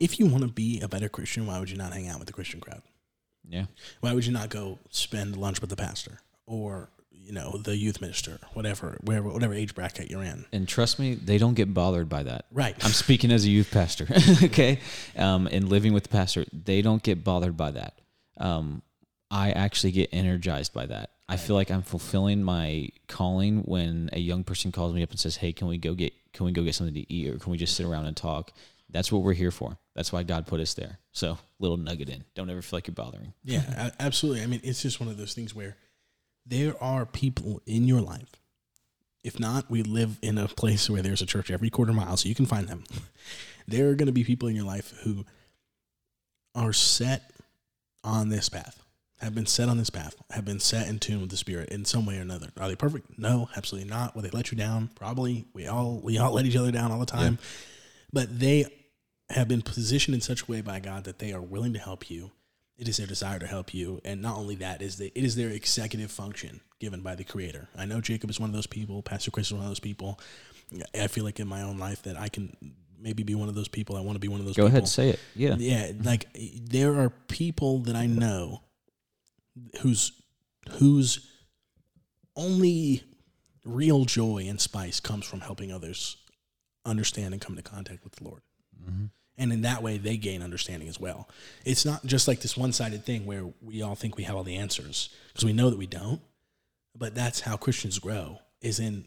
If 0.00 0.18
you 0.18 0.26
want 0.26 0.42
to 0.42 0.50
be 0.50 0.80
a 0.80 0.88
better 0.88 1.08
Christian, 1.08 1.46
why 1.46 1.60
would 1.60 1.70
you 1.70 1.76
not 1.76 1.92
hang 1.92 2.08
out 2.08 2.18
with 2.18 2.26
the 2.26 2.32
Christian 2.32 2.60
crowd? 2.60 2.82
Yeah. 3.48 3.66
Why 4.00 4.12
would 4.12 4.26
you 4.26 4.32
not 4.32 4.48
go 4.48 4.78
spend 4.90 5.36
lunch 5.36 5.60
with 5.60 5.70
the 5.70 5.76
pastor 5.76 6.20
or 6.46 6.90
you 7.10 7.32
know 7.32 7.56
the 7.58 7.76
youth 7.76 8.00
minister, 8.00 8.38
whatever, 8.54 8.98
wherever, 9.02 9.28
whatever 9.28 9.54
age 9.54 9.74
bracket 9.74 10.10
you're 10.10 10.22
in? 10.22 10.44
And 10.52 10.66
trust 10.66 10.98
me, 10.98 11.14
they 11.14 11.38
don't 11.38 11.54
get 11.54 11.72
bothered 11.72 12.08
by 12.08 12.24
that. 12.24 12.46
Right. 12.50 12.74
I'm 12.84 12.92
speaking 12.92 13.30
as 13.30 13.44
a 13.44 13.50
youth 13.50 13.70
pastor, 13.70 14.08
okay? 14.42 14.80
Um, 15.16 15.46
and 15.46 15.68
living 15.68 15.92
with 15.92 16.04
the 16.04 16.08
pastor, 16.08 16.44
they 16.52 16.82
don't 16.82 17.02
get 17.02 17.22
bothered 17.22 17.56
by 17.56 17.72
that. 17.72 17.98
Um, 18.38 18.82
I 19.30 19.52
actually 19.52 19.92
get 19.92 20.10
energized 20.12 20.72
by 20.72 20.86
that. 20.86 21.10
I 21.28 21.36
feel 21.36 21.56
like 21.56 21.70
I'm 21.70 21.82
fulfilling 21.82 22.42
my 22.42 22.88
calling 23.08 23.62
when 23.62 24.10
a 24.12 24.18
young 24.18 24.44
person 24.44 24.72
calls 24.72 24.92
me 24.92 25.02
up 25.02 25.10
and 25.10 25.20
says, 25.20 25.36
"Hey, 25.36 25.52
can 25.52 25.68
we 25.68 25.78
go 25.78 25.94
get 25.94 26.12
can 26.32 26.46
we 26.46 26.52
go 26.52 26.62
get 26.62 26.74
something 26.74 26.94
to 26.94 27.12
eat 27.12 27.28
or 27.28 27.38
can 27.38 27.52
we 27.52 27.58
just 27.58 27.76
sit 27.76 27.86
around 27.86 28.06
and 28.06 28.16
talk?" 28.16 28.52
That's 28.90 29.10
what 29.10 29.22
we're 29.22 29.32
here 29.32 29.50
for. 29.50 29.78
That's 29.94 30.12
why 30.12 30.22
God 30.22 30.46
put 30.46 30.60
us 30.60 30.74
there. 30.74 30.98
So, 31.12 31.38
little 31.58 31.78
nugget 31.78 32.10
in. 32.10 32.24
Don't 32.34 32.50
ever 32.50 32.60
feel 32.60 32.76
like 32.76 32.86
you're 32.86 32.94
bothering. 32.94 33.32
Yeah, 33.42 33.90
absolutely. 33.98 34.42
I 34.42 34.46
mean, 34.46 34.60
it's 34.62 34.82
just 34.82 35.00
one 35.00 35.08
of 35.08 35.16
those 35.16 35.32
things 35.32 35.54
where 35.54 35.76
there 36.44 36.80
are 36.82 37.06
people 37.06 37.62
in 37.66 37.88
your 37.88 38.02
life. 38.02 38.36
If 39.24 39.40
not, 39.40 39.70
we 39.70 39.82
live 39.82 40.18
in 40.20 40.36
a 40.36 40.48
place 40.48 40.90
where 40.90 41.00
there's 41.00 41.22
a 41.22 41.26
church 41.26 41.50
every 41.50 41.70
quarter 41.70 41.92
mile, 41.92 42.16
so 42.16 42.28
you 42.28 42.34
can 42.34 42.46
find 42.46 42.68
them. 42.68 42.84
There 43.68 43.88
are 43.90 43.94
going 43.94 44.06
to 44.06 44.12
be 44.12 44.24
people 44.24 44.48
in 44.48 44.56
your 44.56 44.64
life 44.64 44.92
who 45.04 45.24
are 46.52 46.72
set 46.72 47.30
on 48.02 48.28
this 48.28 48.48
path, 48.48 48.81
have 49.22 49.34
been 49.34 49.46
set 49.46 49.68
on 49.68 49.78
this 49.78 49.90
path, 49.90 50.16
have 50.30 50.44
been 50.44 50.60
set 50.60 50.88
in 50.88 50.98
tune 50.98 51.20
with 51.20 51.30
the 51.30 51.36
Spirit 51.36 51.68
in 51.68 51.84
some 51.84 52.04
way 52.04 52.18
or 52.18 52.22
another. 52.22 52.48
Are 52.60 52.68
they 52.68 52.76
perfect? 52.76 53.18
No, 53.18 53.48
absolutely 53.56 53.88
not. 53.88 54.14
Will 54.14 54.22
they 54.22 54.30
let 54.30 54.50
you 54.50 54.58
down? 54.58 54.90
Probably. 54.96 55.46
We 55.54 55.66
all 55.66 56.00
we 56.02 56.18
all 56.18 56.32
let 56.34 56.44
each 56.44 56.56
other 56.56 56.72
down 56.72 56.90
all 56.90 56.98
the 56.98 57.06
time, 57.06 57.38
but 58.12 58.38
they 58.38 58.66
have 59.30 59.48
been 59.48 59.62
positioned 59.62 60.14
in 60.14 60.20
such 60.20 60.42
a 60.42 60.46
way 60.46 60.60
by 60.60 60.80
God 60.80 61.04
that 61.04 61.18
they 61.18 61.32
are 61.32 61.40
willing 61.40 61.72
to 61.72 61.78
help 61.78 62.10
you. 62.10 62.32
It 62.76 62.88
is 62.88 62.96
their 62.96 63.06
desire 63.06 63.38
to 63.38 63.46
help 63.46 63.72
you, 63.72 64.00
and 64.04 64.20
not 64.20 64.36
only 64.36 64.56
that 64.56 64.82
is 64.82 64.96
the, 64.96 65.12
it 65.14 65.24
is 65.24 65.36
their 65.36 65.50
executive 65.50 66.10
function 66.10 66.60
given 66.80 67.00
by 67.00 67.14
the 67.14 67.22
Creator. 67.22 67.68
I 67.76 67.84
know 67.84 68.00
Jacob 68.00 68.28
is 68.28 68.40
one 68.40 68.50
of 68.50 68.54
those 68.54 68.66
people. 68.66 69.02
Pastor 69.02 69.30
Chris 69.30 69.46
is 69.46 69.52
one 69.52 69.62
of 69.62 69.68
those 69.68 69.78
people. 69.78 70.18
I 70.98 71.06
feel 71.06 71.22
like 71.22 71.38
in 71.38 71.46
my 71.46 71.62
own 71.62 71.78
life 71.78 72.02
that 72.02 72.18
I 72.18 72.28
can 72.28 72.56
maybe 72.98 73.22
be 73.22 73.34
one 73.34 73.48
of 73.48 73.54
those 73.54 73.68
people. 73.68 73.96
I 73.96 74.00
want 74.00 74.16
to 74.16 74.20
be 74.20 74.28
one 74.28 74.40
of 74.40 74.46
those. 74.46 74.56
People. 74.56 74.68
Go 74.68 74.70
people. 74.70 74.78
ahead, 74.78 74.88
say 74.88 75.10
it. 75.10 75.20
Yeah. 75.36 75.54
Yeah, 75.58 75.92
like 76.02 76.26
there 76.34 76.94
are 76.98 77.10
people 77.10 77.80
that 77.80 77.94
I 77.94 78.06
know 78.06 78.62
whose 79.80 80.12
whose 80.72 81.28
only 82.36 83.02
real 83.64 84.04
joy 84.04 84.46
and 84.48 84.60
spice 84.60 85.00
comes 85.00 85.24
from 85.26 85.40
helping 85.40 85.72
others 85.72 86.16
understand 86.84 87.32
and 87.32 87.40
come 87.40 87.56
into 87.56 87.68
contact 87.68 88.04
with 88.04 88.16
the 88.16 88.24
Lord. 88.24 88.42
And 89.38 89.52
in 89.52 89.62
that 89.62 89.82
way, 89.82 89.96
they 89.96 90.16
gain 90.16 90.42
understanding 90.42 90.88
as 90.88 91.00
well. 91.00 91.28
It's 91.64 91.84
not 91.84 92.04
just 92.04 92.28
like 92.28 92.40
this 92.40 92.56
one 92.56 92.72
sided 92.72 93.04
thing 93.04 93.24
where 93.24 93.44
we 93.60 93.80
all 93.82 93.94
think 93.94 94.16
we 94.16 94.24
have 94.24 94.36
all 94.36 94.44
the 94.44 94.56
answers 94.56 95.08
because 95.28 95.44
we 95.44 95.52
know 95.52 95.70
that 95.70 95.78
we 95.78 95.86
don't. 95.86 96.20
But 96.94 97.14
that's 97.14 97.40
how 97.40 97.56
Christians 97.56 97.98
grow 97.98 98.38
is 98.60 98.78
in 98.78 99.06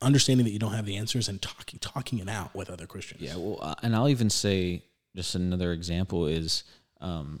understanding 0.00 0.44
that 0.46 0.52
you 0.52 0.58
don't 0.58 0.72
have 0.72 0.86
the 0.86 0.96
answers 0.96 1.28
and 1.28 1.40
talking 1.42 1.78
talking 1.78 2.18
it 2.18 2.28
out 2.28 2.54
with 2.54 2.70
other 2.70 2.86
Christians. 2.86 3.20
Yeah, 3.20 3.36
well, 3.36 3.58
uh, 3.60 3.74
and 3.82 3.94
I'll 3.94 4.08
even 4.08 4.30
say 4.30 4.82
just 5.14 5.34
another 5.34 5.72
example 5.72 6.26
is 6.26 6.64
um, 7.00 7.40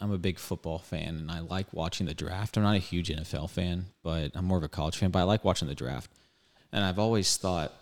I'm 0.00 0.12
a 0.12 0.18
big 0.18 0.38
football 0.38 0.78
fan 0.78 1.16
and 1.16 1.30
I 1.30 1.40
like 1.40 1.72
watching 1.72 2.06
the 2.06 2.14
draft. 2.14 2.56
I'm 2.56 2.62
not 2.62 2.76
a 2.76 2.78
huge 2.80 3.08
NFL 3.08 3.48
fan, 3.50 3.86
but 4.02 4.32
I'm 4.34 4.44
more 4.44 4.58
of 4.58 4.64
a 4.64 4.68
college 4.68 4.96
fan, 4.98 5.10
but 5.10 5.20
I 5.20 5.22
like 5.22 5.44
watching 5.44 5.68
the 5.68 5.74
draft. 5.74 6.10
And 6.72 6.84
I've 6.84 6.98
always 6.98 7.36
thought, 7.38 7.72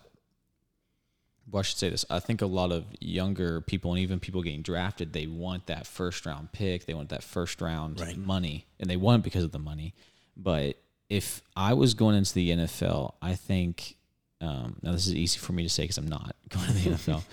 well, 1.51 1.59
I 1.59 1.63
should 1.63 1.77
say 1.77 1.89
this. 1.89 2.05
I 2.09 2.19
think 2.19 2.41
a 2.41 2.45
lot 2.45 2.71
of 2.71 2.85
younger 2.99 3.61
people 3.61 3.91
and 3.91 3.99
even 3.99 4.19
people 4.19 4.41
getting 4.41 4.61
drafted, 4.61 5.13
they 5.13 5.27
want 5.27 5.67
that 5.67 5.85
first 5.85 6.25
round 6.25 6.51
pick. 6.53 6.85
They 6.85 6.93
want 6.93 7.09
that 7.09 7.23
first 7.23 7.61
round 7.61 7.99
Right. 7.99 8.17
money, 8.17 8.65
and 8.79 8.89
they 8.89 8.97
want 8.97 9.21
it 9.21 9.23
because 9.23 9.43
of 9.43 9.51
the 9.51 9.59
money. 9.59 9.93
But 10.37 10.77
if 11.09 11.41
I 11.55 11.73
was 11.73 11.93
going 11.93 12.15
into 12.15 12.33
the 12.33 12.49
NFL, 12.49 13.13
I 13.21 13.35
think 13.35 13.95
um, 14.41 14.77
now 14.81 14.91
this 14.93 15.05
is 15.07 15.13
easy 15.13 15.37
for 15.39 15.53
me 15.53 15.63
to 15.63 15.69
say 15.69 15.83
because 15.83 15.97
I'm 15.97 16.07
not 16.07 16.35
going 16.49 16.65
to 16.67 16.73
the 16.73 16.89
NFL, 16.91 17.23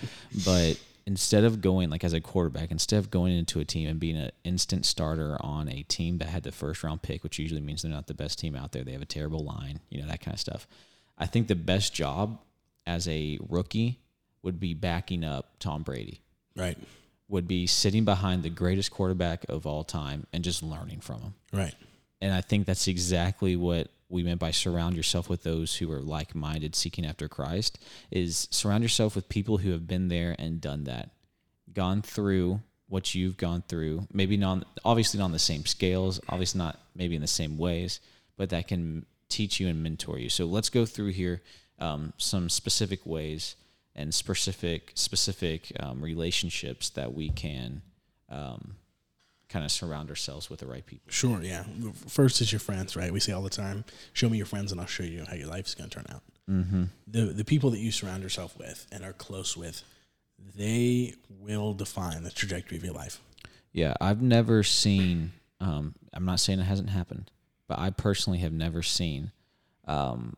but 0.44 0.78
instead 1.06 1.44
of 1.44 1.60
going 1.60 1.90
like 1.90 2.04
as 2.04 2.12
a 2.12 2.20
quarterback, 2.20 2.70
instead 2.70 2.98
of 2.98 3.10
going 3.10 3.36
into 3.36 3.60
a 3.60 3.64
team 3.64 3.88
and 3.88 3.98
being 3.98 4.16
an 4.16 4.30
instant 4.44 4.86
starter 4.86 5.36
on 5.40 5.68
a 5.68 5.82
team 5.84 6.18
that 6.18 6.28
had 6.28 6.42
the 6.42 6.52
first 6.52 6.82
round 6.84 7.02
pick, 7.02 7.22
which 7.22 7.38
usually 7.38 7.60
means 7.60 7.82
they're 7.82 7.90
not 7.90 8.06
the 8.06 8.14
best 8.14 8.38
team 8.38 8.54
out 8.54 8.72
there, 8.72 8.84
they 8.84 8.92
have 8.92 9.02
a 9.02 9.06
terrible 9.06 9.44
line, 9.44 9.80
you 9.90 10.00
know 10.00 10.08
that 10.08 10.20
kind 10.20 10.34
of 10.34 10.40
stuff. 10.40 10.66
I 11.18 11.26
think 11.26 11.48
the 11.48 11.54
best 11.54 11.92
job 11.94 12.40
as 12.86 13.06
a 13.08 13.38
rookie 13.48 13.98
would 14.42 14.58
be 14.58 14.74
backing 14.74 15.24
up 15.24 15.58
Tom 15.60 15.82
Brady 15.82 16.20
Right. 16.56 16.76
would 17.28 17.46
be 17.46 17.66
sitting 17.66 18.04
behind 18.04 18.42
the 18.42 18.50
greatest 18.50 18.90
quarterback 18.90 19.44
of 19.48 19.66
all 19.66 19.84
time 19.84 20.26
and 20.32 20.42
just 20.42 20.62
learning 20.62 21.00
from 21.00 21.20
him. 21.20 21.34
Right. 21.52 21.74
And 22.20 22.32
I 22.34 22.40
think 22.40 22.66
that's 22.66 22.88
exactly 22.88 23.56
what 23.56 23.88
we 24.12 24.22
meant 24.22 24.38
by 24.38 24.50
surround 24.50 24.94
yourself 24.94 25.28
with 25.28 25.42
those 25.42 25.76
who 25.76 25.90
are 25.90 26.00
like-minded 26.00 26.74
seeking 26.74 27.06
after 27.06 27.28
Christ 27.28 27.78
is 28.10 28.46
surround 28.50 28.82
yourself 28.82 29.16
with 29.16 29.28
people 29.28 29.58
who 29.58 29.70
have 29.70 29.86
been 29.86 30.08
there 30.08 30.36
and 30.38 30.60
done 30.60 30.84
that. 30.84 31.10
Gone 31.72 32.02
through 32.02 32.60
what 32.88 33.14
you've 33.14 33.38
gone 33.38 33.64
through, 33.66 34.06
maybe 34.12 34.36
not 34.36 34.66
obviously 34.84 35.18
not 35.18 35.24
on 35.24 35.32
the 35.32 35.38
same 35.38 35.64
scales, 35.64 36.20
obviously 36.28 36.58
not 36.58 36.78
maybe 36.94 37.14
in 37.14 37.22
the 37.22 37.26
same 37.26 37.56
ways, 37.56 38.00
but 38.36 38.50
that 38.50 38.68
can 38.68 39.06
teach 39.30 39.58
you 39.58 39.68
and 39.68 39.82
mentor 39.82 40.18
you. 40.18 40.28
So 40.28 40.44
let's 40.44 40.68
go 40.68 40.84
through 40.84 41.12
here 41.12 41.40
um, 41.78 42.12
some 42.18 42.50
specific 42.50 43.06
ways 43.06 43.56
and 43.94 44.14
specific 44.14 44.92
specific 44.94 45.72
um, 45.80 46.02
relationships 46.02 46.90
that 46.90 47.14
we 47.14 47.30
can 47.30 47.80
um, 48.28 48.76
kind 49.52 49.64
of 49.64 49.70
surround 49.70 50.08
ourselves 50.08 50.48
with 50.48 50.60
the 50.60 50.66
right 50.66 50.84
people. 50.84 51.12
Sure, 51.12 51.40
yeah. 51.42 51.64
First 52.08 52.40
is 52.40 52.50
your 52.50 52.58
friends, 52.58 52.96
right? 52.96 53.12
We 53.12 53.20
say 53.20 53.32
all 53.32 53.42
the 53.42 53.50
time, 53.50 53.84
"Show 54.12 54.28
me 54.28 54.36
your 54.38 54.46
friends, 54.46 54.72
and 54.72 54.80
I'll 54.80 54.86
show 54.86 55.02
you 55.02 55.24
how 55.28 55.34
your 55.34 55.48
life's 55.48 55.74
going 55.74 55.90
to 55.90 55.94
turn 55.94 56.06
out." 56.08 56.22
Mm-hmm. 56.50 56.84
The 57.06 57.26
the 57.26 57.44
people 57.44 57.70
that 57.70 57.78
you 57.78 57.92
surround 57.92 58.22
yourself 58.22 58.56
with 58.58 58.86
and 58.90 59.04
are 59.04 59.12
close 59.12 59.56
with, 59.56 59.82
they 60.56 61.14
will 61.28 61.74
define 61.74 62.22
the 62.22 62.30
trajectory 62.30 62.78
of 62.78 62.84
your 62.84 62.94
life. 62.94 63.20
Yeah, 63.72 63.94
I've 64.00 64.22
never 64.22 64.62
seen. 64.62 65.32
Um, 65.60 65.94
I'm 66.12 66.24
not 66.24 66.40
saying 66.40 66.58
it 66.58 66.64
hasn't 66.64 66.90
happened, 66.90 67.30
but 67.68 67.78
I 67.78 67.90
personally 67.90 68.40
have 68.40 68.52
never 68.52 68.82
seen 68.82 69.32
um, 69.86 70.36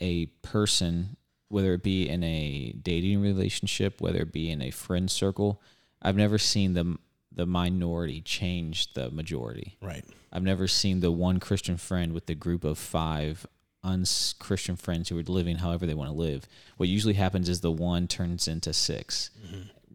a 0.00 0.26
person, 0.42 1.16
whether 1.48 1.74
it 1.74 1.82
be 1.82 2.08
in 2.08 2.22
a 2.22 2.72
dating 2.80 3.20
relationship, 3.20 4.00
whether 4.00 4.20
it 4.20 4.32
be 4.32 4.50
in 4.50 4.62
a 4.62 4.70
friend 4.70 5.10
circle, 5.10 5.60
I've 6.00 6.16
never 6.16 6.38
seen 6.38 6.74
the 6.74 6.96
the 7.32 7.46
minority 7.46 8.20
change 8.20 8.92
the 8.94 9.10
majority. 9.10 9.76
Right. 9.82 10.04
I've 10.32 10.42
never 10.42 10.68
seen 10.68 11.00
the 11.00 11.12
one 11.12 11.40
Christian 11.40 11.76
friend 11.76 12.12
with 12.12 12.26
the 12.26 12.34
group 12.34 12.64
of 12.64 12.78
five 12.78 13.46
un-Christian 13.84 14.76
friends 14.76 15.08
who 15.08 15.18
are 15.18 15.22
living 15.22 15.56
however 15.56 15.86
they 15.86 15.94
want 15.94 16.10
to 16.10 16.16
live. 16.16 16.46
What 16.76 16.88
usually 16.88 17.14
happens 17.14 17.48
is 17.48 17.60
the 17.60 17.70
one 17.70 18.08
turns 18.08 18.48
into 18.48 18.72
6 18.72 19.30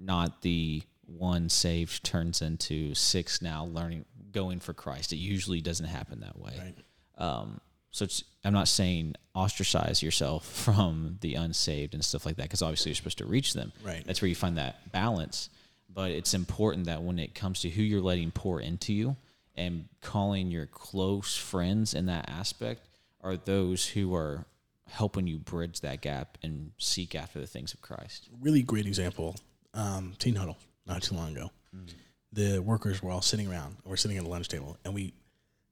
not 0.06 0.41
the 0.41 0.84
one 1.06 1.50
saved 1.50 2.04
turns 2.04 2.41
into 2.41 2.93
six 2.93 3.41
now 3.41 3.65
learning 3.65 4.06
going 4.32 4.60
for 4.60 4.74
Christ. 4.74 5.13
It 5.13 5.17
usually 5.17 5.62
doesn't 5.62 5.86
happen 5.86 6.22
that 6.22 6.38
way. 6.39 6.54
Right. 6.58 6.76
Um, 7.17 7.62
so 7.91 8.06
it's, 8.06 8.24
I'm 8.43 8.54
not 8.54 8.67
saying 8.67 9.15
ostracize 9.36 10.02
yourself 10.02 10.46
from 10.65 11.17
the 11.22 11.36
unsaved 11.36 11.93
and 11.93 12.04
stuff 12.04 12.26
like 12.26 12.38
that 12.38 12.43
because 12.43 12.62
obviously 12.62 12.89
you're 12.89 12.96
supposed 12.96 13.19
to 13.19 13.26
reach 13.26 13.54
them. 13.54 13.72
Right. 13.84 14.04
That's 14.06 14.22
where 14.22 14.30
you 14.30 14.36
find 14.36 14.58
that 14.58 14.91
balance. 14.91 15.50
But 15.93 16.12
it's 16.12 16.34
important 16.34 16.86
that 16.86 17.03
when 17.03 17.19
it 17.19 17.36
comes 17.36 17.62
to 17.62 17.69
who 17.69 17.84
you're 17.84 18.01
letting 18.01 18.32
pour 18.32 18.60
into 18.60 18.93
you 18.93 19.15
and 19.56 19.88
calling 20.01 20.49
your 20.49 20.65
close 20.65 21.38
friends 21.38 21.93
in 21.93 22.08
that 22.08 22.29
aspect 22.29 22.88
are 23.21 23.38
those 23.38 23.88
who 23.88 24.15
are 24.15 24.45
helping 24.89 25.27
you 25.27 25.38
bridge 25.38 25.82
that 25.82 26.01
gap 26.01 26.38
and 26.43 26.71
seek 26.77 27.15
after 27.15 27.39
the 27.39 27.47
things 27.47 27.73
of 27.73 27.82
Christ. 27.82 28.29
Really 28.41 28.62
great 28.62 28.86
example. 28.86 29.36
Um, 29.73 30.13
teen 30.19 30.36
huddle 30.36 30.58
not 30.86 31.01
too 31.01 31.15
long 31.15 31.36
ago. 31.36 31.51
Mm. 31.75 31.93
The 32.32 32.60
workers 32.60 33.02
were 33.02 33.12
all 33.12 33.21
sitting 33.21 33.50
around. 33.50 33.77
We're 33.85 33.96
sitting 33.96 34.17
at 34.17 34.23
a 34.23 34.27
lunch 34.27 34.48
table, 34.48 34.77
and 34.83 34.94
we 34.94 35.13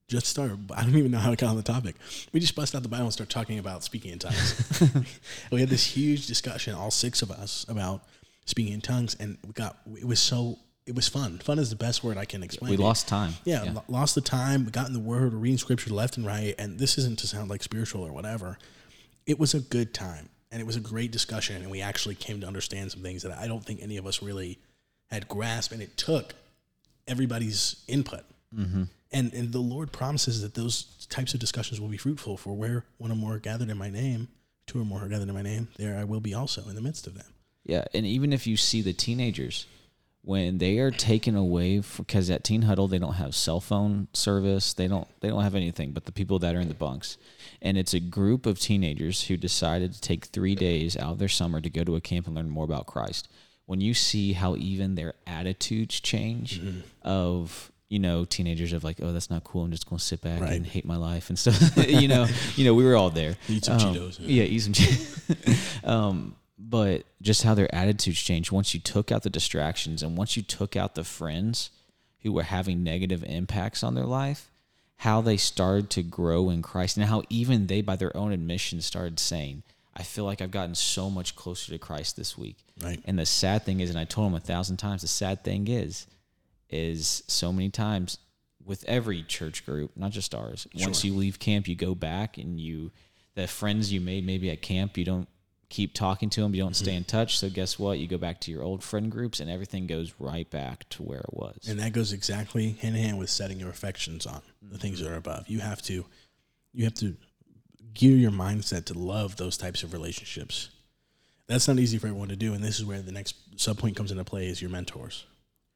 just 0.08 0.28
started. 0.28 0.72
I 0.76 0.84
don't 0.84 0.96
even 0.96 1.12
know 1.12 1.20
how 1.20 1.30
to 1.30 1.36
got 1.36 1.50
on 1.50 1.58
the 1.58 1.64
topic. 1.64 1.96
We 2.34 2.40
just 2.40 2.56
bust 2.56 2.76
out 2.76 2.84
the 2.84 2.90
Bible 2.90 3.06
and 3.06 3.14
start 3.14 3.30
talking 3.30 3.60
about 3.60 3.84
speaking 3.84 4.12
in 4.12 4.20
tongues. 4.20 4.82
we 5.52 5.60
had 5.60 5.70
this 5.70 5.86
huge 5.86 6.28
discussion, 6.28 6.74
all 6.74 6.92
six 6.92 7.22
of 7.22 7.32
us, 7.32 7.66
about 7.68 8.04
speaking 8.46 8.74
in 8.74 8.82
tongues, 8.82 9.16
and 9.20 9.38
we 9.46 9.54
got. 9.54 9.78
It 9.98 10.06
was 10.08 10.20
so. 10.20 10.60
It 10.88 10.96
was 10.96 11.08
fun. 11.08 11.38
Fun 11.38 11.60
is 11.60 11.70
the 11.70 11.76
best 11.76 12.04
word 12.04 12.18
I 12.18 12.26
can 12.26 12.42
explain. 12.42 12.72
We 12.72 12.76
it. 12.76 12.80
lost 12.80 13.08
time. 13.08 13.34
Yeah, 13.46 13.62
lo- 13.72 13.84
lost 13.88 14.16
the 14.16 14.22
time, 14.22 14.66
We 14.66 14.72
got 14.72 14.88
in 14.88 14.94
the 14.94 15.00
word, 15.00 15.34
reading 15.34 15.60
scripture 15.60 15.92
left 15.94 16.18
and 16.18 16.26
right. 16.26 16.56
And 16.58 16.80
this 16.80 16.98
isn't 16.98 17.20
to 17.20 17.28
sound 17.28 17.50
like 17.52 17.62
spiritual 17.62 18.04
or 18.04 18.12
whatever. 18.12 18.58
It 19.28 19.38
was 19.40 19.54
a 19.54 19.60
good 19.60 19.94
time. 19.94 20.30
and 20.52 20.60
it 20.60 20.66
was 20.66 20.76
a 20.76 20.82
great 20.82 21.12
discussion, 21.12 21.62
and 21.62 21.72
we 21.72 21.82
actually 21.82 22.16
came 22.16 22.42
to 22.42 22.48
understand 22.48 22.92
some 22.92 23.02
things 23.02 23.22
that 23.24 23.32
I 23.38 23.48
don't 23.48 23.64
think 23.64 23.82
any 23.82 23.96
of 23.98 24.06
us 24.06 24.22
really 24.22 24.60
had 25.10 25.28
grasped, 25.28 25.72
and 25.72 25.82
it 25.82 25.96
took 25.96 26.34
everybody's 27.08 27.84
input. 27.88 28.24
Mm-hmm. 28.56 28.84
And 29.12 29.34
and 29.34 29.52
the 29.52 29.60
Lord 29.60 29.92
promises 29.92 30.42
that 30.42 30.56
those 30.56 31.06
types 31.10 31.34
of 31.34 31.40
discussions 31.40 31.80
will 31.80 31.90
be 31.90 31.98
fruitful. 31.98 32.38
For 32.38 32.54
where 32.54 32.86
one 32.98 33.12
or 33.12 33.16
more 33.16 33.36
are 33.36 33.40
gathered 33.40 33.70
in 33.70 33.78
my 33.78 33.90
name, 33.90 34.30
two 34.68 34.82
or 34.82 34.86
more 34.86 35.04
are 35.04 35.08
gathered 35.08 35.28
in 35.30 35.34
my 35.36 35.42
name, 35.42 35.68
there 35.78 35.98
I 35.98 36.04
will 36.06 36.22
be 36.22 36.34
also 36.34 36.68
in 36.70 36.76
the 36.76 36.82
midst 36.82 37.08
of 37.08 37.14
them. 37.16 37.28
Yeah, 37.64 37.86
and 37.94 38.06
even 38.06 38.34
if 38.34 38.48
you 38.48 38.58
see 38.58 38.82
the 38.82 38.94
teenagers 38.94 39.66
when 40.24 40.60
they 40.60 40.78
are 40.78 40.92
taken 40.92 41.36
away 41.36 41.82
because 41.98 42.30
at 42.30 42.44
teen 42.44 42.62
huddle 42.64 42.88
they 42.88 43.00
don't 43.00 43.14
have 43.16 43.34
cell 43.34 43.60
phone 43.60 44.08
service, 44.14 44.74
they 44.74 44.88
don't 44.88 45.08
they 45.22 45.30
don't 45.30 45.42
have 45.44 45.56
anything 45.56 45.92
but 45.92 46.06
the 46.06 46.12
people 46.12 46.38
that 46.40 46.56
are 46.56 46.60
in 46.60 46.68
the 46.68 46.74
bunks. 46.76 47.18
And 47.62 47.78
it's 47.78 47.94
a 47.94 48.00
group 48.00 48.46
of 48.46 48.60
teenagers 48.60 49.24
who 49.26 49.38
decided 49.38 49.94
to 49.94 50.02
take 50.02 50.26
3 50.26 50.56
days 50.56 50.96
out 50.98 51.14
of 51.14 51.20
their 51.20 51.28
summer 51.30 51.60
to 51.62 51.70
go 51.70 51.84
to 51.84 51.96
a 51.96 52.02
camp 52.02 52.28
and 52.28 52.36
learn 52.36 52.50
more 52.50 52.66
about 52.66 52.86
Christ. 52.88 53.28
When 53.66 53.80
you 53.82 53.94
see 53.94 54.34
how 54.34 54.56
even 54.58 54.96
their 54.96 55.14
attitudes 55.26 56.00
change 56.00 56.60
Mm-hmm. 56.62 56.80
of 57.04 57.72
you 57.90 58.00
know 58.00 58.26
teenagers 58.26 58.74
of 58.74 58.84
like 58.84 58.98
oh 59.02 59.12
that's 59.12 59.30
not 59.30 59.44
cool 59.44 59.64
I'm 59.66 59.72
just 59.72 59.88
going 59.90 59.98
to 60.00 60.04
sit 60.06 60.22
back 60.22 60.40
Right. 60.42 60.54
and 60.54 60.66
hate 60.66 60.86
my 60.86 60.98
life 60.98 61.30
and 61.30 61.38
stuff 61.38 61.60
you 61.88 62.08
know 62.08 62.26
you 62.56 62.64
know 62.66 62.74
we 62.74 62.86
were 62.86 62.96
all 62.96 63.10
there 63.10 63.36
Eat 63.50 63.66
some 63.66 63.80
Um, 63.80 63.96
Cheetos. 63.96 64.18
yeah, 64.20 64.44
eat 64.44 64.60
some 64.60 64.74
Cheetos. 64.74 65.84
um, 65.88 66.36
but 66.72 67.04
just 67.22 67.44
how 67.44 67.54
their 67.54 67.74
attitudes 67.76 68.22
changed 68.22 68.50
once 68.50 68.74
you 68.74 68.80
took 68.80 69.12
out 69.12 69.24
the 69.24 69.30
distractions 69.30 70.02
and 70.02 70.18
once 70.18 70.38
you 70.38 70.42
took 70.42 70.78
out 70.78 70.96
the 70.96 71.04
friends 71.04 71.70
who 72.22 72.32
were 72.32 72.44
having 72.44 72.82
negative 72.82 73.26
impacts 73.26 73.84
on 73.84 73.94
their 73.94 74.06
life, 74.06 74.50
how 74.96 75.20
they 75.20 75.36
started 75.36 75.90
to 75.90 76.02
grow 76.02 76.50
in 76.50 76.62
Christ 76.62 76.96
and 76.96 77.08
how 77.08 77.24
even 77.30 77.68
they, 77.68 77.82
by 77.82 77.98
their 77.98 78.16
own 78.16 78.32
admission, 78.32 78.80
started 78.80 79.20
saying, 79.20 79.64
I 79.98 80.04
feel 80.04 80.24
like 80.24 80.42
I've 80.42 80.50
gotten 80.50 80.76
so 80.76 81.10
much 81.10 81.36
closer 81.36 81.74
to 81.74 81.78
Christ 81.78 82.16
this 82.16 82.38
week. 82.38 82.56
Right. 82.82 83.02
And 83.04 83.20
the 83.20 83.26
sad 83.26 83.64
thing 83.64 83.82
is, 83.82 83.90
and 83.90 84.00
I 84.00 84.06
told 84.06 84.28
him 84.28 84.36
a 84.36 84.40
thousand 84.40 84.78
times, 84.78 85.02
the 85.02 85.10
sad 85.10 85.44
thing 85.44 85.68
is, 85.68 86.08
is 86.70 87.22
so 87.28 87.52
many 87.52 87.70
times 87.70 88.18
with 88.64 88.86
every 88.86 89.24
church 89.24 89.66
group, 89.66 89.92
not 89.98 90.12
just 90.12 90.34
ours. 90.34 90.68
sure. 90.74 90.88
Once 90.88 91.04
you 91.04 91.16
leave 91.16 91.38
camp, 91.38 91.68
you 91.68 91.76
go 91.76 91.96
back 91.96 92.38
and 92.38 92.62
you, 92.62 92.92
the 93.36 93.46
friends 93.46 93.92
you 93.92 94.00
made 94.00 94.26
maybe 94.26 94.50
at 94.50 94.62
camp, 94.62 94.98
you 94.98 95.04
don't 95.04 95.28
keep 95.72 95.94
talking 95.94 96.30
to 96.30 96.42
them, 96.42 96.54
you 96.54 96.62
don't 96.62 96.76
stay 96.76 96.94
in 96.94 97.04
touch. 97.06 97.40
So 97.40 97.50
guess 97.50 97.80
what? 97.80 97.98
You 97.98 98.08
go 98.08 98.18
back 98.18 98.40
to 98.42 98.52
your 98.52 98.62
old 98.62 98.84
friend 98.84 99.10
groups, 99.10 99.40
and 99.40 99.50
everything 99.50 99.88
goes 99.88 100.14
right 100.20 100.48
back 100.50 100.88
to 100.90 101.02
where 101.02 101.20
it 101.22 101.34
was. 101.34 101.68
And 101.68 101.80
that 101.80 101.94
goes 101.94 102.14
exactly 102.14 102.74
hand 102.82 102.96
in 102.96 103.02
hand 103.02 103.18
with 103.18 103.30
setting 103.30 103.60
your 103.60 103.70
affections 103.70 104.28
on 104.28 104.42
the 104.62 104.78
things 104.78 105.00
that 105.00 105.12
are 105.12 105.16
above. 105.16 105.48
You 105.48 105.60
have 105.62 105.82
to 105.84 106.06
you 106.74 106.84
have 106.84 106.94
to 106.96 107.16
gear 107.94 108.16
your 108.16 108.32
mindset 108.32 108.86
to 108.86 108.94
love 108.94 109.38
those 109.38 109.58
types 109.58 109.82
of 109.84 109.94
relationships. 109.94 110.70
That's 111.48 111.68
not 111.68 111.80
easy 111.80 111.98
for 111.98 112.08
everyone 112.08 112.30
to 112.30 112.36
do, 112.36 112.54
and 112.54 112.64
this 112.64 112.80
is 112.80 112.86
where 112.86 113.02
the 113.02 113.12
next 113.12 113.36
sub 113.58 113.78
point 113.78 113.98
comes 113.98 114.12
into 114.12 114.24
play 114.24 114.48
is 114.48 114.62
your 114.62 114.70
mentors. 114.70 115.26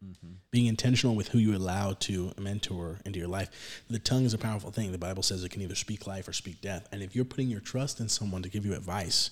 Mm-hmm. 0.04 0.34
Being 0.52 0.68
intentional 0.68 1.16
with 1.16 1.30
who 1.30 1.40
you 1.40 1.56
allow 1.56 1.94
to 1.94 2.32
mentor 2.38 3.00
into 3.06 3.20
your 3.20 3.28
life. 3.28 3.84
The 3.90 4.00
tongue 4.00 4.26
is 4.26 4.34
a 4.34 4.38
powerful 4.38 4.72
thing. 4.72 4.92
The 4.92 4.98
Bible 4.98 5.24
says 5.24 5.44
it 5.44 5.52
can 5.52 5.62
either 5.62 5.76
speak 5.76 6.06
life 6.06 6.28
or 6.28 6.34
speak 6.34 6.62
death. 6.62 6.88
And 6.92 7.02
if 7.02 7.16
you're 7.16 7.26
putting 7.26 7.50
your 7.50 7.62
trust 7.62 8.00
in 8.00 8.10
someone 8.10 8.44
to 8.44 8.50
give 8.50 8.66
you 8.66 8.74
advice, 8.74 9.32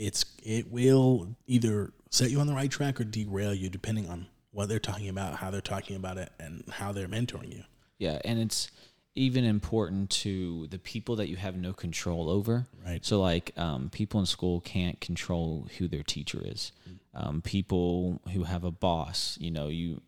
it's 0.00 0.24
it 0.42 0.72
will 0.72 1.36
either 1.46 1.92
set 2.08 2.30
you 2.30 2.40
on 2.40 2.46
the 2.46 2.54
right 2.54 2.70
track 2.70 3.00
or 3.00 3.04
derail 3.04 3.54
you 3.54 3.68
depending 3.68 4.08
on 4.08 4.26
what 4.50 4.68
they're 4.68 4.80
talking 4.80 5.08
about, 5.08 5.36
how 5.36 5.50
they're 5.50 5.60
talking 5.60 5.94
about 5.94 6.16
it, 6.16 6.32
and 6.40 6.64
how 6.70 6.90
they're 6.90 7.06
mentoring 7.06 7.54
you. 7.54 7.62
Yeah, 7.98 8.18
and 8.24 8.40
it's 8.40 8.70
even 9.14 9.44
important 9.44 10.08
to 10.10 10.66
the 10.68 10.78
people 10.78 11.16
that 11.16 11.28
you 11.28 11.36
have 11.36 11.56
no 11.56 11.72
control 11.72 12.30
over. 12.30 12.66
Right. 12.84 13.04
So, 13.04 13.20
like, 13.20 13.52
um, 13.56 13.90
people 13.90 14.18
in 14.18 14.26
school 14.26 14.60
can't 14.60 15.00
control 15.00 15.68
who 15.78 15.86
their 15.86 16.02
teacher 16.02 16.40
is. 16.42 16.72
Um, 17.14 17.42
people 17.42 18.20
who 18.32 18.44
have 18.44 18.64
a 18.64 18.70
boss, 18.70 19.36
you 19.38 19.50
know, 19.50 19.68
you 19.68 20.00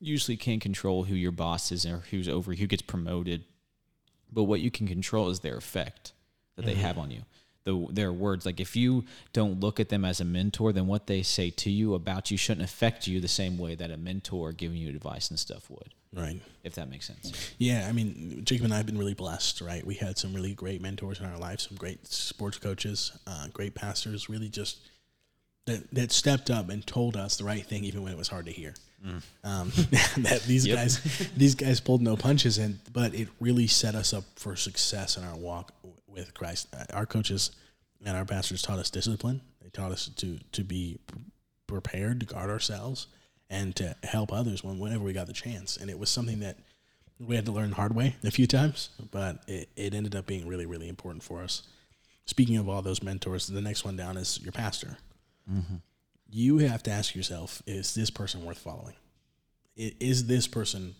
usually 0.00 0.36
can't 0.36 0.62
control 0.62 1.04
who 1.04 1.14
your 1.14 1.32
boss 1.32 1.70
is 1.70 1.84
or 1.84 2.04
who's 2.10 2.28
over, 2.28 2.54
who 2.54 2.66
gets 2.66 2.82
promoted. 2.82 3.44
But 4.32 4.44
what 4.44 4.60
you 4.60 4.70
can 4.70 4.88
control 4.88 5.28
is 5.28 5.40
their 5.40 5.56
effect 5.56 6.12
that 6.56 6.64
they 6.64 6.74
have 6.74 6.96
on 6.96 7.10
you. 7.10 7.22
The, 7.66 7.84
their 7.90 8.12
words, 8.12 8.46
like 8.46 8.60
if 8.60 8.76
you 8.76 9.04
don't 9.32 9.58
look 9.58 9.80
at 9.80 9.88
them 9.88 10.04
as 10.04 10.20
a 10.20 10.24
mentor, 10.24 10.72
then 10.72 10.86
what 10.86 11.08
they 11.08 11.22
say 11.24 11.50
to 11.50 11.68
you 11.70 11.94
about 11.94 12.30
you 12.30 12.36
shouldn't 12.38 12.64
affect 12.64 13.08
you 13.08 13.20
the 13.20 13.26
same 13.26 13.58
way 13.58 13.74
that 13.74 13.90
a 13.90 13.96
mentor 13.96 14.52
giving 14.52 14.78
you 14.78 14.88
advice 14.88 15.30
and 15.30 15.38
stuff 15.38 15.68
would 15.68 15.92
Right. 16.14 16.40
if 16.62 16.76
that 16.76 16.88
makes 16.88 17.08
sense. 17.08 17.32
Yeah, 17.58 17.86
I 17.88 17.92
mean, 17.92 18.42
Jacob 18.44 18.66
and 18.66 18.72
I 18.72 18.76
have 18.76 18.86
been 18.86 18.96
really 18.96 19.14
blessed, 19.14 19.60
right? 19.62 19.84
We 19.84 19.94
had 19.94 20.16
some 20.16 20.32
really 20.32 20.54
great 20.54 20.80
mentors 20.80 21.18
in 21.18 21.26
our 21.26 21.36
lives, 21.38 21.66
some 21.66 21.76
great 21.76 22.06
sports 22.06 22.56
coaches, 22.56 23.10
uh, 23.26 23.48
great 23.52 23.74
pastors, 23.74 24.28
really 24.28 24.48
just 24.48 24.78
that 25.66 25.90
that 25.92 26.12
stepped 26.12 26.48
up 26.48 26.70
and 26.70 26.86
told 26.86 27.16
us 27.16 27.36
the 27.36 27.42
right 27.42 27.66
thing, 27.66 27.82
even 27.82 28.04
when 28.04 28.12
it 28.12 28.16
was 28.18 28.28
hard 28.28 28.46
to 28.46 28.52
hear. 28.52 28.74
Um, 29.44 29.70
that 30.18 30.42
these 30.46 30.66
Yep. 30.66 30.76
guys, 30.76 31.28
these 31.36 31.54
guys 31.56 31.80
pulled 31.80 32.00
no 32.00 32.16
punches, 32.16 32.58
and 32.58 32.78
but 32.92 33.12
it 33.12 33.26
really 33.40 33.66
set 33.66 33.96
us 33.96 34.14
up 34.14 34.22
for 34.36 34.54
success 34.54 35.16
in 35.16 35.24
our 35.24 35.34
walk 35.36 35.72
with 36.16 36.34
Christ. 36.34 36.74
Our 36.92 37.06
coaches 37.06 37.50
and 38.04 38.16
our 38.16 38.24
pastors 38.24 38.62
taught 38.62 38.78
us 38.78 38.90
discipline. 38.90 39.40
They 39.62 39.70
taught 39.70 39.92
us 39.92 40.08
to 40.16 40.38
to 40.52 40.64
be 40.64 40.98
prepared 41.66 42.20
to 42.20 42.26
guard 42.26 42.50
ourselves 42.50 43.08
and 43.50 43.74
to 43.76 43.96
help 44.02 44.32
others 44.32 44.64
when 44.64 44.78
whenever 44.78 45.04
we 45.04 45.12
got 45.12 45.26
the 45.26 45.32
chance. 45.32 45.76
And 45.76 45.90
it 45.90 45.98
was 45.98 46.10
something 46.10 46.40
that 46.40 46.58
we 47.18 47.36
had 47.36 47.46
to 47.46 47.52
learn 47.52 47.70
the 47.70 47.76
hard 47.76 47.94
way 47.94 48.16
a 48.24 48.30
few 48.30 48.46
times, 48.46 48.90
but 49.10 49.42
it, 49.46 49.68
it 49.76 49.94
ended 49.94 50.14
up 50.14 50.26
being 50.26 50.46
really, 50.46 50.66
really 50.66 50.88
important 50.88 51.22
for 51.22 51.42
us. 51.42 51.62
Speaking 52.26 52.56
of 52.56 52.68
all 52.68 52.82
those 52.82 53.02
mentors, 53.02 53.46
the 53.46 53.60
next 53.60 53.84
one 53.84 53.96
down 53.96 54.16
is 54.16 54.40
your 54.42 54.52
pastor. 54.52 54.98
Mm-hmm. 55.50 55.76
You 56.28 56.58
have 56.58 56.82
to 56.84 56.90
ask 56.90 57.14
yourself: 57.14 57.62
Is 57.66 57.94
this 57.94 58.10
person 58.10 58.44
worth 58.44 58.58
following? 58.58 58.94
Is 59.76 60.26
this 60.26 60.48
person 60.48 60.94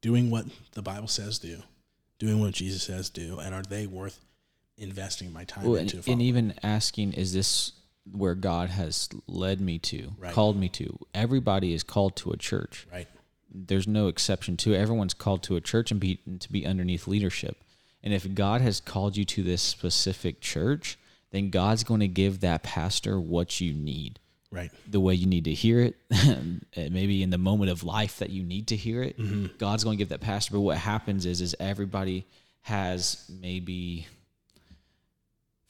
doing 0.00 0.30
what 0.30 0.46
the 0.72 0.82
Bible 0.82 1.08
says 1.08 1.38
do, 1.38 1.62
doing 2.18 2.40
what 2.40 2.54
Jesus 2.54 2.82
says 2.82 3.10
do, 3.10 3.40
and 3.40 3.54
are 3.54 3.62
they 3.62 3.86
worth 3.86 4.20
investing 4.76 5.32
my 5.32 5.44
time 5.44 5.64
Well, 5.64 5.74
and, 5.76 5.82
into? 5.82 5.96
and 5.96 6.04
following? 6.04 6.20
even 6.22 6.54
asking, 6.62 7.12
is 7.14 7.32
this 7.32 7.72
where 8.10 8.34
God 8.34 8.70
has 8.70 9.08
led 9.26 9.60
me 9.60 9.78
to, 9.78 10.12
Right. 10.18 10.32
called 10.34 10.56
me 10.56 10.68
to? 10.70 10.98
Everybody 11.14 11.72
is 11.72 11.82
called 11.82 12.16
to 12.16 12.30
a 12.32 12.36
church. 12.36 12.86
right, 12.92 13.08
There's 13.52 13.86
no 13.88 14.08
exception 14.08 14.56
to 14.58 14.74
it. 14.74 14.78
Everyone's 14.78 15.14
called 15.14 15.42
to 15.44 15.56
a 15.56 15.60
church 15.60 15.90
and 15.90 16.00
be 16.00 16.16
to 16.40 16.50
be 16.52 16.66
underneath 16.66 17.06
leadership. 17.06 17.62
And 18.02 18.12
if 18.12 18.34
God 18.34 18.60
has 18.60 18.80
called 18.80 19.16
you 19.16 19.24
to 19.26 19.42
this 19.42 19.62
specific 19.62 20.40
church, 20.40 20.98
then 21.30 21.50
God's 21.50 21.84
going 21.84 22.00
to 22.00 22.08
give 22.08 22.40
that 22.40 22.62
pastor 22.62 23.18
what 23.20 23.60
you 23.60 23.72
need. 23.72 24.18
right, 24.50 24.70
the 24.86 25.00
way 25.00 25.14
you 25.14 25.26
need 25.26 25.44
to 25.44 25.54
hear 25.54 25.80
it, 25.80 25.96
maybe 26.76 27.22
in 27.22 27.30
the 27.30 27.38
moment 27.38 27.70
of 27.70 27.82
life 27.82 28.18
that 28.18 28.30
you 28.30 28.42
need 28.42 28.66
to 28.68 28.76
hear 28.76 29.02
it. 29.02 29.18
Mm-hmm. 29.18 29.56
God's 29.58 29.82
going 29.84 29.96
to 29.96 29.98
give 29.98 30.10
that 30.10 30.20
pastor. 30.20 30.52
But 30.54 30.60
what 30.60 30.76
happens 30.78 31.24
is, 31.26 31.40
is 31.40 31.56
everybody 31.58 32.26
has 32.62 33.24
maybe 33.40 34.06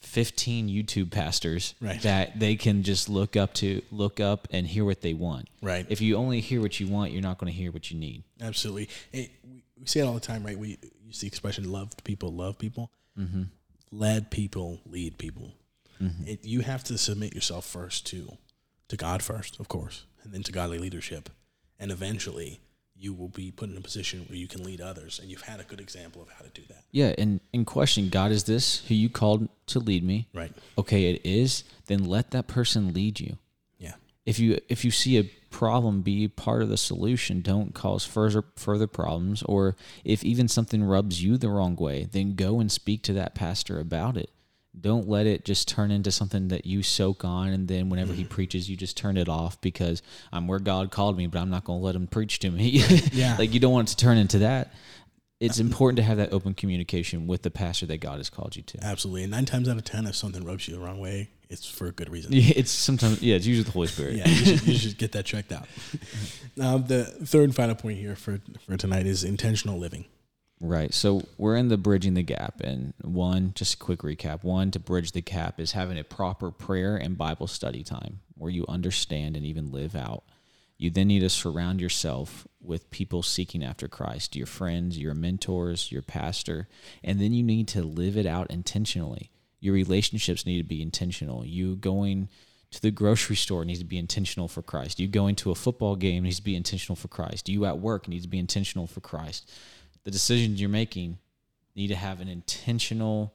fifteen 0.04 0.68
YouTube 0.68 1.10
pastors 1.10 1.74
Right. 1.80 2.00
that 2.02 2.38
they 2.38 2.56
can 2.56 2.82
just 2.82 3.08
look 3.08 3.36
up 3.36 3.54
to, 3.54 3.82
look 3.90 4.20
up 4.20 4.46
and 4.50 4.66
hear 4.66 4.84
what 4.84 5.00
they 5.00 5.14
want. 5.14 5.48
right. 5.62 5.86
If 5.88 6.00
you 6.00 6.16
only 6.16 6.40
hear 6.40 6.60
what 6.60 6.78
you 6.78 6.86
want, 6.88 7.12
you're 7.12 7.22
not 7.22 7.38
going 7.38 7.52
to 7.52 7.56
hear 7.58 7.72
what 7.72 7.90
you 7.90 7.98
need. 7.98 8.22
Absolutely. 8.40 8.88
It, 9.12 9.30
we, 9.78 9.86
say 9.86 10.00
it 10.00 10.04
all 10.04 10.14
the 10.14 10.20
time, 10.20 10.44
right? 10.44 10.58
We 10.58 10.78
use 11.04 11.20
the 11.20 11.26
expression 11.26 11.70
"loved 11.70 12.04
people 12.04 12.32
love 12.32 12.58
people." 12.58 12.90
Mm-hmm. 13.18 13.42
Led 13.90 14.30
people 14.30 14.80
lead 14.86 15.18
people. 15.18 15.54
It, 16.26 16.44
you 16.44 16.60
have 16.60 16.84
to 16.84 16.98
submit 16.98 17.34
yourself 17.34 17.64
first 17.64 18.04
to 18.08 18.36
to 18.88 18.96
God 18.96 19.22
first, 19.22 19.58
of 19.58 19.68
course, 19.68 20.04
and 20.22 20.34
then 20.34 20.42
to 20.42 20.52
godly 20.52 20.78
leadership, 20.78 21.30
and 21.78 21.90
eventually 21.90 22.60
you 23.04 23.12
will 23.12 23.28
be 23.28 23.50
put 23.50 23.68
in 23.68 23.76
a 23.76 23.80
position 23.82 24.24
where 24.28 24.38
you 24.38 24.48
can 24.48 24.64
lead 24.64 24.80
others, 24.80 25.18
and 25.20 25.30
you've 25.30 25.42
had 25.42 25.60
a 25.60 25.64
good 25.64 25.78
example 25.80 26.22
of 26.22 26.30
how 26.30 26.42
to 26.42 26.50
do 26.50 26.62
that. 26.68 26.84
Yeah, 26.90 27.14
and 27.18 27.40
in 27.52 27.66
question, 27.66 28.08
God 28.08 28.32
is 28.32 28.44
this 28.44 28.84
who 28.88 28.94
you 28.94 29.10
called 29.10 29.48
to 29.66 29.78
lead 29.78 30.02
me? 30.02 30.26
Right. 30.32 30.52
Okay, 30.78 31.10
it 31.12 31.20
is. 31.22 31.64
Then 31.86 32.04
let 32.04 32.30
that 32.30 32.46
person 32.46 32.94
lead 32.94 33.20
you. 33.20 33.36
Yeah. 33.78 33.92
if 34.24 34.38
you 34.38 34.58
if 34.70 34.84
you 34.84 34.90
see 34.90 35.18
a 35.18 35.30
problem 35.50 36.00
be 36.00 36.26
part 36.26 36.62
of 36.62 36.68
the 36.68 36.76
solution 36.76 37.40
don't 37.40 37.74
cause 37.74 38.04
further 38.04 38.42
further 38.56 38.88
problems 38.88 39.40
or 39.44 39.76
if 40.04 40.24
even 40.24 40.48
something 40.48 40.82
rubs 40.82 41.22
you 41.22 41.36
the 41.36 41.48
wrong 41.48 41.76
way 41.76 42.08
then 42.10 42.34
go 42.34 42.58
and 42.58 42.72
speak 42.72 43.02
to 43.02 43.12
that 43.12 43.36
pastor 43.36 43.78
about 43.78 44.16
it 44.16 44.30
don't 44.80 45.08
let 45.08 45.26
it 45.26 45.44
just 45.44 45.68
turn 45.68 45.90
into 45.90 46.10
something 46.10 46.48
that 46.48 46.66
you 46.66 46.82
soak 46.82 47.24
on 47.24 47.48
and 47.48 47.68
then 47.68 47.88
whenever 47.88 48.12
he 48.12 48.22
mm-hmm. 48.22 48.30
preaches 48.30 48.68
you 48.68 48.76
just 48.76 48.96
turn 48.96 49.16
it 49.16 49.28
off 49.28 49.60
because 49.60 50.02
i'm 50.32 50.46
where 50.46 50.58
god 50.58 50.90
called 50.90 51.16
me 51.16 51.26
but 51.26 51.38
i'm 51.38 51.50
not 51.50 51.64
going 51.64 51.78
to 51.78 51.84
let 51.84 51.94
him 51.94 52.06
preach 52.06 52.38
to 52.40 52.50
me 52.50 52.82
Yeah. 53.12 53.36
like 53.38 53.54
you 53.54 53.60
don't 53.60 53.72
want 53.72 53.88
it 53.88 53.96
to 53.96 54.04
turn 54.04 54.18
into 54.18 54.40
that 54.40 54.72
it's 55.40 55.58
uh, 55.58 55.62
mm-hmm. 55.62 55.70
important 55.70 55.96
to 55.98 56.02
have 56.02 56.16
that 56.16 56.32
open 56.32 56.54
communication 56.54 57.26
with 57.26 57.42
the 57.42 57.50
pastor 57.50 57.86
that 57.86 57.98
god 57.98 58.18
has 58.18 58.30
called 58.30 58.56
you 58.56 58.62
to 58.62 58.84
Absolutely. 58.84 59.22
And 59.24 59.32
nine 59.32 59.44
times 59.44 59.68
out 59.68 59.76
of 59.76 59.84
ten, 59.84 60.06
if 60.06 60.14
something 60.14 60.44
rubs 60.44 60.68
you 60.68 60.74
the 60.74 60.80
wrong 60.80 60.98
way, 60.98 61.30
it's 61.48 61.68
for 61.68 61.86
a 61.86 61.92
good 61.92 62.08
reason. 62.10 62.32
Yeah, 62.32 62.52
it's 62.56 62.70
sometimes 62.70 63.22
yeah 63.22 63.36
it's 63.36 63.46
usually 63.46 63.64
the 63.64 63.72
holy 63.72 63.86
spirit 63.88 64.16
yeah, 64.16 64.28
you 64.28 64.44
should, 64.44 64.62
you 64.66 64.74
should 64.78 64.98
get 64.98 65.12
that 65.12 65.24
checked 65.24 65.52
out. 65.52 65.66
now, 66.56 66.76
um, 66.76 66.86
the 66.86 67.04
third 67.04 67.44
and 67.44 67.54
final 67.54 67.74
point 67.74 67.98
here 67.98 68.16
for, 68.16 68.40
for 68.66 68.76
tonight 68.76 69.06
is 69.06 69.24
intentional 69.24 69.78
living. 69.78 70.06
Right. 70.60 70.94
So 70.94 71.22
we're 71.36 71.56
in 71.56 71.68
the 71.68 71.76
bridging 71.76 72.14
the 72.14 72.22
gap. 72.22 72.60
And 72.60 72.94
one, 73.02 73.52
just 73.54 73.74
a 73.74 73.78
quick 73.78 74.00
recap 74.00 74.44
one, 74.44 74.70
to 74.70 74.78
bridge 74.78 75.12
the 75.12 75.20
gap 75.20 75.60
is 75.60 75.72
having 75.72 75.98
a 75.98 76.04
proper 76.04 76.50
prayer 76.50 76.96
and 76.96 77.18
Bible 77.18 77.46
study 77.46 77.82
time 77.82 78.20
where 78.36 78.50
you 78.50 78.64
understand 78.68 79.36
and 79.36 79.44
even 79.44 79.72
live 79.72 79.94
out. 79.94 80.24
You 80.76 80.90
then 80.90 81.08
need 81.08 81.20
to 81.20 81.28
surround 81.28 81.80
yourself 81.80 82.48
with 82.60 82.90
people 82.90 83.22
seeking 83.22 83.64
after 83.64 83.86
Christ, 83.88 84.34
your 84.34 84.46
friends, 84.46 84.98
your 84.98 85.14
mentors, 85.14 85.92
your 85.92 86.02
pastor, 86.02 86.68
and 87.02 87.20
then 87.20 87.32
you 87.32 87.42
need 87.42 87.68
to 87.68 87.82
live 87.82 88.16
it 88.16 88.26
out 88.26 88.50
intentionally. 88.50 89.30
Your 89.60 89.74
relationships 89.74 90.44
need 90.44 90.58
to 90.58 90.64
be 90.64 90.82
intentional. 90.82 91.44
You 91.44 91.76
going 91.76 92.28
to 92.72 92.82
the 92.82 92.90
grocery 92.90 93.36
store 93.36 93.64
needs 93.64 93.78
to 93.78 93.84
be 93.84 93.98
intentional 93.98 94.48
for 94.48 94.62
Christ. 94.62 94.98
You 94.98 95.06
going 95.06 95.36
to 95.36 95.52
a 95.52 95.54
football 95.54 95.94
game 95.94 96.24
needs 96.24 96.36
to 96.36 96.42
be 96.42 96.56
intentional 96.56 96.96
for 96.96 97.08
Christ. 97.08 97.48
You 97.48 97.64
at 97.66 97.78
work 97.78 98.08
needs 98.08 98.24
to 98.24 98.28
be 98.28 98.38
intentional 98.38 98.88
for 98.88 99.00
Christ 99.00 99.50
the 100.04 100.10
decisions 100.10 100.60
you're 100.60 100.70
making 100.70 101.18
need 101.74 101.88
to 101.88 101.96
have 101.96 102.20
an 102.20 102.28
intentional 102.28 103.34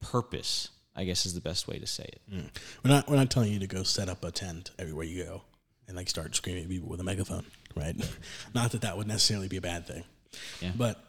purpose. 0.00 0.68
I 0.94 1.04
guess 1.04 1.26
is 1.26 1.34
the 1.34 1.40
best 1.40 1.68
way 1.68 1.78
to 1.78 1.86
say 1.86 2.04
it. 2.04 2.20
Mm. 2.32 2.50
We're 2.84 2.90
not 2.90 3.08
we're 3.08 3.16
not 3.16 3.30
telling 3.30 3.52
you 3.52 3.60
to 3.60 3.68
go 3.68 3.84
set 3.84 4.08
up 4.08 4.24
a 4.24 4.32
tent 4.32 4.72
everywhere 4.78 5.04
you 5.04 5.24
go 5.24 5.42
and 5.86 5.96
like 5.96 6.08
start 6.08 6.34
screaming 6.34 6.64
at 6.64 6.68
people 6.68 6.88
with 6.88 7.00
a 7.00 7.04
megaphone, 7.04 7.44
right? 7.76 7.94
not 8.54 8.72
that 8.72 8.80
that 8.80 8.96
would 8.96 9.06
necessarily 9.06 9.46
be 9.46 9.56
a 9.56 9.60
bad 9.60 9.86
thing, 9.86 10.02
yeah. 10.60 10.72
but 10.76 11.02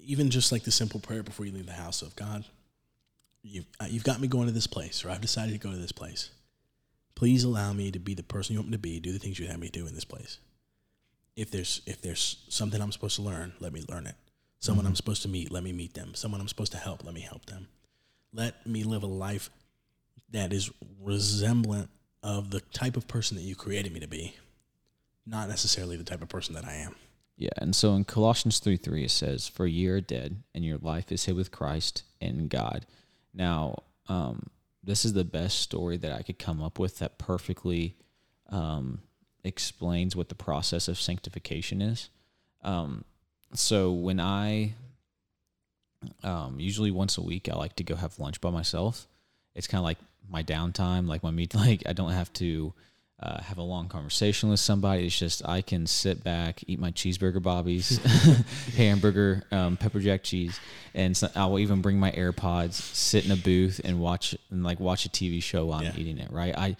even 0.00 0.28
just 0.28 0.50
like 0.50 0.64
the 0.64 0.72
simple 0.72 0.98
prayer 0.98 1.22
before 1.22 1.46
you 1.46 1.52
leave 1.52 1.66
the 1.66 1.72
house 1.72 2.02
of 2.02 2.16
God, 2.16 2.44
you've 3.42 3.66
uh, 3.80 3.86
you've 3.88 4.02
got 4.02 4.20
me 4.20 4.26
going 4.26 4.48
to 4.48 4.52
this 4.52 4.66
place, 4.66 5.04
or 5.04 5.10
I've 5.10 5.20
decided 5.20 5.52
to 5.52 5.58
go 5.58 5.70
to 5.70 5.78
this 5.78 5.92
place. 5.92 6.30
Please 7.14 7.44
allow 7.44 7.72
me 7.72 7.92
to 7.92 8.00
be 8.00 8.14
the 8.14 8.24
person 8.24 8.54
you 8.54 8.58
want 8.58 8.70
me 8.70 8.76
to 8.76 8.78
be, 8.78 8.98
do 8.98 9.12
the 9.12 9.18
things 9.20 9.38
you 9.38 9.46
have 9.46 9.58
me 9.58 9.68
do 9.68 9.86
in 9.86 9.94
this 9.94 10.04
place 10.04 10.38
if 11.38 11.52
there's 11.52 11.80
if 11.86 12.02
there's 12.02 12.44
something 12.48 12.82
I'm 12.82 12.90
supposed 12.90 13.16
to 13.16 13.22
learn, 13.22 13.52
let 13.60 13.72
me 13.72 13.84
learn 13.88 14.06
it. 14.06 14.16
Someone 14.58 14.82
mm-hmm. 14.82 14.90
I'm 14.90 14.96
supposed 14.96 15.22
to 15.22 15.28
meet, 15.28 15.52
let 15.52 15.62
me 15.62 15.72
meet 15.72 15.94
them. 15.94 16.14
Someone 16.14 16.40
I'm 16.40 16.48
supposed 16.48 16.72
to 16.72 16.78
help, 16.78 17.04
let 17.04 17.14
me 17.14 17.20
help 17.20 17.46
them. 17.46 17.68
Let 18.32 18.66
me 18.66 18.82
live 18.82 19.04
a 19.04 19.06
life 19.06 19.48
that 20.30 20.52
is 20.52 20.70
resemblant 21.00 21.90
of 22.24 22.50
the 22.50 22.60
type 22.60 22.96
of 22.96 23.06
person 23.06 23.36
that 23.36 23.44
you 23.44 23.54
created 23.54 23.92
me 23.92 24.00
to 24.00 24.08
be, 24.08 24.34
not 25.24 25.48
necessarily 25.48 25.96
the 25.96 26.04
type 26.04 26.22
of 26.22 26.28
person 26.28 26.56
that 26.56 26.64
I 26.64 26.74
am. 26.74 26.96
Yeah, 27.36 27.50
and 27.56 27.74
so 27.74 27.94
in 27.94 28.02
Colossians 28.02 28.58
3 28.58 28.76
3, 28.76 29.04
it 29.04 29.10
says, 29.12 29.46
For 29.46 29.64
you 29.64 29.92
are 29.92 30.00
dead, 30.00 30.42
and 30.56 30.64
your 30.64 30.78
life 30.78 31.12
is 31.12 31.24
hid 31.24 31.36
with 31.36 31.52
Christ 31.52 32.02
in 32.20 32.48
God. 32.48 32.84
Now, 33.32 33.84
um, 34.08 34.48
this 34.82 35.04
is 35.04 35.12
the 35.12 35.24
best 35.24 35.60
story 35.60 35.98
that 35.98 36.10
I 36.10 36.22
could 36.22 36.40
come 36.40 36.60
up 36.60 36.80
with 36.80 36.98
that 36.98 37.16
perfectly 37.16 37.96
um, 38.50 39.02
explains 39.48 40.14
what 40.14 40.28
the 40.28 40.34
process 40.34 40.86
of 40.88 41.00
sanctification 41.00 41.82
is. 41.82 42.10
Um, 42.62 43.04
so 43.54 43.92
when 43.92 44.20
I 44.20 44.74
um, 46.22 46.60
usually 46.60 46.90
once 46.90 47.18
a 47.18 47.22
week, 47.22 47.48
I 47.50 47.56
like 47.56 47.76
to 47.76 47.84
go 47.84 47.96
have 47.96 48.18
lunch 48.18 48.40
by 48.40 48.50
myself. 48.50 49.08
It's 49.54 49.66
kind 49.66 49.80
of 49.80 49.84
like 49.84 49.98
my 50.28 50.42
downtime, 50.42 51.08
like 51.08 51.22
my 51.22 51.30
meet. 51.30 51.54
Like 51.58 51.82
I 51.86 51.92
don't 51.92 52.12
have 52.12 52.32
to 52.34 52.72
uh, 53.20 53.42
have 53.42 53.58
a 53.58 53.62
long 53.62 53.88
conversation 53.88 54.48
with 54.48 54.60
somebody. 54.60 55.06
It's 55.06 55.18
just 55.18 55.46
I 55.48 55.60
can 55.62 55.86
sit 55.86 56.22
back, 56.22 56.62
eat 56.66 56.78
my 56.78 56.92
cheeseburger 56.92 57.42
Bobby's, 57.42 57.98
hamburger, 58.76 59.42
um, 59.50 59.76
pepper 59.76 59.98
jack 59.98 60.22
cheese, 60.22 60.60
and 60.94 61.16
so 61.16 61.28
I'll 61.34 61.58
even 61.58 61.80
bring 61.82 61.98
my 61.98 62.12
AirPods, 62.12 62.74
sit 62.74 63.24
in 63.24 63.32
a 63.32 63.36
booth, 63.36 63.80
and 63.82 64.00
watch 64.00 64.36
and 64.50 64.62
like 64.62 64.78
watch 64.78 65.04
a 65.06 65.08
TV 65.08 65.42
show 65.42 65.66
while 65.66 65.82
yeah. 65.82 65.90
I'm 65.90 66.00
eating 66.00 66.18
it. 66.18 66.30
Right? 66.30 66.56
I 66.56 66.76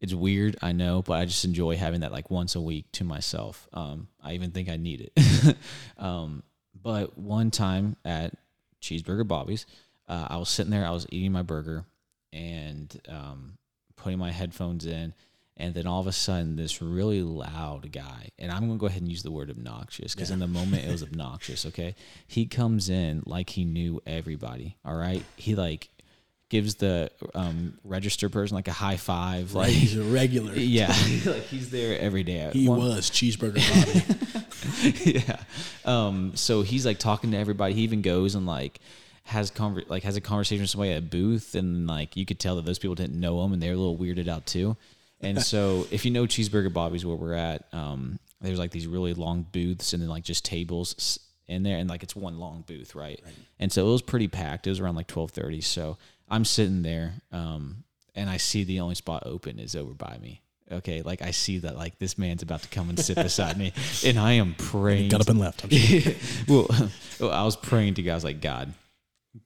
it's 0.00 0.14
weird, 0.14 0.56
I 0.62 0.72
know, 0.72 1.02
but 1.02 1.14
I 1.14 1.26
just 1.26 1.44
enjoy 1.44 1.76
having 1.76 2.00
that 2.00 2.12
like 2.12 2.30
once 2.30 2.54
a 2.54 2.60
week 2.60 2.90
to 2.92 3.04
myself. 3.04 3.68
Um, 3.72 4.08
I 4.22 4.32
even 4.32 4.50
think 4.50 4.68
I 4.68 4.76
need 4.76 5.10
it. 5.14 5.56
um, 5.98 6.42
but 6.82 7.18
one 7.18 7.50
time 7.50 7.96
at 8.04 8.32
Cheeseburger 8.80 9.28
Bobby's, 9.28 9.66
uh, 10.08 10.26
I 10.30 10.36
was 10.38 10.48
sitting 10.48 10.70
there, 10.70 10.86
I 10.86 10.90
was 10.90 11.06
eating 11.10 11.32
my 11.32 11.42
burger 11.42 11.84
and 12.32 12.98
um, 13.08 13.58
putting 13.96 14.18
my 14.18 14.32
headphones 14.32 14.86
in. 14.86 15.12
And 15.56 15.74
then 15.74 15.86
all 15.86 16.00
of 16.00 16.06
a 16.06 16.12
sudden, 16.12 16.56
this 16.56 16.80
really 16.80 17.22
loud 17.22 17.92
guy, 17.92 18.30
and 18.38 18.50
I'm 18.50 18.60
gonna 18.60 18.78
go 18.78 18.86
ahead 18.86 19.02
and 19.02 19.10
use 19.10 19.22
the 19.22 19.30
word 19.30 19.50
obnoxious 19.50 20.14
because 20.14 20.30
yeah. 20.30 20.34
in 20.34 20.40
the 20.40 20.46
moment 20.46 20.86
it 20.86 20.90
was 20.90 21.02
obnoxious. 21.02 21.66
Okay, 21.66 21.94
he 22.26 22.46
comes 22.46 22.88
in 22.88 23.22
like 23.26 23.50
he 23.50 23.66
knew 23.66 24.00
everybody. 24.06 24.78
All 24.86 24.94
right, 24.94 25.22
he 25.36 25.54
like 25.54 25.90
gives 26.50 26.74
the 26.74 27.10
um, 27.34 27.78
register 27.84 28.28
person 28.28 28.54
like 28.56 28.68
a 28.68 28.72
high 28.72 28.98
five. 28.98 29.54
Like 29.54 29.70
he's 29.70 29.96
a 29.96 30.02
regular. 30.02 30.52
Yeah, 30.56 30.88
like 31.24 31.44
he's 31.44 31.70
there 31.70 31.98
every 31.98 32.22
day. 32.22 32.50
He 32.52 32.68
one. 32.68 32.78
was 32.78 33.10
cheeseburger 33.10 33.54
Bobby. 35.04 35.12
yeah. 35.26 35.40
Um, 35.84 36.32
so 36.36 36.60
he's 36.62 36.84
like 36.84 36.98
talking 36.98 37.30
to 37.30 37.38
everybody. 37.38 37.72
He 37.74 37.82
even 37.82 38.02
goes 38.02 38.34
and 38.34 38.46
like 38.46 38.80
has 39.24 39.50
conver- 39.50 39.88
like 39.88 40.02
has 40.02 40.16
a 40.16 40.20
conversation 40.20 40.62
with 40.62 40.70
somebody 40.70 40.92
at 40.92 40.98
a 40.98 41.02
booth, 41.02 41.54
and 41.54 41.86
like 41.86 42.16
you 42.16 42.26
could 42.26 42.38
tell 42.38 42.56
that 42.56 42.66
those 42.66 42.78
people 42.78 42.94
didn't 42.94 43.18
know 43.18 43.42
him, 43.44 43.52
and 43.52 43.62
they're 43.62 43.72
a 43.72 43.76
little 43.76 43.96
weirded 43.96 44.28
out 44.28 44.44
too. 44.46 44.76
And 45.22 45.42
so 45.42 45.86
if 45.90 46.04
you 46.04 46.10
know 46.10 46.24
Cheeseburger 46.24 46.72
Bobby's 46.72 47.04
where 47.04 47.16
we're 47.16 47.34
at, 47.34 47.66
um, 47.72 48.18
there's 48.40 48.58
like 48.58 48.70
these 48.70 48.86
really 48.86 49.14
long 49.14 49.46
booths, 49.52 49.92
and 49.92 50.02
then 50.02 50.08
like 50.08 50.24
just 50.24 50.44
tables 50.44 51.18
in 51.46 51.62
there, 51.62 51.78
and 51.78 51.88
like 51.90 52.02
it's 52.02 52.16
one 52.16 52.38
long 52.38 52.64
booth, 52.66 52.94
right? 52.94 53.20
right. 53.24 53.34
And 53.58 53.70
so 53.72 53.86
it 53.86 53.92
was 53.92 54.02
pretty 54.02 54.28
packed. 54.28 54.66
It 54.66 54.70
was 54.70 54.80
around 54.80 54.94
like 54.96 55.06
twelve 55.06 55.30
thirty. 55.30 55.60
So 55.60 55.98
I'm 56.30 56.44
sitting 56.44 56.82
there, 56.82 57.14
um, 57.32 57.84
and 58.14 58.30
I 58.30 58.36
see 58.36 58.64
the 58.64 58.80
only 58.80 58.94
spot 58.94 59.24
open 59.26 59.58
is 59.58 59.74
over 59.74 59.92
by 59.92 60.18
me. 60.20 60.42
Okay, 60.72 61.02
like 61.02 61.20
I 61.20 61.32
see 61.32 61.58
that 61.58 61.76
like 61.76 61.98
this 61.98 62.16
man's 62.16 62.42
about 62.42 62.62
to 62.62 62.68
come 62.68 62.88
and 62.88 62.98
sit 62.98 63.16
beside 63.16 63.56
me, 63.56 63.72
and 64.04 64.18
I 64.18 64.32
am 64.34 64.54
praying. 64.54 65.10
Got 65.10 65.22
up 65.22 65.28
and 65.28 65.40
left. 65.40 65.64
well, 66.48 66.68
I 67.20 67.44
was 67.44 67.56
praying 67.56 67.94
to 67.94 68.02
guys 68.02 68.22
like 68.22 68.40
God, 68.40 68.72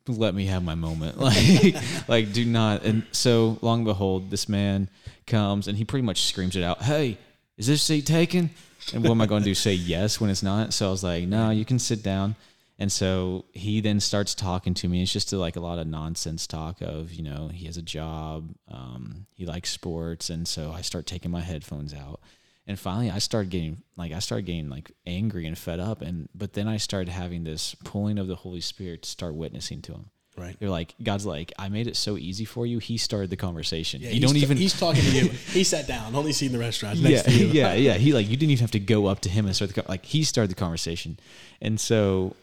let 0.06 0.34
me 0.34 0.46
have 0.46 0.62
my 0.62 0.74
moment. 0.74 1.18
Like, 1.18 1.76
like 2.08 2.32
do 2.32 2.44
not. 2.44 2.84
And 2.84 3.04
so 3.12 3.58
long 3.62 3.80
and 3.80 3.86
behold, 3.86 4.30
this 4.30 4.48
man 4.48 4.88
comes 5.26 5.68
and 5.68 5.76
he 5.76 5.84
pretty 5.84 6.04
much 6.04 6.22
screams 6.22 6.56
it 6.56 6.62
out. 6.62 6.82
Hey, 6.82 7.18
is 7.56 7.66
this 7.66 7.82
seat 7.82 8.06
taken? 8.06 8.50
And 8.92 9.02
what 9.02 9.12
am 9.12 9.20
I 9.20 9.26
going 9.26 9.42
to 9.42 9.48
do? 9.48 9.54
Say 9.54 9.74
yes 9.74 10.20
when 10.20 10.28
it's 10.30 10.42
not? 10.42 10.74
So 10.74 10.88
I 10.88 10.90
was 10.90 11.02
like, 11.02 11.24
no, 11.24 11.50
you 11.50 11.64
can 11.64 11.78
sit 11.78 12.02
down. 12.02 12.36
And 12.78 12.90
so 12.90 13.44
he 13.52 13.80
then 13.80 14.00
starts 14.00 14.34
talking 14.34 14.74
to 14.74 14.88
me. 14.88 15.02
It's 15.02 15.12
just 15.12 15.32
like 15.32 15.56
a 15.56 15.60
lot 15.60 15.78
of 15.78 15.86
nonsense 15.86 16.46
talk 16.46 16.80
of, 16.80 17.12
you 17.12 17.22
know, 17.22 17.48
he 17.48 17.66
has 17.66 17.76
a 17.76 17.82
job, 17.82 18.52
um, 18.68 19.26
he 19.32 19.46
likes 19.46 19.70
sports. 19.70 20.28
And 20.28 20.46
so 20.48 20.72
I 20.72 20.80
start 20.80 21.06
taking 21.06 21.30
my 21.30 21.40
headphones 21.40 21.94
out. 21.94 22.20
And 22.66 22.78
finally 22.78 23.10
I 23.10 23.18
started 23.18 23.50
getting 23.50 23.82
like 23.96 24.12
I 24.12 24.18
started 24.20 24.46
getting 24.46 24.70
like 24.70 24.90
angry 25.06 25.46
and 25.46 25.56
fed 25.56 25.78
up. 25.78 26.02
And 26.02 26.28
but 26.34 26.54
then 26.54 26.66
I 26.66 26.78
started 26.78 27.10
having 27.10 27.44
this 27.44 27.76
pulling 27.84 28.18
of 28.18 28.26
the 28.26 28.36
Holy 28.36 28.60
Spirit 28.60 29.02
to 29.02 29.08
start 29.08 29.34
witnessing 29.34 29.82
to 29.82 29.92
him. 29.92 30.10
Right. 30.36 30.56
You're 30.58 30.70
like, 30.70 30.96
God's 31.00 31.24
like, 31.24 31.52
I 31.60 31.68
made 31.68 31.86
it 31.86 31.94
so 31.94 32.16
easy 32.16 32.44
for 32.44 32.66
you. 32.66 32.80
He 32.80 32.98
started 32.98 33.30
the 33.30 33.36
conversation. 33.36 34.02
Yeah, 34.02 34.10
you 34.10 34.20
don't 34.20 34.34
even. 34.34 34.56
He's 34.56 34.76
talking 34.76 35.02
to 35.02 35.10
you. 35.10 35.28
he 35.28 35.62
sat 35.62 35.86
down, 35.86 36.16
only 36.16 36.32
seen 36.32 36.50
the 36.50 36.58
restaurant 36.58 37.00
next 37.00 37.12
yeah, 37.12 37.22
to 37.22 37.32
you. 37.32 37.46
yeah, 37.52 37.74
yeah. 37.74 37.94
He 37.94 38.12
like, 38.12 38.28
you 38.28 38.36
didn't 38.36 38.50
even 38.50 38.62
have 38.62 38.72
to 38.72 38.80
go 38.80 39.06
up 39.06 39.20
to 39.20 39.28
him 39.28 39.46
and 39.46 39.54
start 39.54 39.72
the 39.72 39.84
like. 39.88 40.04
He 40.04 40.24
started 40.24 40.50
the 40.50 40.56
conversation, 40.56 41.20
and 41.62 41.78
so 41.78 42.34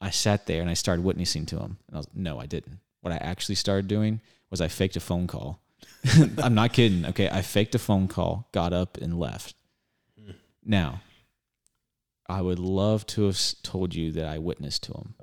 I 0.00 0.10
sat 0.10 0.46
there 0.46 0.60
and 0.60 0.70
I 0.70 0.74
started 0.74 1.04
witnessing 1.04 1.46
to 1.46 1.58
him. 1.58 1.78
And 1.88 1.96
I 1.96 1.98
was, 1.98 2.08
no, 2.14 2.38
I 2.38 2.46
didn't. 2.46 2.78
What 3.00 3.12
I 3.12 3.16
actually 3.16 3.56
started 3.56 3.88
doing 3.88 4.20
was 4.50 4.60
I 4.60 4.68
faked 4.68 4.96
a 4.96 5.00
phone 5.00 5.26
call. 5.26 5.60
I'm 6.42 6.54
not 6.54 6.72
kidding. 6.72 7.04
Okay. 7.06 7.28
I 7.28 7.42
faked 7.42 7.74
a 7.74 7.78
phone 7.78 8.08
call, 8.08 8.48
got 8.52 8.72
up 8.72 8.96
and 8.96 9.18
left. 9.18 9.54
Now, 10.64 11.00
I 12.28 12.42
would 12.42 12.58
love 12.58 13.06
to 13.08 13.24
have 13.24 13.38
told 13.62 13.94
you 13.94 14.12
that 14.12 14.26
I 14.26 14.38
witnessed 14.38 14.82
to 14.84 14.92
him, 14.92 15.14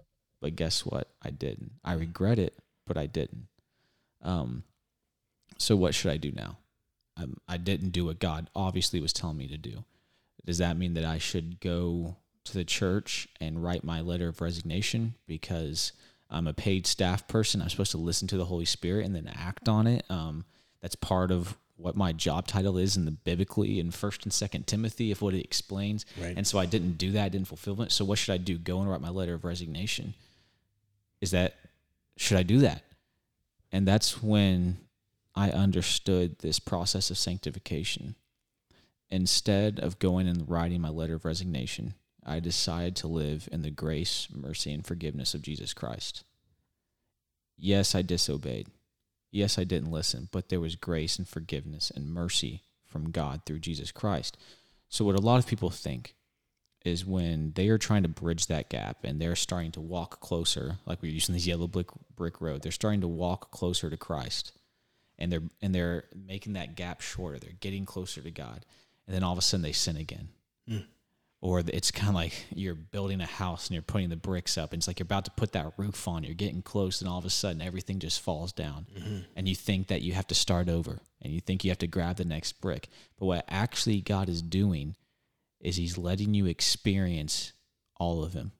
but 0.41 0.55
guess 0.55 0.85
what? 0.85 1.09
I 1.21 1.29
didn't. 1.29 1.73
I 1.83 1.93
regret 1.93 2.39
it, 2.39 2.57
but 2.87 2.97
I 2.97 3.05
didn't. 3.05 3.47
Um, 4.23 4.63
so 5.59 5.75
what 5.75 5.93
should 5.93 6.11
I 6.11 6.17
do 6.17 6.31
now? 6.31 6.57
Um, 7.15 7.37
I 7.47 7.57
didn't 7.57 7.91
do 7.91 8.05
what 8.05 8.19
God 8.19 8.49
obviously 8.55 8.99
was 8.99 9.13
telling 9.13 9.37
me 9.37 9.47
to 9.47 9.57
do. 9.57 9.85
Does 10.45 10.57
that 10.57 10.77
mean 10.77 10.95
that 10.95 11.05
I 11.05 11.19
should 11.19 11.59
go 11.59 12.17
to 12.45 12.53
the 12.53 12.65
church 12.65 13.27
and 13.39 13.63
write 13.63 13.83
my 13.83 14.01
letter 14.01 14.27
of 14.27 14.41
resignation 14.41 15.15
because 15.27 15.91
I'm 16.29 16.47
a 16.47 16.53
paid 16.53 16.87
staff 16.87 17.27
person. 17.27 17.61
I'm 17.61 17.69
supposed 17.69 17.91
to 17.91 17.97
listen 17.97 18.27
to 18.29 18.37
the 18.37 18.45
Holy 18.45 18.65
Spirit 18.65 19.05
and 19.05 19.15
then 19.15 19.31
act 19.33 19.69
on 19.69 19.87
it. 19.87 20.05
Um, 20.09 20.45
that's 20.81 20.95
part 20.95 21.31
of 21.31 21.57
what 21.77 21.95
my 21.95 22.13
job 22.13 22.47
title 22.47 22.77
is 22.77 22.95
in 22.95 23.05
the 23.05 23.11
biblically 23.11 23.79
in 23.79 23.91
First 23.91 24.23
and 24.23 24.31
Second 24.31 24.65
Timothy, 24.65 25.11
if 25.11 25.21
what 25.21 25.33
it 25.33 25.43
explains. 25.43 26.05
Right. 26.19 26.33
And 26.35 26.47
so 26.47 26.57
I 26.57 26.65
didn't 26.65 26.97
do 26.97 27.11
that, 27.11 27.25
I 27.25 27.29
didn't 27.29 27.47
fulfill 27.47 27.81
it. 27.81 27.91
So 27.91 28.05
what 28.05 28.17
should 28.17 28.33
I 28.33 28.37
do? 28.37 28.57
Go 28.57 28.79
and 28.79 28.89
write 28.89 29.01
my 29.01 29.09
letter 29.09 29.33
of 29.33 29.43
resignation. 29.43 30.13
Is 31.21 31.31
that 31.31 31.55
should 32.17 32.37
I 32.37 32.43
do 32.43 32.59
that? 32.59 32.83
And 33.71 33.87
that's 33.87 34.23
when 34.23 34.77
I 35.35 35.51
understood 35.51 36.39
this 36.39 36.59
process 36.59 37.09
of 37.09 37.17
sanctification. 37.17 38.15
Instead 39.09 39.79
of 39.79 39.99
going 39.99 40.27
and 40.27 40.49
writing 40.49 40.81
my 40.81 40.89
letter 40.89 41.15
of 41.15 41.25
resignation, 41.25 41.93
I 42.25 42.39
decided 42.39 42.95
to 42.97 43.07
live 43.07 43.47
in 43.51 43.61
the 43.61 43.69
grace, 43.69 44.27
mercy, 44.33 44.73
and 44.73 44.85
forgiveness 44.85 45.33
of 45.33 45.41
Jesus 45.41 45.73
Christ. 45.73 46.23
Yes, 47.57 47.93
I 47.93 48.01
disobeyed. 48.01 48.67
Yes, 49.31 49.59
I 49.59 49.63
didn't 49.63 49.91
listen, 49.91 50.29
but 50.31 50.49
there 50.49 50.59
was 50.59 50.75
grace 50.75 51.17
and 51.17 51.27
forgiveness 51.27 51.91
and 51.93 52.09
mercy 52.09 52.63
from 52.85 53.11
God 53.11 53.41
through 53.45 53.59
Jesus 53.59 53.91
Christ. 53.91 54.37
So, 54.89 55.05
what 55.05 55.15
a 55.15 55.21
lot 55.21 55.39
of 55.39 55.47
people 55.47 55.69
think 55.69 56.15
is 56.85 57.05
when 57.05 57.51
they 57.55 57.67
are 57.67 57.77
trying 57.77 58.03
to 58.03 58.09
bridge 58.09 58.45
that 58.47 58.69
gap 58.69 59.03
and 59.03 59.19
they're 59.19 59.35
starting 59.35 59.71
to 59.71 59.81
walk 59.81 60.19
closer, 60.21 60.77
like 60.85 61.01
we're 61.01 61.11
using 61.11 61.33
this 61.33 61.47
yellow 61.47 61.67
brick 61.67 61.87
brick 62.15 62.39
road. 62.39 62.61
They're 62.61 62.71
starting 62.71 63.01
to 63.01 63.07
walk 63.07 63.51
closer 63.51 63.89
to 63.89 63.97
Christ, 63.97 64.51
and 65.17 65.31
they're 65.31 65.43
and 65.61 65.75
they're 65.75 66.05
making 66.15 66.53
that 66.53 66.75
gap 66.75 67.01
shorter. 67.01 67.39
They're 67.39 67.51
getting 67.59 67.85
closer 67.85 68.21
to 68.21 68.31
God, 68.31 68.65
and 69.07 69.15
then 69.15 69.23
all 69.23 69.33
of 69.33 69.39
a 69.39 69.41
sudden 69.41 69.63
they 69.63 69.71
sin 69.73 69.97
again. 69.97 70.29
Hmm. 70.67 70.77
Or 71.45 71.61
it's 71.67 71.91
kind 71.91 72.09
of 72.09 72.15
like 72.15 72.47
you're 72.55 72.73
building 72.73 73.21
a 73.21 73.27
house 73.27 73.67
and 73.67 73.75
you're 73.75 73.83
putting 73.83 74.09
the 74.09 74.15
bricks 74.15 74.57
up, 74.57 74.73
and 74.73 74.79
it's 74.79 74.87
like 74.87 74.97
you're 74.97 75.05
about 75.05 75.25
to 75.25 75.31
put 75.31 75.51
that 75.51 75.73
roof 75.77 76.07
on. 76.07 76.23
You're 76.23 76.33
getting 76.33 76.63
close, 76.63 77.01
and 77.01 77.07
all 77.07 77.19
of 77.19 77.25
a 77.25 77.29
sudden 77.29 77.61
everything 77.61 77.99
just 77.99 78.19
falls 78.19 78.51
down, 78.51 78.87
mm-hmm. 78.97 79.17
and 79.35 79.47
you 79.47 79.53
think 79.53 79.85
that 79.85 80.01
you 80.01 80.13
have 80.13 80.25
to 80.29 80.33
start 80.33 80.69
over, 80.69 81.01
and 81.21 81.31
you 81.31 81.39
think 81.39 81.63
you 81.63 81.69
have 81.69 81.77
to 81.77 81.87
grab 81.87 82.15
the 82.15 82.25
next 82.25 82.59
brick. 82.61 82.89
But 83.19 83.27
what 83.27 83.45
actually 83.47 84.01
God 84.01 84.27
is 84.27 84.41
doing 84.41 84.95
is 85.61 85.75
He's 85.75 85.99
letting 85.99 86.33
you 86.33 86.47
experience 86.47 87.53
all 87.97 88.23
of 88.23 88.33
Him. 88.33 88.51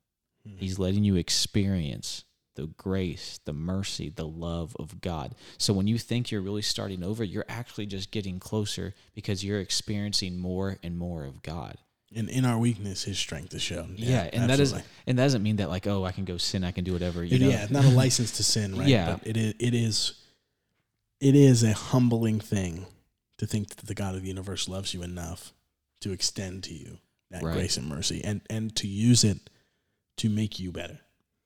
Mm-hmm. 0.48 0.60
He's 0.60 0.78
letting 0.78 1.04
you 1.04 1.16
experience 1.16 2.24
the 2.54 2.68
grace, 2.68 3.40
the 3.46 3.54
mercy, 3.54 4.10
the 4.10 4.28
love 4.28 4.76
of 4.78 5.02
God. 5.02 5.34
So 5.58 5.74
when 5.74 5.88
you 5.88 5.98
think 5.98 6.30
you're 6.30 6.40
really 6.40 6.62
starting 6.62 7.04
over, 7.04 7.24
you're 7.24 7.46
actually 7.50 7.88
just 7.88 8.12
getting 8.12 8.40
closer 8.40 8.94
because 9.16 9.44
you're 9.44 9.60
experiencing 9.60 10.38
more 10.38 10.78
and 10.84 11.00
more 11.00 11.26
of 11.26 11.42
God. 11.42 11.80
And 12.16 12.30
in 12.30 12.46
our 12.46 12.58
weakness, 12.58 13.04
His 13.04 13.18
strength 13.20 13.54
is 13.54 13.62
shown. 13.62 13.96
Yeah, 13.98 14.30
and 14.32 14.50
that 14.50 14.60
is 14.60 14.72
and 14.72 15.20
that 15.20 15.24
doesn't 15.24 15.44
mean 15.44 15.58
that 15.58 15.70
like 15.70 15.86
oh 15.86 16.06
I 16.06 16.12
can 16.14 16.24
go 16.26 16.38
sin, 16.38 16.64
I 16.64 16.72
can 16.72 16.84
do 16.86 16.94
whatever. 16.94 17.24
You 17.24 17.36
It- 17.36 17.42
know? 17.42 17.50
yeah, 17.50 17.64
it's 17.64 17.72
not 17.72 17.86
a 17.86 17.90
license 17.90 18.32
to 18.38 18.44
sin, 18.44 18.78
right? 18.78 18.88
Yeah. 18.88 19.18
But 19.18 19.28
it 19.28 19.38
is. 19.38 19.54
It 19.60 19.74
is. 19.74 20.14
It 21.20 21.36
is 21.36 21.64
a 21.64 21.74
humbling 21.74 22.40
thing 22.40 22.86
to 23.38 23.46
think 23.48 23.76
that 23.76 23.86
the 23.88 23.94
God 23.94 24.16
of 24.16 24.22
the 24.22 24.28
universe 24.28 24.68
loves 24.70 24.94
you 24.94 25.02
enough 25.04 25.54
to 26.02 26.12
extend 26.12 26.64
to 26.66 26.74
you 26.74 27.00
that 27.32 27.42
Right. 27.44 27.54
grace 27.54 27.78
and 27.78 27.88
mercy, 27.88 28.22
and 28.24 28.42
and 28.50 28.76
to 28.78 28.88
use 28.88 29.24
it 29.24 29.50
to 30.18 30.30
make 30.30 30.60
you 30.60 30.72
better. 30.72 31.00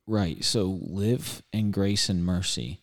Right. 0.06 0.44
So 0.44 0.66
live 0.82 1.42
in 1.54 1.72
grace 1.72 2.10
and 2.10 2.24
mercy. 2.24 2.82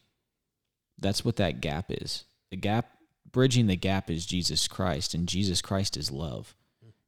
That's 0.98 1.24
what 1.24 1.36
that 1.36 1.60
gap 1.60 1.86
is. 1.90 2.24
The 2.50 2.56
gap, 2.56 2.98
bridging 3.30 3.66
the 3.66 3.76
gap 3.76 4.10
is 4.10 4.26
Jesus 4.26 4.66
Christ, 4.68 5.12
and 5.14 5.28
Jesus 5.28 5.60
Christ 5.60 5.96
is 5.96 6.10
love. 6.10 6.54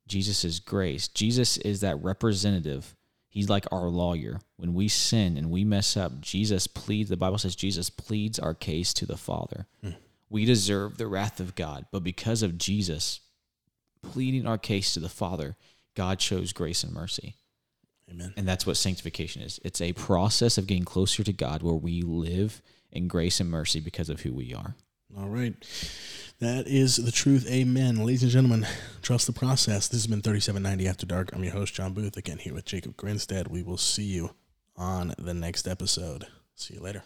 Jesus 0.08 0.44
is 0.44 0.60
grace. 0.60 1.08
Jesus 1.08 1.56
is 1.58 1.80
that 1.80 2.02
representative. 2.02 2.96
He's 3.28 3.48
like 3.48 3.66
our 3.70 3.88
lawyer. 3.88 4.40
When 4.56 4.74
we 4.74 4.88
sin 4.88 5.36
and 5.36 5.50
we 5.50 5.64
mess 5.64 5.96
up, 5.96 6.20
Jesus 6.20 6.66
pleads, 6.66 7.10
the 7.10 7.16
Bible 7.16 7.38
says 7.38 7.54
Jesus 7.54 7.90
pleads 7.90 8.38
our 8.38 8.54
case 8.54 8.92
to 8.94 9.06
the 9.06 9.16
Father. 9.16 9.66
Hmm. 9.82 9.90
We 10.30 10.44
deserve 10.44 10.98
the 10.98 11.06
wrath 11.06 11.40
of 11.40 11.54
God, 11.54 11.86
but 11.92 12.02
because 12.02 12.42
of 12.42 12.58
Jesus 12.58 13.20
pleading 14.02 14.46
our 14.46 14.58
case 14.58 14.94
to 14.94 15.00
the 15.00 15.08
Father, 15.08 15.56
God 15.94 16.20
shows 16.20 16.52
grace 16.52 16.82
and 16.82 16.92
mercy. 16.92 17.34
Amen. 18.10 18.32
And 18.36 18.48
that's 18.48 18.66
what 18.66 18.76
sanctification 18.76 19.42
is. 19.42 19.60
It's 19.64 19.80
a 19.80 19.92
process 19.92 20.56
of 20.56 20.66
getting 20.66 20.84
closer 20.84 21.22
to 21.22 21.32
God 21.32 21.62
where 21.62 21.74
we 21.74 22.02
live 22.02 22.62
in 22.90 23.08
grace 23.08 23.40
and 23.40 23.50
mercy 23.50 23.80
because 23.80 24.08
of 24.08 24.22
who 24.22 24.32
we 24.32 24.54
are. 24.54 24.74
All 25.16 25.28
right. 25.28 25.54
That 26.40 26.68
is 26.68 26.96
the 26.96 27.10
truth. 27.10 27.48
Amen. 27.50 27.96
Ladies 28.04 28.22
and 28.22 28.30
gentlemen, 28.30 28.66
trust 29.02 29.26
the 29.26 29.32
process. 29.32 29.88
This 29.88 30.02
has 30.02 30.06
been 30.06 30.22
3790 30.22 30.88
After 30.88 31.06
Dark. 31.06 31.30
I'm 31.32 31.42
your 31.42 31.52
host, 31.52 31.74
John 31.74 31.94
Booth, 31.94 32.16
again 32.16 32.38
here 32.38 32.54
with 32.54 32.64
Jacob 32.64 32.96
Grinstead. 32.96 33.48
We 33.48 33.62
will 33.62 33.78
see 33.78 34.04
you 34.04 34.30
on 34.76 35.14
the 35.18 35.34
next 35.34 35.66
episode. 35.66 36.26
See 36.54 36.74
you 36.74 36.80
later. 36.80 37.02